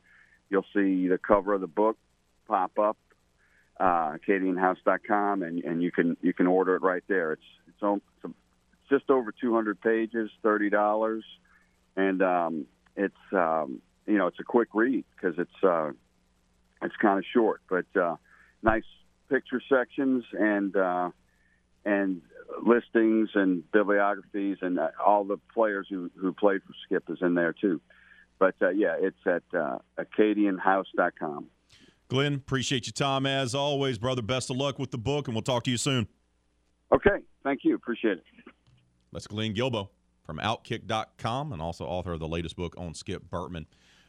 [0.51, 1.97] you'll see the cover of the book
[2.47, 2.97] pop up.
[3.78, 7.32] Uh, AcadianHouse.com, and, and you can you can order it right there.
[7.32, 8.35] It's it's, on, it's
[8.90, 11.24] just over 200 pages, thirty dollars,
[11.97, 12.66] and um,
[12.97, 15.90] it's um, you know it's a quick read because it's uh,
[16.82, 18.16] it's kind of short, but uh,
[18.62, 18.82] nice
[19.31, 21.11] picture sections and uh,
[21.85, 22.23] and
[22.65, 27.35] listings and bibliographies and uh, all the players who who played for Skip is in
[27.35, 27.81] there too.
[28.39, 31.47] But uh, yeah, it's at uh, AcadianHouse.com.
[32.09, 34.23] Glenn, appreciate your time as always, brother.
[34.23, 36.09] Best of luck with the book, and we'll talk to you soon.
[36.93, 37.75] Okay, thank you.
[37.75, 38.25] Appreciate it.
[39.13, 39.89] That's Glenn Guilbeau
[40.25, 43.67] from Outkick.com and also author of the latest book on Skip Bertman.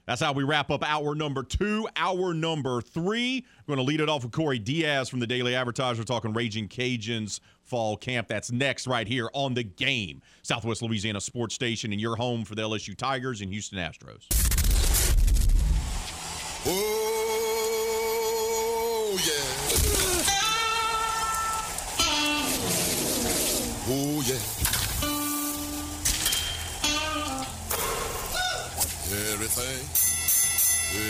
[0.10, 1.88] That's how we wrap up hour number two.
[1.96, 5.54] Hour number three, we're going to lead it off with Corey Diaz from the Daily
[5.54, 8.28] Advertiser talking Raging Cajuns fall camp.
[8.28, 10.24] That's next right here on the game.
[10.42, 14.26] Southwest Louisiana Sports Station and your home for the LSU Tigers and Houston Astros.
[16.66, 17.20] Oh,
[19.28, 20.26] yeah.
[23.92, 24.59] Oh, yeah.
[29.50, 29.82] Everything,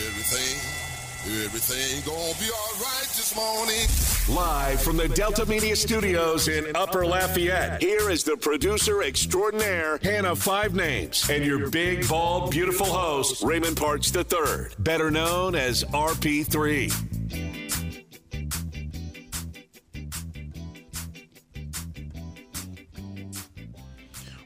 [0.07, 3.85] everything, everything gonna be all right this morning.
[4.33, 10.37] Live from the Delta Media Studios in Upper Lafayette, here is the producer extraordinaire, Hannah
[10.37, 16.93] Five Names, and your big, bald, beautiful host, Raymond Parks III, better known as RP3.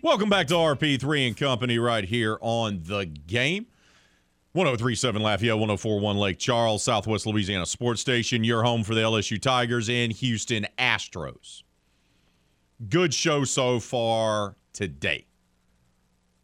[0.01, 3.67] Welcome back to RP3 and Company right here on the game.
[4.53, 9.89] 1037 Lafayette, 1041 Lake Charles, Southwest Louisiana Sports Station, your home for the LSU Tigers
[9.89, 11.63] and Houston Astros.
[12.87, 15.25] Good show so far today.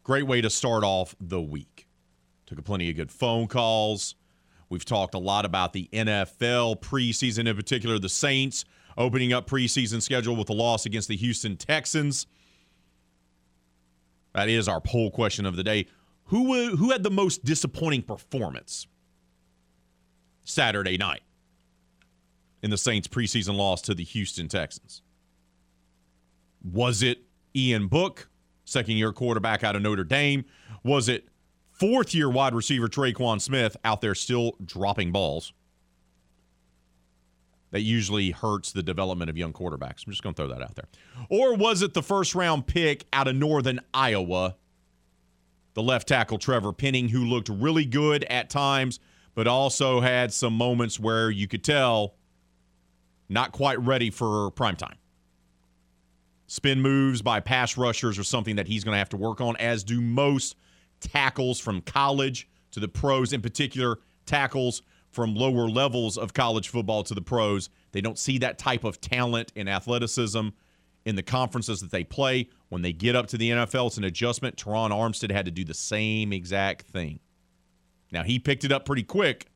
[0.02, 1.88] Great way to start off the week.
[2.48, 4.16] Took a plenty of good phone calls.
[4.70, 8.66] We've talked a lot about the NFL preseason, in particular, the Saints
[8.98, 12.26] opening up preseason schedule with a loss against the Houston Texans.
[14.34, 15.86] That is our poll question of the day.
[16.30, 18.86] Who who had the most disappointing performance
[20.46, 21.22] Saturday night
[22.62, 25.02] in the Saints preseason loss to the Houston Texans?
[26.64, 27.24] Was it
[27.56, 28.30] Ian Book,
[28.64, 30.46] second year quarterback out of Notre Dame?
[30.84, 31.28] Was it
[31.72, 35.52] fourth year wide receiver Tre'Quan Smith out there still dropping balls?
[37.72, 40.06] That usually hurts the development of young quarterbacks.
[40.06, 40.88] I'm just going to throw that out there.
[41.30, 44.58] Or was it the first round pick out of Northern Iowa,
[45.74, 49.00] the left tackle Trevor Penning, who looked really good at times,
[49.36, 52.16] but also had some moments where you could tell
[53.30, 54.98] not quite ready for prime time.
[56.48, 59.56] Spin moves by pass rushers are something that he's going to have to work on,
[59.58, 60.56] as do most
[61.00, 64.82] tackles from college to the pros, in particular, tackles
[65.12, 67.70] from lower levels of college football to the pros.
[67.92, 70.50] They don't see that type of talent and athleticism
[71.10, 72.48] in the conferences that they play.
[72.70, 74.56] When they get up to the NFL, it's an adjustment.
[74.56, 77.20] Terron Armstead had to do the same exact thing.
[78.12, 79.48] Now, he picked it up pretty quick.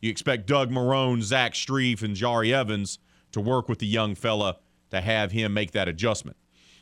[0.00, 2.98] You expect Doug Marrone, Zach Strief, and Jahri Evans
[3.32, 4.58] to work with the young fella
[4.90, 6.36] to have him make that adjustment.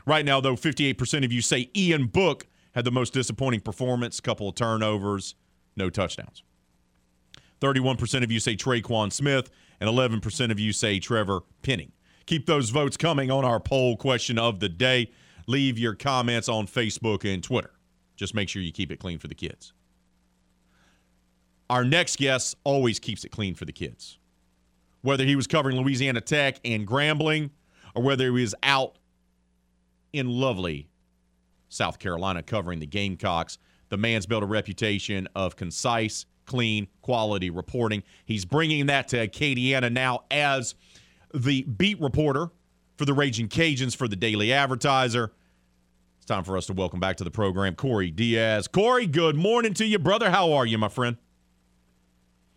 [0.04, 4.48] Right now, though, 58% of you say Ian Book had the most disappointing performance, couple
[4.48, 5.34] of turnovers,
[5.76, 6.42] no touchdowns.
[7.60, 9.50] 31% of you say Tre'Quan Smith,
[9.80, 11.92] and 11% of you say Trevor Penning.
[12.28, 15.10] Keep those votes coming on our poll question of the day.
[15.46, 17.70] Leave your comments on Facebook and Twitter.
[18.16, 19.72] Just make sure you keep it clean for the kids.
[21.70, 24.18] Our next guest always keeps it clean for the kids.
[25.00, 27.48] Whether he was covering Louisiana Tech and Grambling,
[27.94, 28.98] or whether he was out
[30.12, 30.90] in lovely
[31.70, 33.56] South Carolina covering the Gamecocks,
[33.88, 38.02] the man's built a reputation of concise, clean, quality reporting.
[38.26, 40.74] He's bringing that to Acadiana now as
[41.34, 42.50] the beat reporter
[42.96, 45.32] for the Raging Cajuns for the Daily Advertiser.
[46.16, 48.66] It's time for us to welcome back to the program Corey Diaz.
[48.68, 50.30] Corey, good morning to you, brother.
[50.30, 51.16] How are you, my friend?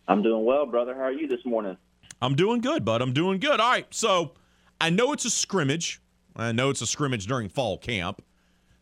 [0.08, 0.94] I'm doing well, brother.
[0.94, 1.76] How are you this morning?
[2.20, 3.02] I'm doing good, bud.
[3.02, 3.60] I'm doing good.
[3.60, 3.86] All right.
[3.94, 4.32] So
[4.80, 6.00] I know it's a scrimmage.
[6.34, 8.22] I know it's a scrimmage during fall camp.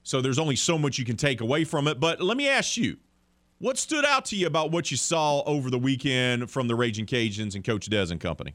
[0.02, 2.00] So there's only so much you can take away from it.
[2.00, 2.96] But let me ask you
[3.58, 7.04] What stood out to you about what you saw over the weekend from the Raging
[7.04, 8.54] Cajuns and Coach Dez and company?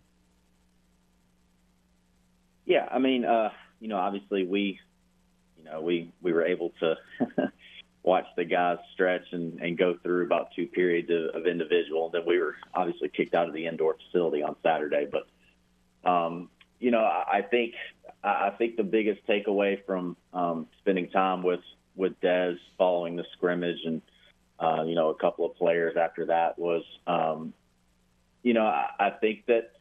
[2.66, 4.80] Yeah, I mean, uh, you know, obviously we,
[5.58, 6.96] you know, we we were able to
[8.04, 12.10] watch the guys stretch and, and go through about two periods of, of individual.
[12.10, 15.08] Then we were obviously kicked out of the indoor facility on Saturday.
[15.12, 17.74] But, um, you know, I, I think
[18.24, 21.62] I think the biggest takeaway from um, spending time with
[21.96, 24.02] with Dez following the scrimmage and
[24.60, 27.54] uh, you know a couple of players after that was, um,
[28.42, 29.72] you know, I, I think that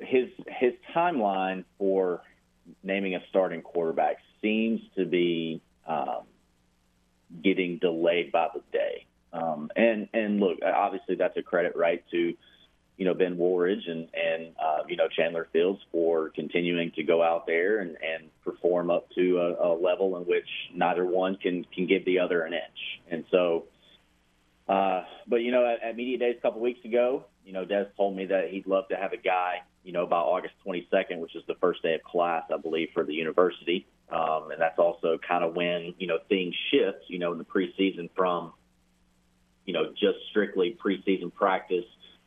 [0.00, 2.22] his his timeline for
[2.82, 6.22] naming a starting quarterback seems to be um,
[7.42, 9.06] getting delayed by the day.
[9.32, 12.34] Um, and and look, obviously that's a credit right to
[12.96, 17.22] you know Ben Wooldridge and and uh, you know Chandler Fields for continuing to go
[17.22, 21.64] out there and, and perform up to a, a level in which neither one can
[21.74, 23.00] can give the other an inch.
[23.10, 23.64] And so,
[24.68, 27.86] uh, but you know, at, at media days a couple weeks ago, you know, Dez
[27.96, 31.34] told me that he'd love to have a guy, you know, by August 22nd, which
[31.34, 33.86] is the first day of class, I believe, for the university.
[34.10, 37.44] Um, and that's also kind of when, you know, things shift, you know, in the
[37.44, 38.52] preseason from,
[39.64, 41.84] you know, just strictly preseason practice.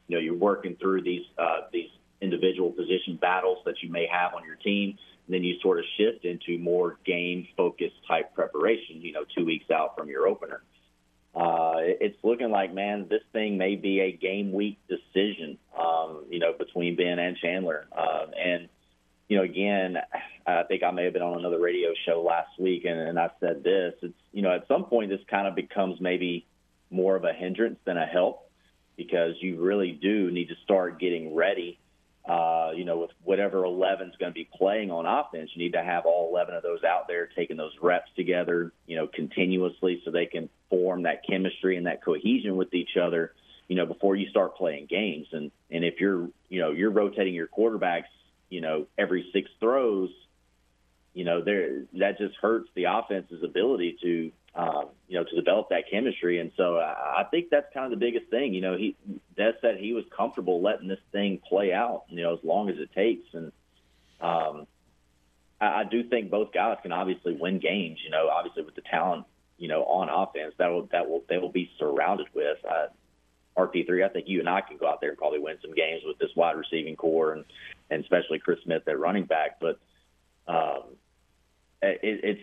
[0.08, 1.90] You know, you're working through these, uh, these
[2.22, 4.98] individual position battles that you may have on your team.
[5.28, 9.46] And then you sort of shift into more game focused type preparation, you know, two
[9.46, 10.62] weeks out from your opener.
[11.36, 16.40] Uh, it's looking like, man, this thing may be a game week decision, um, you
[16.40, 17.88] know, between Ben and Chandler.
[17.92, 18.70] Uh, and,
[19.28, 19.98] you know, again,
[20.46, 23.32] I think I may have been on another radio show last week, and, and I
[23.40, 23.94] said this.
[24.02, 26.46] It's you know, at some point, this kind of becomes maybe
[26.92, 28.50] more of a hindrance than a help
[28.96, 31.80] because you really do need to start getting ready.
[32.26, 35.74] Uh, you know, with whatever 11 is going to be playing on offense, you need
[35.74, 40.02] to have all 11 of those out there taking those reps together, you know, continuously
[40.06, 43.34] so they can form that chemistry and that cohesion with each other,
[43.68, 45.28] you know, before you start playing games.
[45.34, 48.04] And and if you're, you know, you're rotating your quarterbacks,
[48.50, 50.10] you know, every six throws,
[51.14, 55.70] you know, there that just hurts the offense's ability to, um, you know, to develop
[55.70, 56.40] that chemistry.
[56.40, 58.54] And so I, think that's kind of the biggest thing.
[58.54, 58.96] You know, he
[59.36, 62.78] Dez said he was comfortable letting this thing play out, you know, as long as
[62.78, 63.26] it takes.
[63.34, 63.52] And
[64.22, 64.68] um,
[65.60, 68.00] I, I do think both guys can obviously win games.
[68.04, 69.26] You know, obviously with the talent,
[69.58, 72.58] you know, on offense that will that will they will be surrounded with.
[72.70, 72.88] Uh,
[73.56, 76.02] RP3, I think you and I can go out there and probably win some games
[76.04, 77.46] with this wide receiving corps and,
[77.92, 79.60] and especially Chris Smith at running back.
[79.60, 79.80] But
[80.48, 80.96] um,
[81.84, 82.42] Uh, it, it's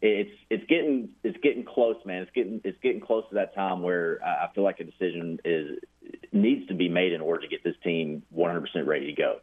[0.00, 2.22] it's it's getting it's getting close, man.
[2.22, 5.78] It's getting it's getting close to that time where I feel like a decision is
[6.32, 9.40] needs to be made in order to get this team 100% ready to go.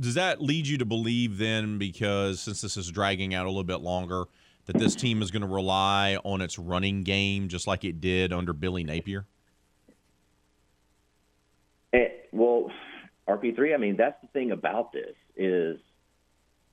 [0.00, 3.64] Does that lead you to believe then, because since this is dragging out a little
[3.64, 4.24] bit longer,
[4.66, 8.32] that this team is going to rely on its running game just like it did
[8.32, 9.26] under Billy Napier?
[11.92, 12.70] It, well,
[13.28, 15.80] RP3, I mean, that's the thing about this is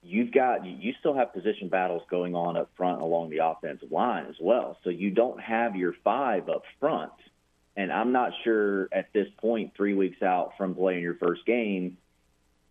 [0.06, 4.28] you've got you still have position battles going on up front along the offensive line
[4.30, 4.78] as well.
[4.84, 7.12] So you don't have your five up front.
[7.76, 11.98] And I'm not sure at this point, three weeks out from playing your first game,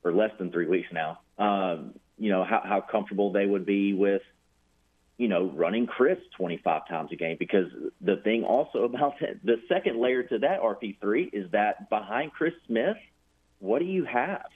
[0.03, 3.93] or less than three weeks now, um, you know, how, how comfortable they would be
[3.93, 4.23] with,
[5.19, 7.37] you know, running Chris 25 times a game.
[7.39, 7.67] Because
[8.01, 12.55] the thing also about that, the second layer to that RP3 is that behind Chris
[12.67, 12.97] Smith,
[13.59, 14.47] what do you have?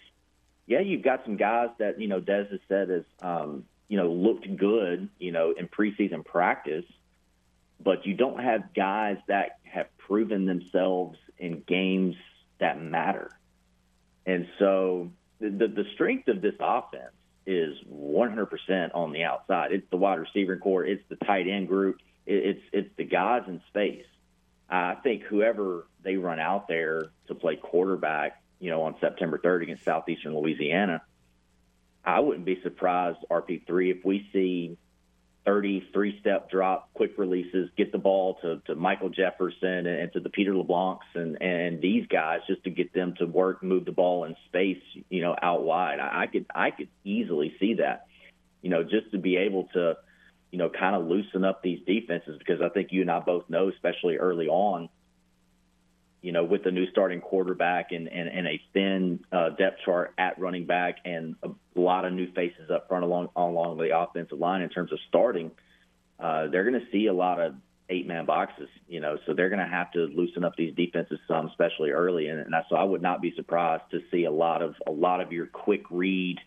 [0.69, 4.13] Yeah, you've got some guys that you know Dez has said has um, you know
[4.13, 6.85] looked good, you know, in preseason practice,
[7.83, 12.17] but you don't have guys that have proven themselves in games
[12.61, 13.31] that matter.
[14.27, 17.15] And so the the strength of this offense
[17.47, 19.73] is 100% on the outside.
[19.73, 21.97] It's the wide receiver corps, it's the tight end group,
[22.27, 24.05] it's it's the guys in space.
[24.69, 29.63] I think whoever they run out there to play quarterback you know, on September 3rd
[29.63, 31.03] against Southeastern Louisiana,
[32.05, 34.79] I wouldn't be surprised, RP3, if we see
[35.45, 40.21] 33 step drop, quick releases, get the ball to, to Michael Jefferson and, and to
[40.21, 43.93] the Peter LeBlancs and, and these guys just to get them to work, move the
[43.93, 46.01] ball in space, you know, out wide.
[46.01, 48.09] I, I could I could easily see that,
[48.61, 49.97] you know, just to be able to,
[50.51, 53.49] you know, kind of loosen up these defenses because I think you and I both
[53.49, 54.91] know, especially early on,
[56.21, 60.13] you know, with the new starting quarterback and, and, and a thin uh, depth chart
[60.19, 64.39] at running back and a lot of new faces up front along along the offensive
[64.39, 65.51] line in terms of starting,
[66.19, 67.55] uh, they're going to see a lot of
[67.89, 71.19] eight man boxes, you know, so they're going to have to loosen up these defenses
[71.27, 72.29] some, especially early.
[72.29, 75.21] And, and so I would not be surprised to see a lot of a lot
[75.21, 76.39] of your quick read,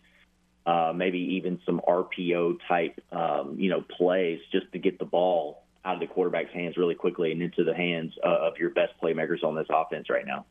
[0.66, 5.64] uh, maybe even some RPO type, um, you know, plays just to get the ball
[5.84, 8.92] out of the quarterback's hands really quickly and into the hands uh, of your best
[9.02, 10.46] playmakers on this offense right now.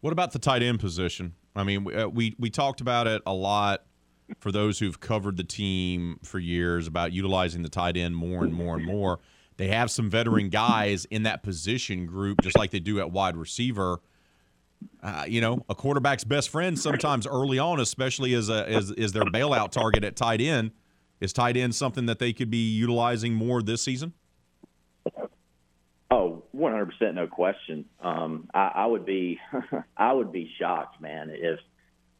[0.00, 1.34] What about the tight end position?
[1.56, 3.82] I mean, we, uh, we we talked about it a lot
[4.38, 8.52] for those who've covered the team for years about utilizing the tight end more and
[8.52, 9.20] more and more.
[9.56, 13.36] They have some veteran guys in that position group, just like they do at wide
[13.36, 14.00] receiver.
[15.02, 19.12] Uh, you know, a quarterback's best friend sometimes early on, especially as a as is
[19.12, 20.72] their bailout target at tight end.
[21.20, 24.12] Is tight end something that they could be utilizing more this season?
[26.10, 27.84] Oh, 100% no question.
[28.00, 29.38] Um, I, I would be
[29.96, 31.58] I would be shocked, man, if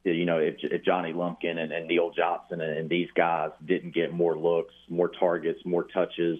[0.05, 3.94] you know if, if Johnny Lumpkin and, and Neal Johnson and, and these guys didn't
[3.94, 6.39] get more looks, more targets, more touches,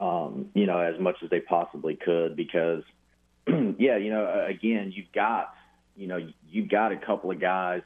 [0.00, 2.36] um, you know, as much as they possibly could.
[2.36, 2.82] Because
[3.46, 5.54] yeah, you know, again, you've got
[5.96, 6.18] you know
[6.48, 7.82] you've got a couple of guys,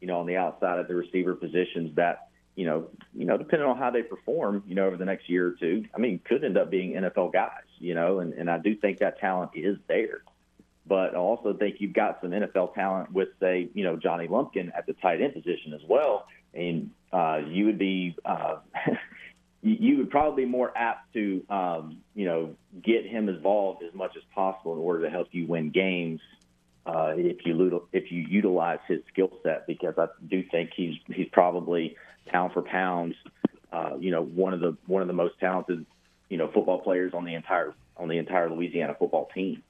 [0.00, 2.25] you know, on the outside of the receiver positions that
[2.56, 5.48] you know, you know, depending on how they perform, you know, over the next year
[5.48, 8.58] or two, I mean, could end up being NFL guys, you know, and, and I
[8.58, 10.22] do think that talent is there.
[10.86, 14.72] But I also think you've got some NFL talent with, say, you know, Johnny Lumpkin
[14.74, 16.26] at the tight end position as well.
[16.54, 18.58] And uh, you would be, uh,
[19.62, 24.16] you would probably be more apt to, um, you know, get him involved as much
[24.16, 26.20] as possible in order to help you win games
[26.86, 31.28] uh, if you if you utilize his skill set because I do think he's he's
[31.32, 31.96] probably
[32.26, 33.14] pound for pound,
[33.72, 35.84] uh, you know, one of the one of the most talented,
[36.28, 39.62] you know, football players on the entire on the entire Louisiana football team.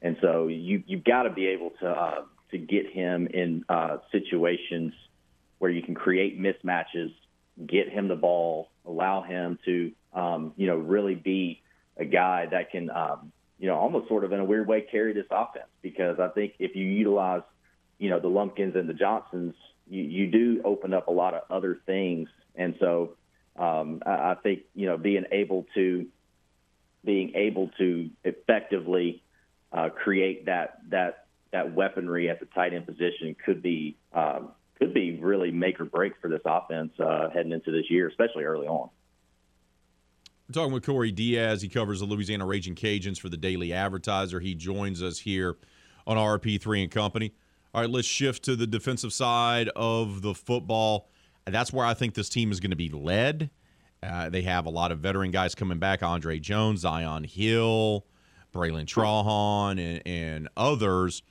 [0.00, 3.98] And so you you've got to be able to uh, to get him in uh,
[4.10, 4.92] situations
[5.58, 7.12] where you can create mismatches,
[7.66, 11.62] get him the ball, allow him to um, you know really be
[11.96, 15.12] a guy that can um, you know almost sort of in a weird way carry
[15.12, 17.42] this offense because I think if you utilize
[17.98, 19.54] you know the Lumpkins and the Johnsons
[19.88, 22.28] you, you do open up a lot of other things.
[22.54, 23.16] And so
[23.56, 26.06] um, I, I think you know being able to
[27.04, 29.22] being able to effectively
[29.72, 34.94] uh, create that that that weaponry at the tight end position could be um, could
[34.94, 38.66] be really make or break for this offense uh, heading into this year, especially early
[38.66, 38.88] on.
[40.48, 41.62] We're talking with Corey Diaz.
[41.62, 44.40] He covers the Louisiana Raging Cajuns for the Daily Advertiser.
[44.40, 45.56] He joins us here
[46.06, 47.32] on RP3 and Company.
[47.74, 51.08] All right, let's shift to the defensive side of the football.
[51.46, 53.48] That's where I think this team is going to be led.
[54.02, 58.04] Uh, they have a lot of veteran guys coming back Andre Jones, Zi'Yon Hill,
[58.52, 61.22] Bralen Trahan, and, and others.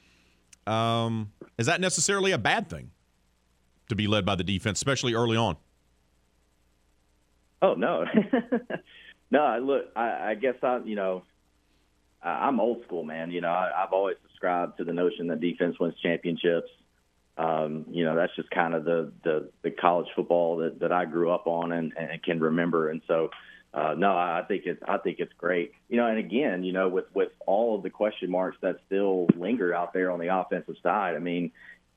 [0.65, 2.89] Um, is that necessarily a bad thing
[3.89, 5.57] to be led by the defense, especially early on?
[7.61, 8.05] Oh, no.
[9.31, 11.21] no, look, I, I guess I, you know,
[12.23, 13.29] I'm old school, man.
[13.29, 16.69] You know, I, I've always subscribe to the notion that defense wins championships.
[17.37, 21.05] Um, you know, that's just kind of the, the, the college football that, that I
[21.05, 22.89] grew up on and, and can remember.
[22.89, 23.29] And so,
[23.73, 25.71] uh, no, I think it's I think it's great.
[25.87, 29.27] You know, and again, you know, with with all of the question marks that still
[29.37, 31.53] linger out there on the offensive side, I mean,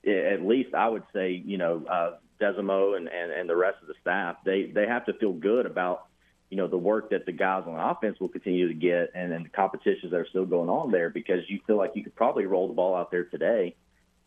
[0.07, 3.89] at least I would say, you know, uh, Desormeaux and, and and the rest of
[3.89, 6.07] the staff, they they have to feel good about
[6.51, 9.43] you know the work that the guys on offense will continue to get, and then
[9.45, 12.47] the competitions that are still going on there, because you feel like you could probably
[12.47, 13.75] roll the ball out there today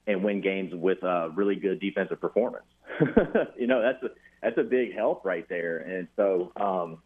[0.07, 2.65] and win games with a really good defensive performance.
[3.57, 4.09] you know that's a
[4.41, 7.01] that's a big help right there, and so um,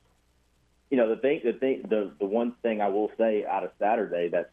[0.90, 3.72] you know the thing the thing the the one thing I will say out of
[3.80, 4.52] Saturday that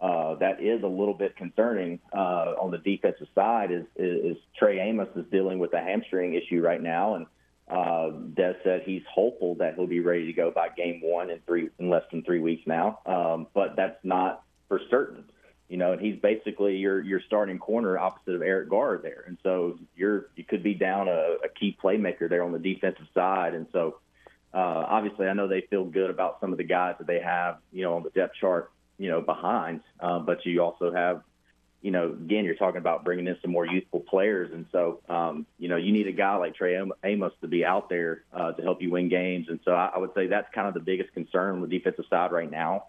[0.00, 4.36] uh, that is a little bit concerning uh, on the defensive side is, is, is
[4.56, 7.26] Trey Amos is dealing with a hamstring issue right now, and
[7.68, 11.40] uh, Dez said he's hopeful that he'll be ready to go by game one in
[11.46, 15.24] three in less than three weeks now, um, but that's not for certain.
[15.68, 19.36] You know, and he's basically your your starting corner opposite of Eric Garror there, and
[19.42, 23.54] so you're you could be down a, a key playmaker there on the defensive side,
[23.54, 23.96] and so
[24.54, 27.58] uh, obviously I know they feel good about some of the guys that they have,
[27.70, 31.22] you know, on the depth chart, you know, behind, uh, but you also have
[31.80, 35.46] you know, again, you're talking about bringing in some more youthful players, and so um,
[35.58, 38.62] you know, you need a guy like Trey Amos to be out there uh, to
[38.62, 41.12] help you win games, and so I, I would say that's kind of the biggest
[41.12, 42.86] concern with defensive side right now.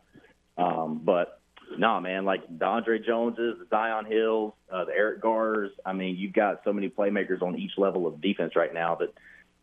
[0.58, 1.40] Um, but
[1.72, 5.70] no, nah, man, like DeAndre Joneses, the Zi'Yon Hills, uh, the Eric Garrors.
[5.86, 9.14] I mean, you've got so many playmakers on each level of defense right now that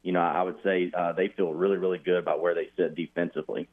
[0.04, 2.94] you know I would say uh, they feel really, really good about where they sit
[2.94, 3.68] defensively.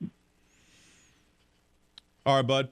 [2.25, 2.69] All right, bud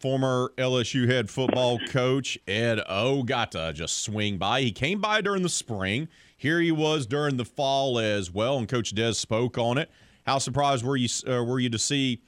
[0.00, 4.60] former LSU head football coach Ed O got to just swing by.
[4.60, 6.08] He came by during the spring.
[6.36, 9.90] Here he was during the fall as well, and Coach Dez spoke on it.
[10.26, 12.20] How surprised were you uh, were you to see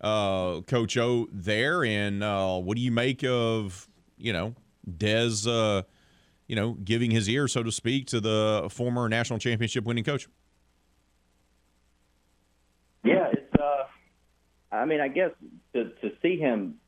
[0.00, 1.84] uh, Coach O there?
[1.84, 4.54] And uh, what do you make of you know
[4.88, 5.46] Dez?
[5.46, 5.82] Uh,
[6.50, 10.28] you know, giving his ear, so to speak, to the former national championship winning coach.
[13.04, 13.54] Yeah, it's.
[13.54, 13.84] uh
[14.72, 15.30] I mean, I guess
[15.74, 16.79] to to see him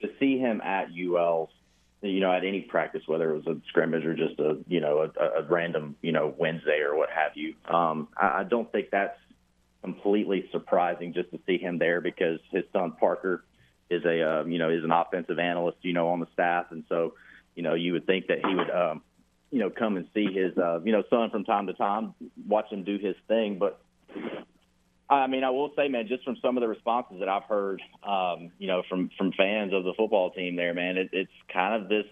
[0.00, 1.50] to see him at UL's,
[2.02, 5.10] you know, at any practice, whether it was a scrimmage or just a you know
[5.18, 7.54] a, a random you know Wednesday or what have you.
[7.66, 9.18] Um, I, I don't think that's
[9.82, 13.44] completely surprising just to see him there because his son Parker
[13.90, 16.84] is a uh, you know is an offensive analyst you know on the staff, and
[16.88, 17.14] so
[17.54, 19.02] you know you would think that he would um,
[19.50, 22.14] you know come and see his uh, you know son from time to time,
[22.46, 23.80] watch him do his thing, but.
[25.10, 27.80] I mean, I will say, man, just from some of the responses that I've heard,
[28.06, 31.82] um, you know, from from fans of the football team, there, man, it, it's kind
[31.82, 32.04] of this.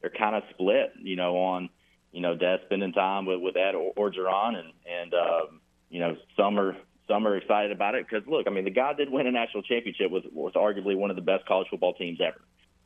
[0.00, 1.70] They're kind of split, you know, on
[2.12, 5.60] you know, Dez spending time with with Ed or, Orgeron, and and um,
[5.90, 8.92] you know, some are some are excited about it because look, I mean, the guy
[8.94, 12.18] did win a national championship with was arguably one of the best college football teams
[12.20, 12.40] ever,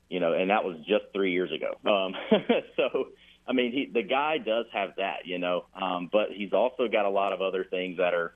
[0.08, 1.78] you know, and that was just three years ago.
[1.88, 2.14] Um,
[2.76, 3.08] so,
[3.46, 7.04] I mean, he the guy does have that, you know, um, but he's also got
[7.04, 8.34] a lot of other things that are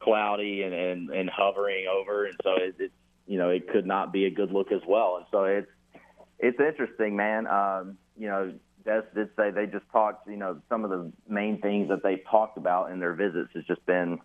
[0.00, 2.94] cloudy and and, and hovering over, and so it, it's
[3.26, 5.68] you know it could not be a good look as well, and so it's
[6.38, 7.46] it's interesting, man.
[7.46, 8.52] Um, you know,
[8.84, 10.28] Dez did say they just talked.
[10.28, 13.64] You know, some of the main things that they talked about in their visits has
[13.64, 14.18] just been,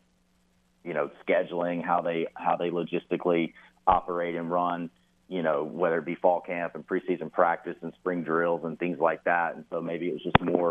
[0.84, 3.54] you know, scheduling, how they how they logistically
[3.86, 4.90] operate and run.
[5.28, 9.00] You know, whether it be fall camp and preseason practice and spring drills and things
[9.00, 9.56] like that.
[9.56, 10.70] And so maybe it was just more,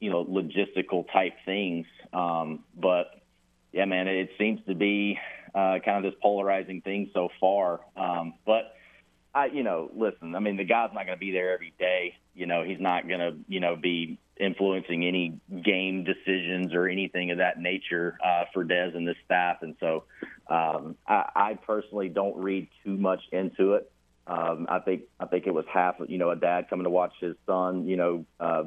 [0.00, 1.86] you know, logistical type things.
[2.12, 3.21] Um, but
[3.72, 5.18] yeah, man, it seems to be
[5.54, 7.80] uh, kind of this polarizing thing so far.
[7.96, 8.74] Um, but
[9.34, 12.16] I, you know, listen, I mean, the guy's not going to be there every day.
[12.34, 17.30] You know, he's not going to, you know, be influencing any game decisions or anything
[17.30, 19.62] of that nature uh, for Dez and the staff.
[19.62, 20.04] And so
[20.48, 23.90] um, I, I personally don't read too much into it.
[24.26, 27.12] Um, I think I think it was half, you know, a dad coming to watch
[27.20, 28.64] his son, you know, uh,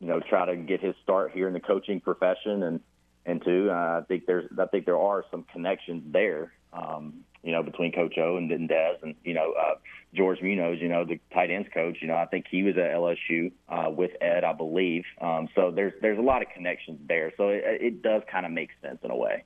[0.00, 2.80] you know, try to get his start here in the coaching profession, and
[3.26, 6.52] and two, uh, I think there's I think there are some connections there.
[6.72, 9.74] Um, you know, between Coach O and, and Dez, and you know, uh,
[10.14, 11.98] George Munoz, you know, the tight ends coach.
[12.00, 15.04] You know, I think he was at LSU uh, with Ed, I believe.
[15.20, 17.32] Um, so there's there's a lot of connections there.
[17.36, 19.44] So it, it does kind of make sense in a way.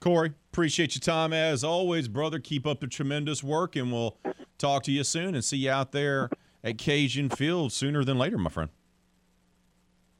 [0.00, 2.38] Corey, appreciate your time as always, brother.
[2.38, 4.18] Keep up the tremendous work, and we'll
[4.58, 6.28] talk to you soon and see you out there
[6.62, 8.70] at Cajun Field sooner than later, my friend.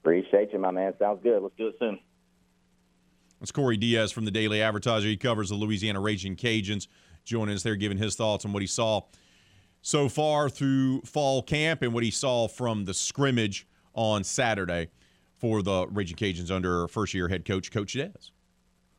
[0.02, 0.94] Appreciate you, my man.
[0.98, 1.42] Sounds good.
[1.42, 1.98] Let's do it soon.
[3.44, 5.06] It's Corey Diaz from the Daily Advertiser.
[5.06, 6.88] He covers the Louisiana Raging Cajuns.
[7.26, 9.02] Joining us there, giving his thoughts on what he saw
[9.82, 14.88] so far through fall camp and what he saw from the scrimmage on Saturday
[15.34, 18.30] for the Raging Cajuns under first year head coach, Coach Dez.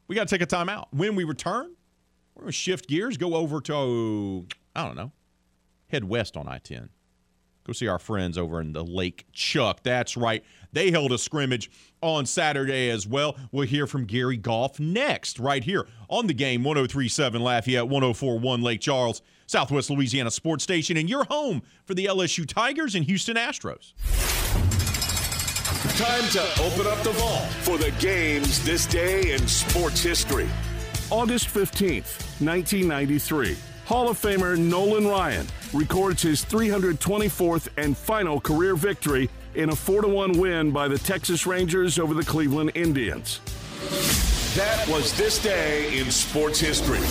[0.07, 0.89] We got to take a timeout.
[0.91, 1.73] When we return,
[2.35, 4.45] we're going to shift gears, go over to,
[4.75, 5.11] I don't know,
[5.87, 6.89] head west on I 10.
[7.65, 9.81] Go see our friends over in the Lake Chuck.
[9.81, 10.43] That's right.
[10.75, 11.71] They held a scrimmage
[12.01, 13.37] on Saturday as well.
[13.53, 18.81] We'll hear from Gary Goff next, right here on the game 1037 Lafayette, 1041 Lake
[18.81, 23.93] Charles, Southwest Louisiana Sports Station, and your home for the LSU Tigers and Houston Astros.
[25.97, 30.49] Time to open up the vault for the games this day in sports history.
[31.09, 33.55] August 15th, 1993.
[33.85, 40.07] Hall of Famer Nolan Ryan records his 324th and final career victory in a 4
[40.07, 43.39] 1 win by the Texas Rangers over the Cleveland Indians.
[44.55, 47.01] That was this day in sports history.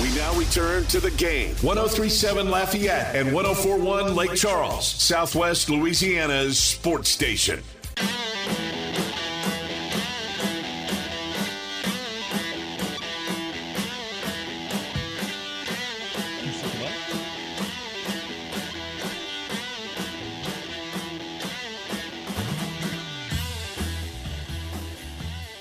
[0.00, 1.50] We now return to the game.
[1.56, 7.60] 1037 Lafayette and 1041 Lake Charles, Southwest Louisiana's sports station.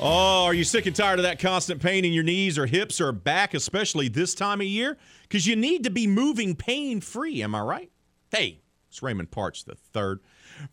[0.04, 3.00] Oh, are you sick and tired of that constant pain in your knees or hips
[3.00, 4.98] or back, especially this time of year?
[5.22, 7.92] Because you need to be moving pain free, am I right?
[8.32, 10.22] Hey, it's Raymond Parch the third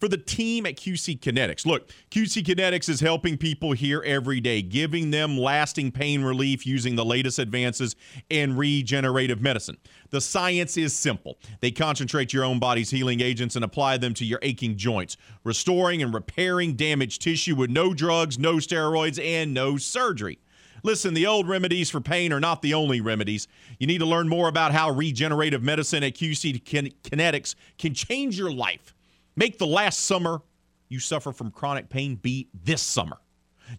[0.00, 1.66] for the team at QC Kinetics.
[1.66, 6.96] Look, QC Kinetics is helping people here every day, giving them lasting pain relief using
[6.96, 7.96] the latest advances
[8.30, 9.78] in regenerative medicine.
[10.10, 11.38] The science is simple.
[11.60, 16.02] They concentrate your own body's healing agents and apply them to your aching joints, restoring
[16.02, 20.38] and repairing damaged tissue with no drugs, no steroids, and no surgery.
[20.82, 23.48] Listen, the old remedies for pain are not the only remedies.
[23.78, 28.52] You need to learn more about how regenerative medicine at QC Kinetics can change your
[28.52, 28.94] life.
[29.38, 30.42] Make the last summer
[30.88, 33.18] you suffer from chronic pain be this summer.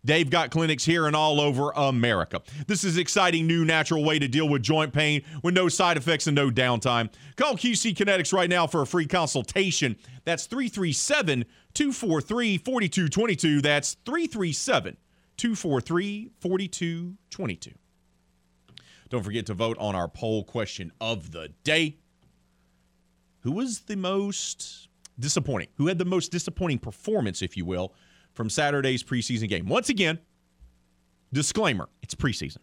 [0.06, 2.41] They've got clinics here and all over America.
[2.68, 6.27] This is exciting new natural way to deal with joint pain with no side effects
[6.27, 7.11] and no downtime.
[7.36, 9.98] Call QC Kinetics right now for a free consultation.
[10.23, 13.61] That's 337 243 4222.
[13.61, 14.95] That's 337
[15.36, 17.72] 243 4222.
[19.10, 21.98] Don't forget to vote on our poll question of the day.
[23.41, 24.89] Who was the most
[25.20, 25.70] disappointing?
[25.76, 27.94] Who had the most disappointing performance, if you will,
[28.34, 29.68] from Saturday's preseason game?
[29.68, 30.20] Once again,
[31.34, 32.60] disclaimer it's preseason.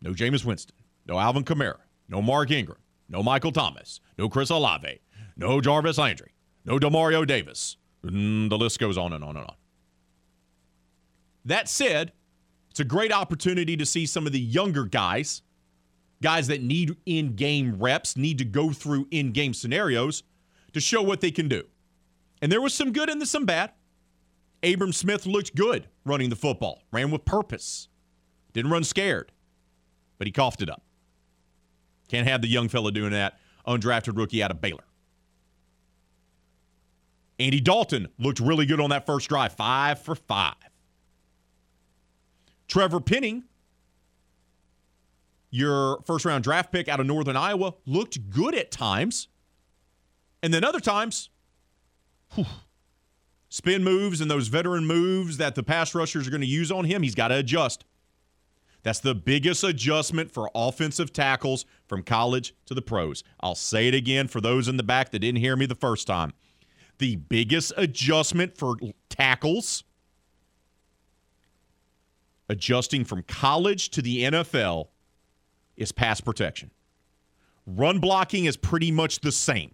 [0.00, 0.76] No Jameis Winston,
[1.06, 1.78] no Alvin Kamara,
[2.08, 2.78] no Mark Ingram,
[3.08, 5.00] no Michael Thomas, no Chris Olave,
[5.36, 6.32] no Jarvis Landry,
[6.64, 7.76] no Demario Davis.
[8.04, 9.54] Mm, the list goes on and on and on.
[11.44, 12.12] That said,
[12.70, 15.42] it's a great opportunity to see some of the younger guys,
[16.22, 20.22] guys that need in game reps, need to go through in game scenarios
[20.72, 21.64] to show what they can do.
[22.40, 23.72] And there was some good and some bad.
[24.62, 27.88] Abram Smith looked good running the football, ran with purpose,
[28.52, 29.30] didn't run scared,
[30.18, 30.82] but he coughed it up.
[32.08, 34.84] Can't have the young fella doing that, undrafted rookie out of Baylor.
[37.38, 40.54] Andy Dalton looked really good on that first drive, five for five.
[42.66, 43.44] Trevor Penning,
[45.50, 49.28] your first round draft pick out of Northern Iowa, looked good at times.
[50.42, 51.30] And then other times,
[52.34, 52.46] whew,
[53.48, 56.84] spin moves and those veteran moves that the pass rushers are going to use on
[56.84, 57.84] him, he's got to adjust.
[58.82, 63.24] That's the biggest adjustment for offensive tackles from college to the pros.
[63.40, 66.06] I'll say it again for those in the back that didn't hear me the first
[66.06, 66.32] time.
[66.98, 68.76] The biggest adjustment for
[69.08, 69.84] tackles
[72.48, 74.88] adjusting from college to the NFL
[75.76, 76.70] is pass protection.
[77.66, 79.72] Run blocking is pretty much the same.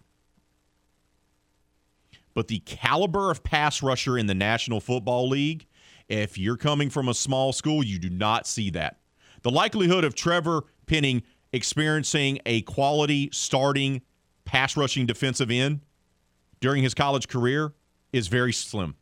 [2.35, 5.67] But the caliber of pass rusher in the National Football League,
[6.09, 8.99] if you're coming from a small school, you do not see that.
[9.43, 14.03] The likelihood of Trevor Penning experiencing a quality starting
[14.45, 15.81] pass rushing defensive end
[16.61, 17.73] during his college career
[18.13, 18.97] is very slim.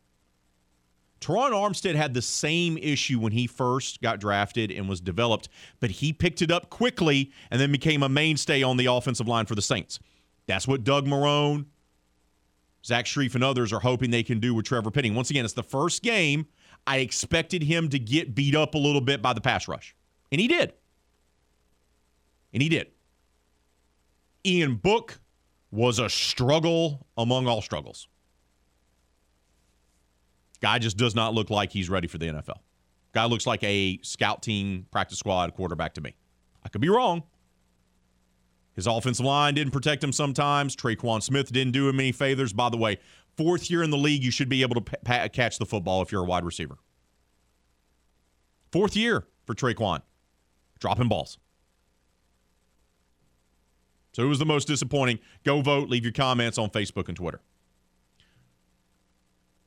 [1.19, 5.47] Terron Armstead had the same issue when he first got drafted and was developed,
[5.79, 9.45] but he picked it up quickly and then became a mainstay on the offensive line
[9.45, 9.99] for the Saints.
[10.47, 11.65] That's what Doug Marrone,
[12.85, 15.15] Zach Strief, and others are hoping they can do with Trevor Penning.
[15.15, 16.47] Once again, it's the first game.
[16.85, 19.95] I expected him to get beat up a little bit by the pass rush,
[20.31, 20.73] and he did.
[22.53, 22.87] And he did.
[24.45, 25.19] Ian Book
[25.71, 28.07] was a struggle among all struggles.
[30.61, 32.59] Guy just does not look like he's ready for the NFL.
[33.13, 36.15] Guy looks like a scout team practice squad quarterback to me.
[36.63, 37.23] I could be wrong.
[38.75, 40.75] His offensive line didn't protect him sometimes.
[40.75, 42.53] Tre'Quan Smith didn't do him any favors.
[42.53, 42.97] By the way,
[43.37, 46.23] fourth year in the league, you should be able to catch the football if you're
[46.23, 46.77] a wide receiver.
[48.71, 50.01] Fourth year for Tre'Quan,
[50.79, 51.37] dropping balls.
[54.13, 55.19] So it was the most disappointing?
[55.43, 55.89] Go vote.
[55.89, 57.41] Leave your comments on Facebook and Twitter.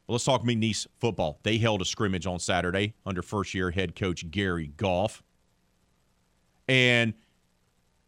[0.09, 1.41] Let's talk McNeese football.
[1.43, 5.23] They held a scrimmage on Saturday under first year head coach Gary Goff.
[6.69, 7.15] And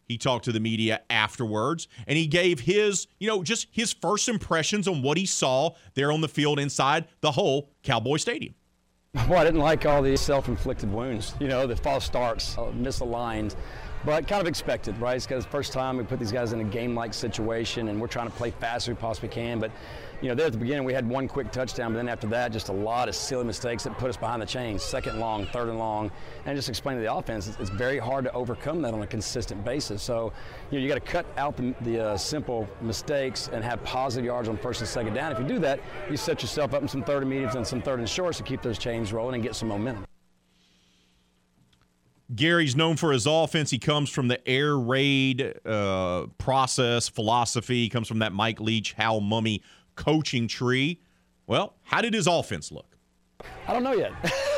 [0.08, 4.28] he talked to the media afterwards and he gave his, you know, just his first
[4.28, 8.54] impressions on what he saw there on the field inside the whole Cowboy Stadium.
[9.28, 12.62] Well, I didn't like all these self inflicted wounds, you know, the false starts, uh,
[12.72, 13.54] misaligned
[14.04, 15.16] but kind of expected, right?
[15.16, 18.28] It's because first time we put these guys in a game-like situation, and we're trying
[18.28, 19.58] to play fast as we possibly can.
[19.58, 19.70] But
[20.20, 22.52] you know, there at the beginning we had one quick touchdown, but then after that,
[22.52, 24.82] just a lot of silly mistakes that put us behind the chains.
[24.82, 26.10] Second long, third and long,
[26.44, 29.06] and just explain to the offense, it's, it's very hard to overcome that on a
[29.06, 30.02] consistent basis.
[30.02, 30.32] So
[30.70, 34.24] you know, you got to cut out the, the uh, simple mistakes and have positive
[34.24, 35.32] yards on first and second down.
[35.32, 35.80] If you do that,
[36.10, 38.44] you set yourself up in some third and mediums and some third and shorts to
[38.44, 40.04] keep those chains rolling and get some momentum.
[42.34, 43.70] Gary's known for his offense.
[43.70, 47.84] He comes from the air raid uh, process philosophy.
[47.84, 49.62] He comes from that Mike Leach, Hal Mumme
[49.94, 51.00] coaching tree.
[51.46, 52.96] Well, how did his offense look?
[53.66, 54.12] I don't know yet.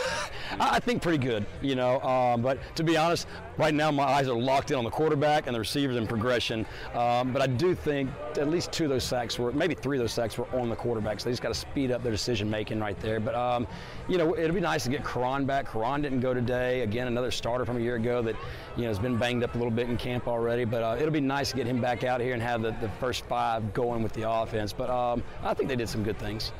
[0.58, 2.00] I think pretty good, you know.
[2.00, 5.46] Um, but to be honest, right now my eyes are locked in on the quarterback
[5.46, 6.66] and the receivers and progression.
[6.94, 10.02] Um, but I do think at least two of those sacks were, maybe three of
[10.02, 11.20] those sacks were on the quarterback.
[11.20, 13.20] So they just got to speed up their decision making right there.
[13.20, 13.66] But um,
[14.08, 15.70] you know, it'd be nice to get Karan back.
[15.70, 16.80] Karan didn't go today.
[16.80, 18.36] Again, another starter from a year ago that
[18.76, 20.64] you know has been banged up a little bit in camp already.
[20.64, 22.88] But uh, it'll be nice to get him back out here and have the, the
[23.00, 24.72] first five going with the offense.
[24.72, 26.52] But um, I think they did some good things.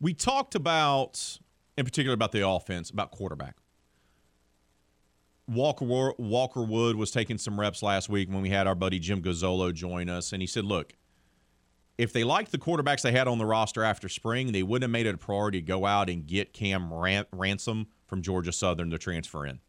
[0.00, 1.38] We talked about
[1.76, 3.56] in particular about the offense, about quarterback.
[5.48, 5.84] Walker
[6.18, 9.74] Walker Wood was taking some reps last week when we had our buddy Jim Gazzolo
[9.74, 10.94] join us, and he said, "Look,
[11.98, 14.90] if they liked the quarterbacks they had on the roster after spring, they wouldn't have
[14.90, 18.90] made it a priority to go out and get Cam Ran- Ransom from Georgia Southern
[18.90, 19.60] to transfer in.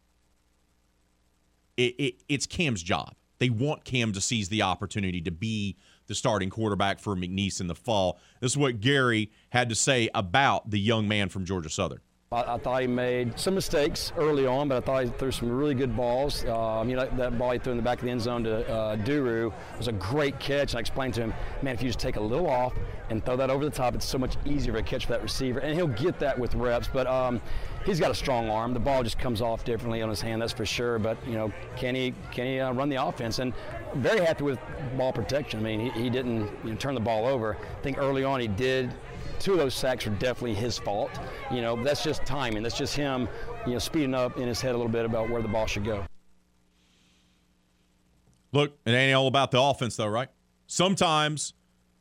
[1.76, 3.14] It, it, it's Cam's job.
[3.38, 5.76] They want Cam to seize the opportunity to be
[6.06, 8.18] the starting quarterback for McNeese in the fall.
[8.40, 12.00] This is what Gary had to say about the young man from Georgia Southern.
[12.34, 15.50] I, I, thought he made some mistakes early on, but I thought he threw some
[15.50, 16.44] really good balls.
[16.46, 18.68] Um, you know, that, ball he threw in the back of the end zone to
[18.68, 20.72] uh, Duru was a great catch.
[20.72, 22.74] And I explained to him, man, if you just take a little off
[23.10, 25.60] and throw that over the top, it's so much easier a catch for that receiver.
[25.60, 26.88] And he'll get that with reps.
[26.92, 27.40] But um,
[27.84, 28.74] he's got a strong arm.
[28.74, 30.98] The ball just comes off differently on his hand, that's for sure.
[30.98, 33.38] But you know, can he can he uh, run the offense?
[33.38, 33.52] And
[33.94, 34.58] very happy with
[34.96, 35.60] ball protection.
[35.60, 37.56] I mean, he, he didn't you know, turn the ball over.
[37.56, 38.92] I think early on he did
[39.38, 41.10] two of those sacks are definitely his fault.
[41.50, 42.62] You know, that's just timing.
[42.62, 43.28] That's just him,
[43.66, 45.84] you know, speeding up in his head a little bit about where the ball should
[45.84, 46.04] go.
[48.52, 50.28] Look, it ain't all about the offense, though, right?
[50.66, 51.54] Sometimes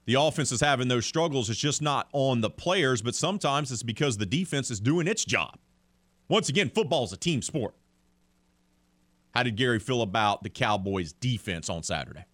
[0.06, 1.50] the offense is having those struggles.
[1.50, 5.26] It's just not on the players, but sometimes it's because the defense is doing its
[5.26, 5.58] job.
[6.30, 7.74] Once again, football is a team sport.
[9.34, 12.26] How did Gary feel about the Cowboys' defense on Saturday?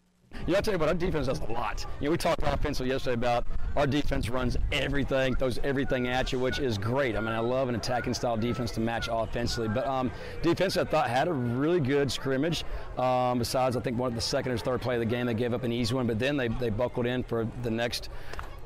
[0.48, 1.86] Yeah, I'll tell you what, our defense does a lot.
[2.00, 3.46] You know, we talked offensively yesterday about
[3.76, 7.16] our defense runs everything, throws everything at you, which is great.
[7.16, 9.70] I mean, I love an attacking style defense to match offensively.
[9.70, 10.12] But um,
[10.42, 12.64] defense, I thought, had a really good scrimmage.
[12.98, 15.34] Um, besides, I think one of the second or third play of the game, they
[15.34, 18.10] gave up an easy one, but then they, they buckled in for the next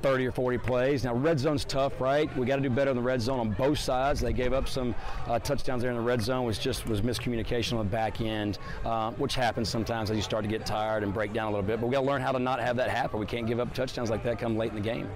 [0.04, 1.04] 30 or 40 plays.
[1.06, 2.36] Now, red zone's tough, right?
[2.38, 4.20] We got to do better in the red zone on both sides.
[4.20, 4.94] They gave up some
[5.28, 6.46] uh, touchdowns there in the red zone.
[6.46, 10.44] Was just was miscommunication on the back end, uh, which happens sometimes as you start
[10.44, 11.80] to get tired and break down a little bit.
[11.80, 13.20] But we got to learn how to not have that happen.
[13.20, 15.10] We can't give up touchdowns like that come late in the game.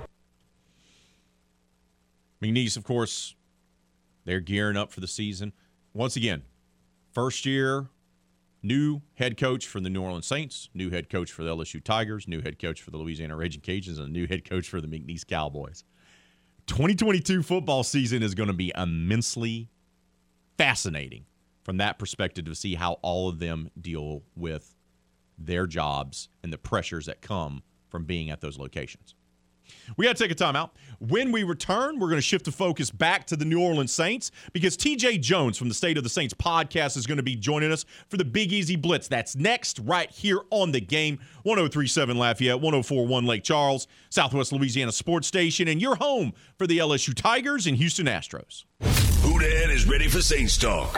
[2.41, 3.35] McNeese, of course,
[4.23, 5.51] they're gearing up for the season.
[5.93, 6.43] Once again,
[7.11, 7.88] first year
[8.61, 12.27] new head coach for the New Orleans Saints, new head coach for the LSU Tigers,
[12.27, 14.88] new head coach for the Louisiana Raging Cajuns, and a new head coach for the
[14.88, 15.84] McNeese Cowboys.
[16.67, 19.69] 2022 football season is going to be immensely
[20.57, 21.25] fascinating
[21.63, 24.75] from that perspective to see how all of them deal with
[25.38, 29.15] their jobs and the pressures that come from being at those locations.
[29.95, 30.72] We got to take a timeout.
[30.99, 34.31] When we return, we're going to shift the focus back to the New Orleans Saints
[34.52, 37.72] because TJ Jones from the State of the Saints podcast is going to be joining
[37.72, 39.07] us for the Big Easy Blitz.
[39.07, 45.27] That's next, right here on the game 1037 Lafayette, 1041 Lake Charles, Southwest Louisiana Sports
[45.27, 48.65] Station, and your home for the LSU Tigers and Houston Astros.
[49.27, 50.94] Houdan is ready for Saints talk.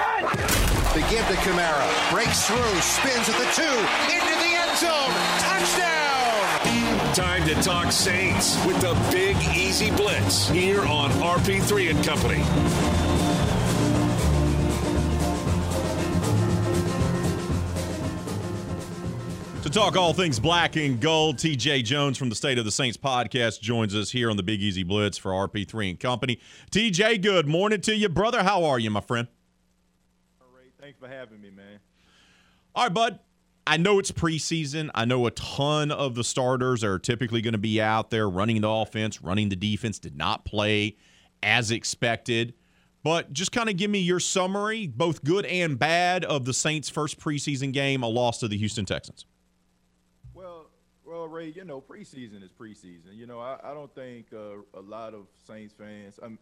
[0.93, 5.48] They give to Kamara, breaks through, spins at the two, into the end zone, touchdown!
[7.19, 12.41] Time to talk Saints with the Big Easy Blitz here on RP3 and Company.
[19.63, 22.95] To talk all things black and gold, TJ Jones from the State of the Saints
[22.95, 26.39] podcast joins us here on the Big Easy Blitz for RP3 and Company.
[26.71, 28.43] TJ, good morning to you, brother.
[28.43, 29.27] How are you, my friend?
[30.39, 31.79] All right, thanks for having me, man.
[32.73, 33.19] All right, bud.
[33.69, 34.89] I know it's preseason.
[34.95, 38.61] I know a ton of the starters are typically going to be out there running
[38.61, 40.97] the offense, running the defense, did not play
[41.43, 42.55] as expected.
[43.03, 46.89] But just kind of give me your summary, both good and bad, of the Saints'
[46.89, 49.27] first preseason game, a loss to the Houston Texans.
[50.33, 50.71] Well,
[51.05, 53.13] well, Ray, you know, preseason is preseason.
[53.13, 56.19] You know, I, I don't think uh, a lot of Saints fans.
[56.23, 56.39] I'm,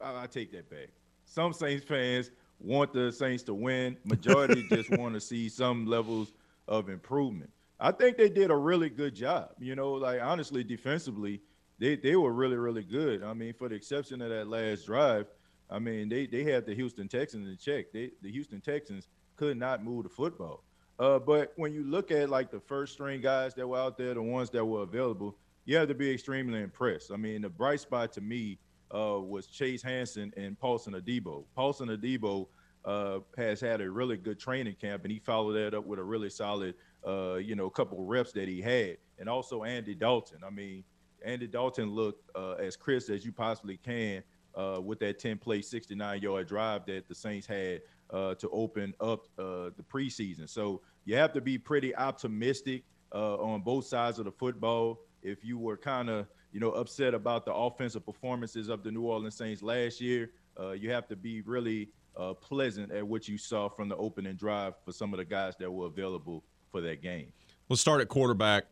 [0.00, 0.88] I, I take that back.
[1.26, 3.96] Some Saints fans want the Saints to win.
[4.04, 6.32] Majority just want to see some levels
[6.68, 7.50] of improvement.
[7.78, 9.50] I think they did a really good job.
[9.58, 11.40] You know, like honestly, defensively,
[11.78, 13.22] they they were really really good.
[13.22, 15.26] I mean, for the exception of that last drive,
[15.70, 17.92] I mean, they they had the Houston Texans in check.
[17.92, 20.64] They the Houston Texans could not move the football.
[20.98, 24.14] Uh, but when you look at like the first string guys that were out there,
[24.14, 25.36] the ones that were available,
[25.66, 27.12] you have to be extremely impressed.
[27.12, 28.58] I mean, the bright spot to me
[28.94, 31.44] uh, was Chase Hansen and Paulson Adebo.
[31.54, 32.46] Paulson Adebo
[32.86, 36.04] uh, has had a really good training camp, and he followed that up with a
[36.04, 36.74] really solid,
[37.06, 40.38] uh, you know, couple reps that he had, and also Andy Dalton.
[40.46, 40.84] I mean,
[41.24, 44.22] Andy Dalton looked uh, as crisp as you possibly can
[44.54, 47.80] uh, with that 10 play, 69 yard drive that the Saints had
[48.10, 50.48] uh, to open up uh, the preseason.
[50.48, 55.00] So you have to be pretty optimistic on both sides of the football.
[55.22, 59.02] If you were kind of, you know, upset about the offensive performances of the New
[59.02, 60.30] Orleans Saints last year,
[60.76, 64.74] you have to be really uh, pleasant at what you saw from the opening drive
[64.84, 67.32] for some of the guys that were available for that game.
[67.68, 68.64] Let's start at quarterback.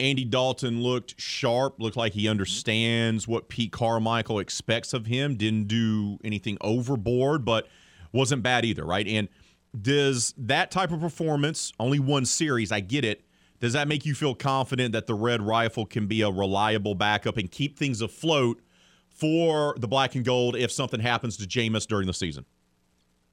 [0.00, 5.36] Andy Dalton looked sharp, looked like he understands what Pete Carmichael expects of him.
[5.36, 7.68] Didn't do anything overboard, but
[8.12, 9.06] wasn't bad either, right?
[9.06, 9.28] And
[9.80, 13.24] does that type of performance, only one series, I get it.
[13.60, 17.36] Does that make you feel confident that the Red Rifle can be a reliable backup
[17.36, 18.60] and keep things afloat
[19.14, 22.44] for the black and gold if something happens to Jameis during the season?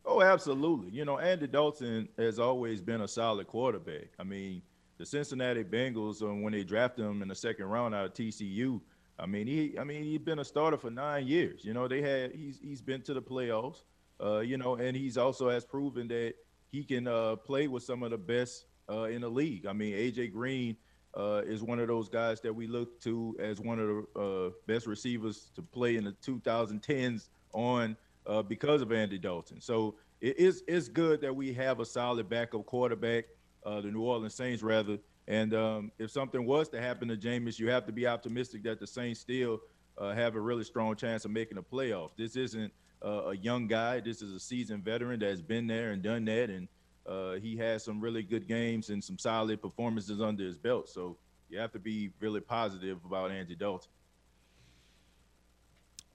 [0.06, 0.90] Oh, absolutely.
[0.92, 4.10] You know, Andy Dalton has always been a solid quarterback.
[4.20, 4.62] I mean,
[4.98, 8.82] the Cincinnati Bengals, um, when they drafted him in the second round out of TCU,
[9.20, 11.64] I mean, he I mean he's been a starter for nine years.
[11.64, 13.84] You know, they had he's he's been to the playoffs.
[14.24, 16.34] Uh, you know, and he's also has proven that
[16.72, 19.66] he can uh, play with some of the best uh, in the league.
[19.66, 20.76] I mean, AJ Green
[21.18, 24.50] uh, is one of those guys that we look to as one of the uh,
[24.68, 29.60] best receivers to play in the 2010s on uh, because of Andy Dalton.
[29.60, 33.26] So it is it's good that we have a solid backup quarterback,
[33.66, 34.98] uh, the New Orleans Saints rather.
[35.28, 38.80] And um, if something was to happen to Jameis, you have to be optimistic that
[38.80, 39.60] the Saints still
[39.98, 42.16] uh, have a really strong chance of making the playoffs.
[42.18, 42.72] This isn't
[43.04, 44.00] uh, a young guy.
[44.00, 46.68] This is a seasoned veteran that's been there and done that, and
[47.06, 50.90] uh, he has some really good games and some solid performances under his belt.
[50.90, 51.18] So
[51.50, 53.90] you have to be really positive about Andy Dalton.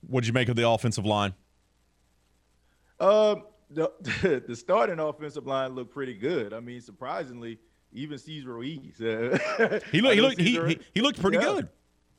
[0.07, 1.35] What did you make of the offensive line?
[3.01, 3.91] Um, the,
[4.47, 6.53] the starting offensive line looked pretty good.
[6.53, 7.59] I mean, surprisingly,
[7.93, 9.01] even Cesar Ruiz.
[9.01, 11.43] Uh, he looked he looked he, he, he, looked pretty yeah.
[11.43, 11.69] good.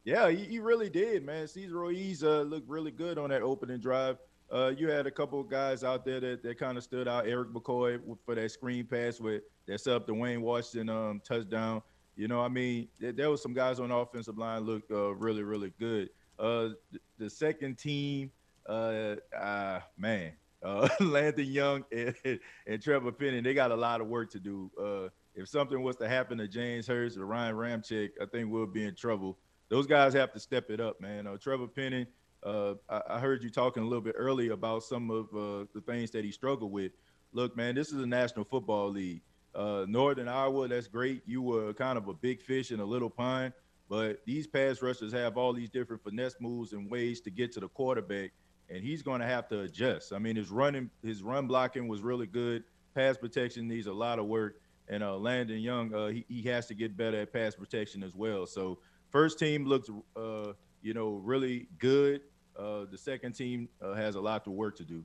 [0.03, 1.47] Yeah, he, he, really did, man.
[1.47, 4.17] Cesar Ruiz uh, looked really good on that opening drive.
[4.51, 7.27] Uh, you had a couple of guys out there that, that kind of stood out.
[7.27, 11.81] Erik McCoy for that screen pass with that set up the Wayne Washington um, touchdown.
[12.15, 15.13] You know, I mean, there, there was some guys on the offensive line looked uh,
[15.15, 16.09] really, really good.
[16.39, 18.31] Uh, the, the, second team,
[18.67, 20.31] uh, uh man,
[20.63, 24.71] uh, Landon Young and, and, Trevor Penning, they got a lot of work to do.
[24.79, 28.65] Uh, if something was to happen to James Hurst or Ryan Ramczyk, I think we'll
[28.65, 29.37] be in trouble.
[29.69, 31.27] Those guys have to step it up, man.
[31.27, 32.07] Uh, Trevor Penning,
[32.47, 35.81] uh, I, I, heard you talking a little bit earlier about some of uh, the
[35.85, 36.91] things that he struggled with.
[37.33, 39.21] Look, man, this is a National Football League.
[39.53, 41.23] Uh, Northern Iowa, that's great.
[41.25, 43.53] You were kind of a big fish in a little pond,
[43.89, 47.59] but these pass rushers have all these different finesse moves and ways to get to
[47.59, 48.31] the quarterback,
[48.69, 50.13] and he's going to have to adjust.
[50.13, 52.63] I mean, his running, his run blocking was really good.
[52.95, 56.65] Pass protection needs a lot of work and uh, Landon Young, uh, he, he has
[56.67, 58.45] to get better at pass protection as well.
[58.45, 58.79] So
[59.09, 62.21] first team looks, uh, you know, really good.
[62.57, 65.03] Uh, the second team uh, has a lot of work to do.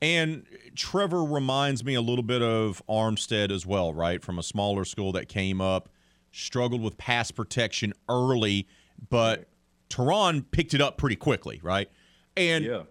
[0.00, 4.22] And Trevor reminds me a little bit of Armstead as well, right?
[4.22, 5.88] From a smaller school that came up,
[6.30, 8.68] struggled with pass protection early,
[9.10, 9.48] but
[9.90, 11.90] Terron picked it up pretty quickly, right?
[12.36, 12.82] And yeah.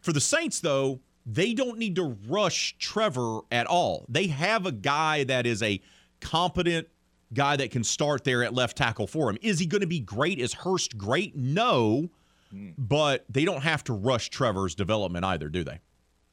[0.00, 4.04] for the Saints, though, they don't need to rush Trevor at all.
[4.08, 5.80] They have a guy that is a
[6.20, 6.88] competent
[7.32, 9.38] guy that can start there at left tackle for him.
[9.42, 10.38] Is he going to be great?
[10.38, 11.36] Is Hurst great?
[11.36, 12.10] No,
[12.52, 15.80] but they don't have to rush Trevor's development either, do they?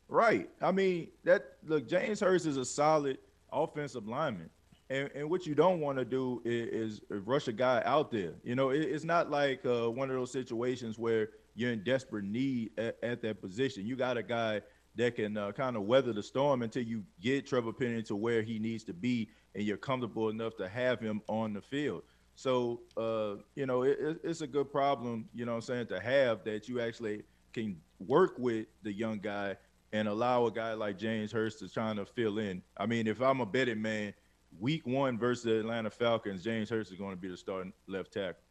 [0.07, 0.49] Right.
[0.61, 3.17] I mean, that look, James Hurst is a solid
[3.51, 4.49] offensive lineman.
[4.89, 8.33] And, and what you don't want to do is, is, rush a guy out there.
[8.43, 12.25] You know, it, it's not like uh, one of those situations where you're in desperate
[12.25, 13.87] need at, at that position.
[13.87, 14.61] You got a guy
[14.95, 18.43] that can uh, kind of weather the storm until you get Trevor Penning to where
[18.43, 22.03] he needs to be and you're comfortable enough to have him on the field.
[22.35, 26.43] So, uh, you know, it, it's a good problem, you know I'm saying, to have
[26.45, 27.23] that you actually
[27.53, 29.55] can work with the young guy
[29.91, 32.63] and allow a guy like James Hurst to try to fill in.
[32.75, 34.13] I mean, if I'm a betting man,
[34.59, 38.13] week one versus the Atlanta Falcons, James Hurst is going to be the starting left
[38.13, 38.41] tackle.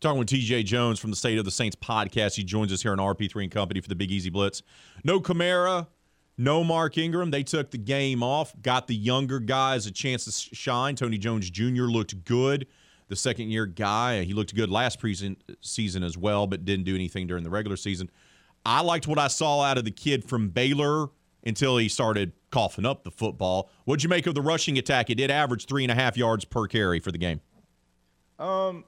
[0.00, 2.34] Talking with TJ Jones from the State of the Saints podcast.
[2.34, 4.62] He joins us here on RP3 and Company for the Big Easy Blitz.
[5.04, 5.86] No Kamara,
[6.38, 7.30] no Mark Ingram.
[7.30, 10.96] They took the game off, got the younger guys a chance to shine.
[10.96, 11.84] Tony Jones Jr.
[11.84, 12.66] looked good.
[13.08, 14.98] The second year guy, he looked good last
[15.60, 18.10] season as well, but didn't do anything during the regular season.
[18.64, 21.08] I liked what I saw out of the kid from Baylor
[21.44, 23.70] until he started coughing up the football.
[23.84, 25.10] What'd you make of the rushing attack?
[25.10, 27.40] It did average three and a half yards per carry for the game.
[28.38, 28.84] Um,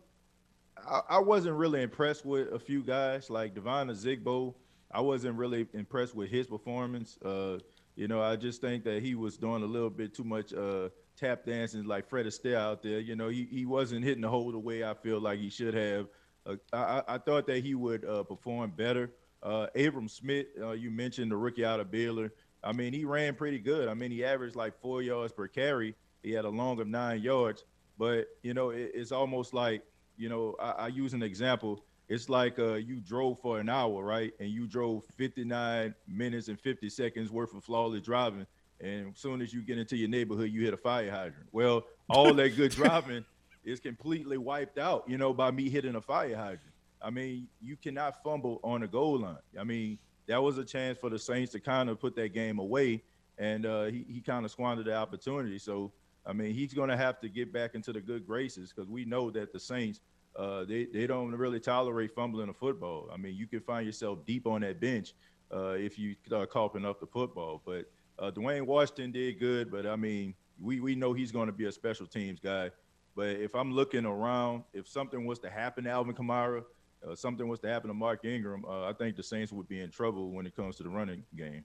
[0.88, 4.54] I, I wasn't really impressed with a few guys like Devine Ozigbo.
[4.94, 7.18] I wasn't really impressed with his performance.
[7.24, 7.58] Uh,
[7.96, 10.88] you know, I just think that he was doing a little bit too much uh,
[11.16, 13.00] tap dancing like Fred Astaire out there.
[13.00, 15.74] You know, he, he wasn't hitting the hole the way I feel like he should
[15.74, 16.06] have.
[16.46, 19.12] Uh, I, I thought that he would uh, perform better.
[19.42, 22.32] Uh, Abram Smith, uh, you mentioned the rookie out of Baylor.
[22.62, 23.88] I mean, he ran pretty good.
[23.88, 25.94] I mean, he averaged like four yards per carry.
[26.22, 27.64] He had a long of nine yards.
[27.98, 29.82] But, you know, it, it's almost like
[30.16, 31.84] you know, I, I use an example.
[32.08, 34.32] It's like uh, you drove for an hour, right?
[34.38, 38.46] And you drove 59 minutes and 50 seconds worth of flawless driving.
[38.80, 41.48] And as soon as you get into your neighborhood, you hit a fire hydrant.
[41.52, 43.24] Well, all that good driving
[43.64, 46.60] is completely wiped out, you know, by me hitting a fire hydrant.
[47.00, 49.36] I mean, you cannot fumble on the goal line.
[49.58, 52.58] I mean, that was a chance for the Saints to kind of put that game
[52.58, 53.02] away,
[53.38, 55.58] and uh, he, he kind of squandered the opportunity.
[55.58, 55.92] So
[56.26, 59.04] I mean, he's going to have to get back into the good graces because we
[59.04, 60.00] know that the Saints,
[60.36, 63.08] uh, they, they don't really tolerate fumbling the football.
[63.12, 65.14] I mean, you can find yourself deep on that bench
[65.54, 67.62] uh, if you start coughing up the football.
[67.64, 71.52] But uh, Dwayne Washington did good, but I mean, we, we know he's going to
[71.52, 72.70] be a special teams guy.
[73.16, 76.64] But if I'm looking around, if something was to happen to Alvin Kamara,
[77.08, 79.80] uh, something was to happen to Mark Ingram, uh, I think the Saints would be
[79.80, 81.64] in trouble when it comes to the running game.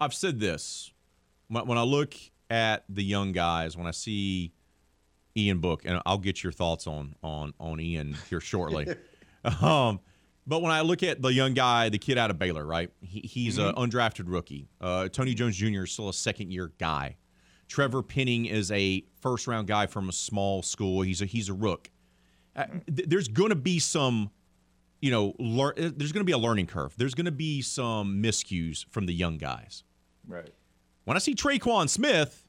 [0.00, 0.92] I've said this
[1.48, 2.14] when I look
[2.50, 4.52] at the young guys, when I see
[5.36, 8.86] Ian Book, and I'll get your thoughts on on on Ian here shortly.
[9.60, 10.00] um,
[10.46, 12.90] but when I look at the young guy, the kid out of Baylor, right?
[13.00, 13.78] He, he's Mm-hmm.
[13.80, 14.68] an undrafted rookie.
[14.80, 15.84] Uh, Tony Jones Jr.
[15.84, 17.16] is still a second year guy.
[17.66, 21.02] Trevor Penning is a first round guy from a small school.
[21.02, 21.90] He's a he's a rook.
[22.54, 24.30] Uh, th- there's going to be some,
[25.00, 26.94] you know, lear- uh, there's going to be a learning curve.
[26.96, 29.82] There's going to be some miscues from the young guys.
[30.28, 30.50] Right.
[31.04, 32.46] When I see Tre'Quan Smith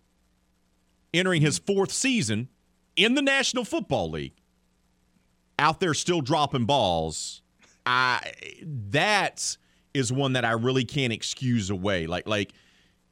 [1.14, 2.50] entering his fourth season
[2.96, 4.34] in the National Football League,
[5.60, 7.42] out there still dropping balls,
[7.86, 8.32] I
[8.92, 9.58] that
[9.94, 12.08] is one that I really can't excuse away.
[12.08, 12.54] Like like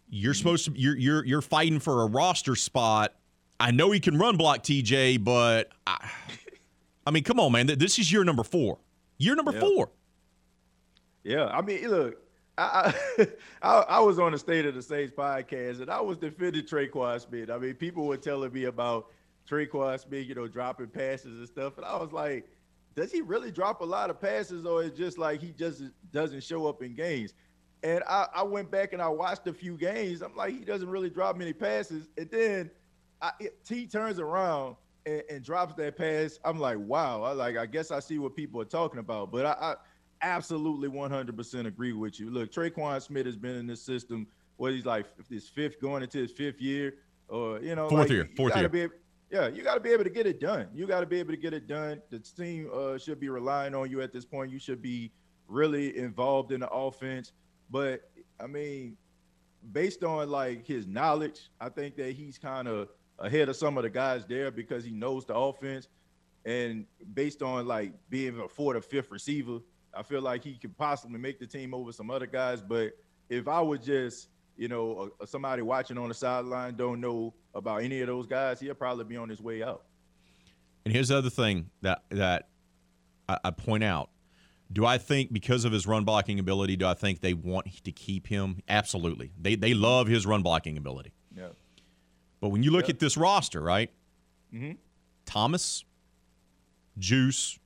[0.10, 3.14] you're supposed to you're you're you're fighting for a roster spot.
[3.60, 6.10] I know he can run block TJ, but I,
[7.08, 7.68] I mean, come on, man.
[7.68, 8.80] This is year number four.
[9.18, 9.60] Year number Yeah.
[9.60, 9.92] four.
[11.24, 12.18] Yeah, I mean, look,
[12.58, 12.94] I,
[13.62, 17.22] I I was on the State of the Saints podcast, and I was defending Tre'Quan
[17.22, 17.50] Smith.
[17.50, 19.08] I mean, people were telling me about
[19.50, 22.48] Tre'Quan Smith, you know, dropping passes and stuff, and I was like,
[22.96, 26.44] does he really drop a lot of passes, or is just like he just doesn't
[26.44, 27.34] show up in games?
[27.82, 30.22] And I, I went back and I watched a few games.
[30.22, 32.72] I'm like, he doesn't really drop many passes, and then
[33.22, 34.76] I, it, T turns around
[35.06, 36.40] and, and drops that pass.
[36.44, 37.24] I'm like, wow.
[37.24, 39.32] I like, I guess I see what people are talking about.
[39.32, 39.76] But I, I
[40.22, 42.30] absolutely 100% agree with you.
[42.30, 44.28] Look, Tre'Quan Smith has been in this system.
[44.58, 46.96] What he's like, his fifth going into his fifth year,
[47.28, 48.70] or you know, Fourth like, year, fourth year.
[48.70, 48.88] Be,
[49.34, 50.68] yeah, you got to be able to get it done.
[50.76, 52.00] You got to be able to get it done.
[52.12, 54.52] The team uh, should be relying on you at this point.
[54.52, 55.12] You should be
[55.48, 57.32] really involved in the offense.
[57.72, 58.02] But
[58.40, 58.96] I mean,
[59.72, 63.84] based on like his knowledge, I think that he's kind of ahead of some of
[63.84, 65.88] the guys there because he knows the offense.
[66.46, 66.86] And
[67.16, 69.62] based on like being a fourth or fifth receiver,
[69.96, 72.62] I feel like he could possibly make the team over some other guys.
[72.62, 72.92] But
[73.30, 74.28] if I was just,
[74.58, 78.60] you know, a, somebody watching on the sideline, don't know about any of those guys,
[78.60, 79.84] he'll probably be on his way out.
[80.86, 82.50] And here's the other thing that that
[83.28, 84.10] I, I point out.
[84.72, 87.92] Do I think because of his run blocking ability, do I think they want to
[87.92, 88.60] keep him?
[88.68, 89.32] Absolutely.
[89.40, 91.14] They they love his run blocking ability.
[91.36, 91.50] Yeah.
[92.42, 93.92] But when you look at this roster, right?
[94.54, 94.74] Mm-hmm.
[95.26, 95.86] Thomas,
[96.98, 97.58] Juice,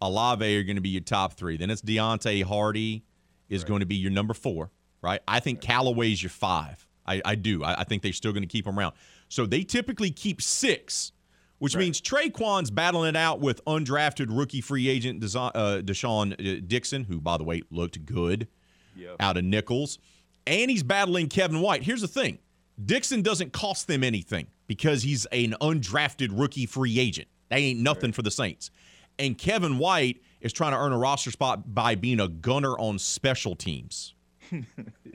[0.00, 1.56] Olave are going to be your top three.
[1.56, 3.04] Then it's Deonte Harty
[3.48, 4.70] is going to be your number four,
[5.04, 5.20] right?
[5.28, 6.86] I think Callaway's your five.
[7.06, 7.62] I, I do.
[7.62, 8.94] I, I think they're still going to keep him around.
[9.28, 11.12] So they typically keep six,
[11.58, 17.04] which means Tre'Quan's battling it out with undrafted rookie free agent uh, Dai'Jean uh, Dixon,
[17.04, 18.48] who, by the way, looked good
[18.96, 19.14] Yeah.
[19.20, 19.98] out of Nicholls.
[20.46, 21.82] And he's battling Kevin White.
[21.82, 22.38] Here's the thing
[22.82, 27.28] Dixon doesn't cost them anything because he's an undrafted rookie free agent.
[27.50, 28.70] That ain't nothing for the Saints.
[29.18, 32.98] And Kevin White is trying to earn a roster spot by being a gunner on
[32.98, 34.13] special teams.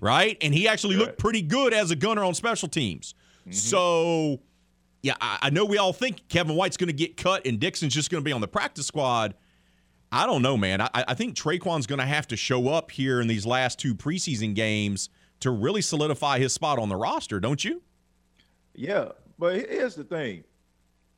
[0.02, 0.38] Right?
[0.41, 3.14] And he actually looked pretty good as a gunner on special teams.
[3.41, 3.52] Mm-hmm.
[3.52, 4.40] So,
[5.02, 7.94] yeah, I, I know we all think Kevin White's going to get cut and Dixon's
[7.94, 9.36] just going to be on the practice squad.
[10.11, 10.82] I don't know, man.
[10.82, 13.94] I, I think Tre'Quan's going to have to show up here in these last two
[13.94, 15.10] preseason games
[15.41, 17.82] to really solidify his spot on the roster, don't you?
[18.74, 20.44] Yeah, but here's the thing.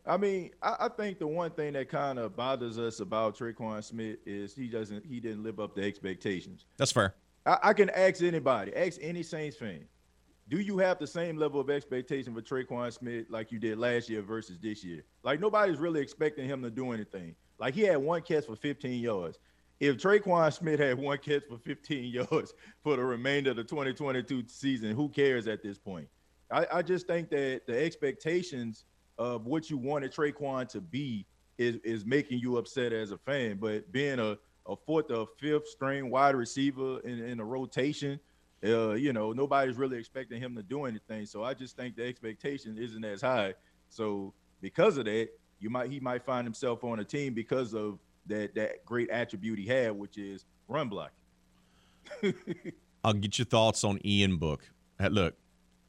[0.05, 3.83] I mean, I, I think the one thing that kind of bothers us about Tre'Quan
[3.83, 6.65] Smith is he doesn't he didn't live up to expectations.
[6.77, 7.13] That's fair.
[7.45, 9.85] I, I can ask anybody, ask any Saints fan.
[10.49, 14.09] Do you have the same level of expectation for Tre'Quan Smith like you did last
[14.09, 15.03] year versus this year?
[15.23, 17.35] Like nobody's really expecting him to do anything.
[17.57, 19.39] Like he had one catch for 15 yards.
[19.79, 22.53] If Tre'Quan Smith had one catch for 15 yards
[22.83, 26.07] for the remainder of the 2022 season, who cares at this point?
[26.51, 28.83] I, I just think that the expectations
[29.17, 31.25] of what you wanted Tre'Quan to be
[31.57, 33.57] is is making you upset as a fan.
[33.57, 38.19] But being a, a fourth or fifth string wide receiver in, in a rotation,
[38.63, 41.25] uh, you know, nobody's really expecting him to do anything.
[41.25, 43.53] So I just think the expectation isn't as high.
[43.89, 45.29] So because of that,
[45.59, 49.59] you might he might find himself on a team because of that that great attribute
[49.59, 51.15] he had, which is run blocking.
[53.03, 54.69] I'll get your thoughts on Ian Book.
[54.99, 55.35] Look,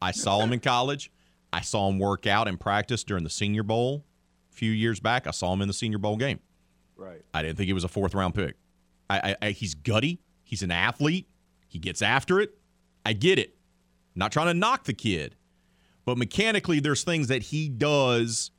[0.00, 1.10] I saw him in college.
[1.52, 4.04] I saw him work out and practice during the Senior Bowl
[4.50, 5.26] a few years back.
[5.26, 6.40] I saw him in the Senior Bowl game.
[6.96, 7.22] Right.
[7.34, 8.56] I didn't think he was a fourth round pick.
[9.12, 10.20] I, I, I he's gutty.
[10.42, 11.28] He's an athlete.
[11.68, 12.58] He gets after it.
[13.04, 13.56] I get it.
[14.14, 15.36] not trying to knock the kid,
[16.04, 18.50] but mechanically, there's things that he does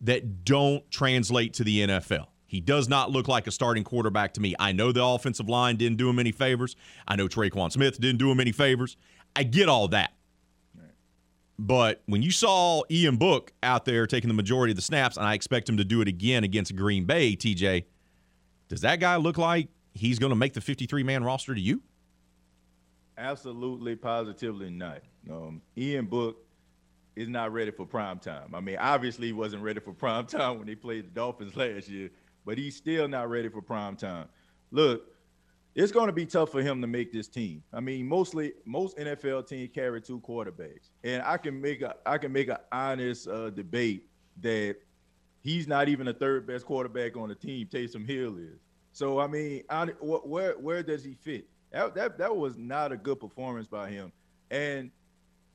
[0.00, 2.26] that don't translate to the NFL.
[2.46, 4.54] He does not look like a starting quarterback to me.
[4.58, 6.76] I know the offensive line didn't do him any favors.
[7.08, 8.96] I know Tre'Quan Smith didn't do him any favors.
[9.34, 10.12] I get all that.
[11.58, 15.26] But when you saw Ian Book out there taking the majority of the snaps, and
[15.26, 17.84] I expect him to do it again against Green Bay, TJ,
[18.68, 21.82] does that guy look like he's going to make the 53 man roster to you?
[23.16, 25.00] Absolutely, positively not.
[25.30, 26.44] Um, Ian Book
[27.16, 28.54] is not ready for prime time.
[28.54, 31.88] I mean, obviously, he wasn't ready for prime time when he played the Dolphins last
[31.88, 32.10] year,
[32.44, 34.26] but he's still not ready for prime time.
[34.70, 35.04] Look,
[35.74, 37.62] it's going to be tough for him to make this team.
[37.72, 42.18] I mean, mostly most NFL teams carry two quarterbacks, and I can make a I
[42.18, 44.08] can make an honest uh, debate
[44.40, 44.76] that
[45.44, 47.68] he's not even the third best quarterback on the team.
[47.70, 48.58] Taysom Hill is.
[48.92, 51.46] So I mean, I, where where does he fit?
[51.70, 54.12] That, that that was not a good performance by him,
[54.50, 54.90] and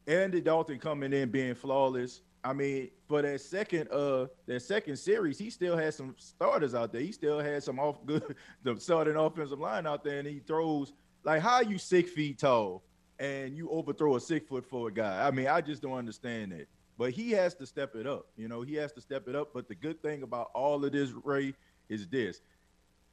[0.07, 2.21] Andy Dalton coming in being flawless.
[2.43, 6.91] I mean, for that second uh that second series, he still had some starters out
[6.91, 7.01] there.
[7.01, 10.93] He still had some off good the starting offensive line out there, and he throws
[11.23, 12.83] like how are you six feet tall
[13.19, 15.25] and you overthrow a six foot four guy?
[15.25, 16.67] I mean, I just don't understand that.
[16.99, 18.25] But he has to step it up.
[18.35, 19.51] You know, he has to step it up.
[19.53, 21.53] But the good thing about all of this, Ray,
[21.87, 22.41] is this.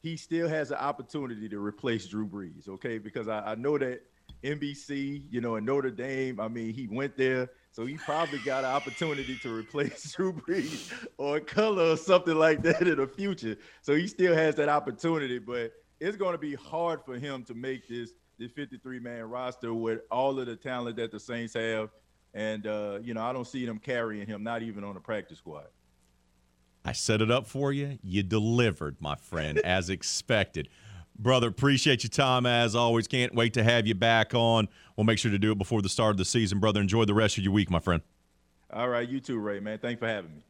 [0.02, 2.98] He still has an opportunity to replace Drew Brees, okay?
[2.98, 4.02] Because I, I know that
[4.42, 6.40] NBC, you know, in Notre Dame.
[6.40, 10.92] I mean, he went there, so he probably got an opportunity to replace Drew Brees
[11.16, 13.56] or color or something like that in the future.
[13.82, 17.54] So he still has that opportunity, but it's going to be hard for him to
[17.54, 21.88] make this this 53 man roster with all of the talent that the Saints have.
[22.36, 25.38] And uh, you know, I don't see them carrying him, not even on the practice
[25.38, 25.68] squad.
[26.84, 27.98] I set it up for you.
[28.02, 30.68] You delivered, my friend, as expected.
[31.18, 33.08] Brother, appreciate your time as always.
[33.08, 34.68] Can't wait to have you back on.
[34.96, 36.78] We'll make sure to do it before the start of the season, brother.
[36.78, 38.02] Enjoy the rest of your week, my friend.
[38.70, 39.78] All right, you too, Ray, man.
[39.78, 40.42] Thanks for having me.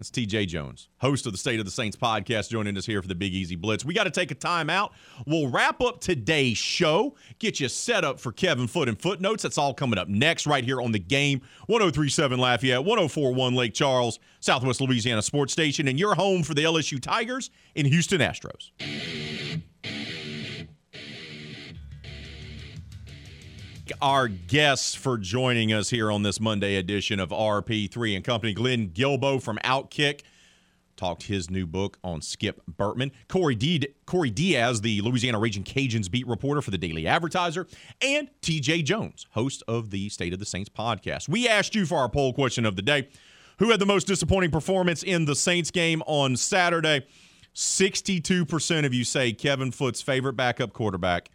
[0.00, 3.08] That's TJ Jones, host of the State of the Saints podcast, joining us here for
[3.08, 3.84] the Big Easy Blitz.
[3.84, 4.94] We got to take a time out.
[5.26, 9.42] We'll wrap up today's show, get you set up for Kevin Foot and Footnotes.
[9.42, 14.18] That's all coming up next, right here on the game 1037 Lafayette, 1041 Lake Charles,
[14.40, 18.70] Southwest Louisiana Sports Station, and your home for the LSU Tigers in Houston Astros.
[24.00, 28.52] Our guests for joining us here on this Monday edition of RP3 and Company.
[28.54, 30.20] Glenn Guilbeau from Outkick
[30.96, 33.10] talked his new book on Skip Bertman.
[33.28, 33.56] Corey,
[34.06, 37.66] Corey Diaz, the Louisiana Raging Cajuns beat reporter for the Daily Advertiser,
[38.02, 41.28] and TJ Jones, host of the State of the Saints podcast.
[41.28, 43.08] We asked you for our poll question of the day.
[43.58, 47.06] Who had the most disappointing performance in the Saints game on Saturday?
[47.54, 51.30] 62% of you say Kevin Foot's favorite backup quarterback,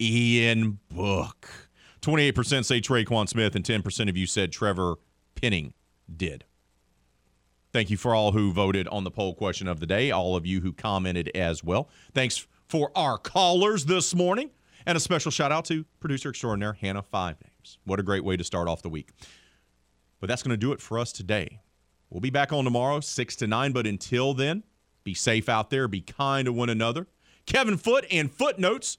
[0.00, 1.65] Ian Book.
[2.06, 4.94] 28% say Tre'Quan Smith, and 10% of you said Trevor
[5.34, 5.74] Penning
[6.14, 6.44] did.
[7.72, 10.46] Thank you for all who voted on the poll question of the day, all of
[10.46, 11.90] you who commented as well.
[12.14, 14.50] Thanks for our callers this morning.
[14.86, 17.78] And a special shout out to producer extraordinaire Hannah Five Names.
[17.84, 19.10] What a great way to start off the week.
[20.20, 21.60] But that's going to do it for us today.
[22.08, 23.72] We'll be back on tomorrow, 6 to 9.
[23.72, 24.62] But until then,
[25.02, 27.08] be safe out there, be kind to one another.
[27.46, 28.98] Kevin Foot and Footnotes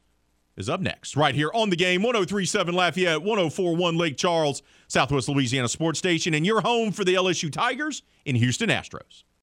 [0.57, 5.69] is up next, right here on the game 1037 Lafayette, 1041 Lake Charles, Southwest Louisiana
[5.69, 9.23] Sports Station, and your home for the LSU Tigers in Houston Astros.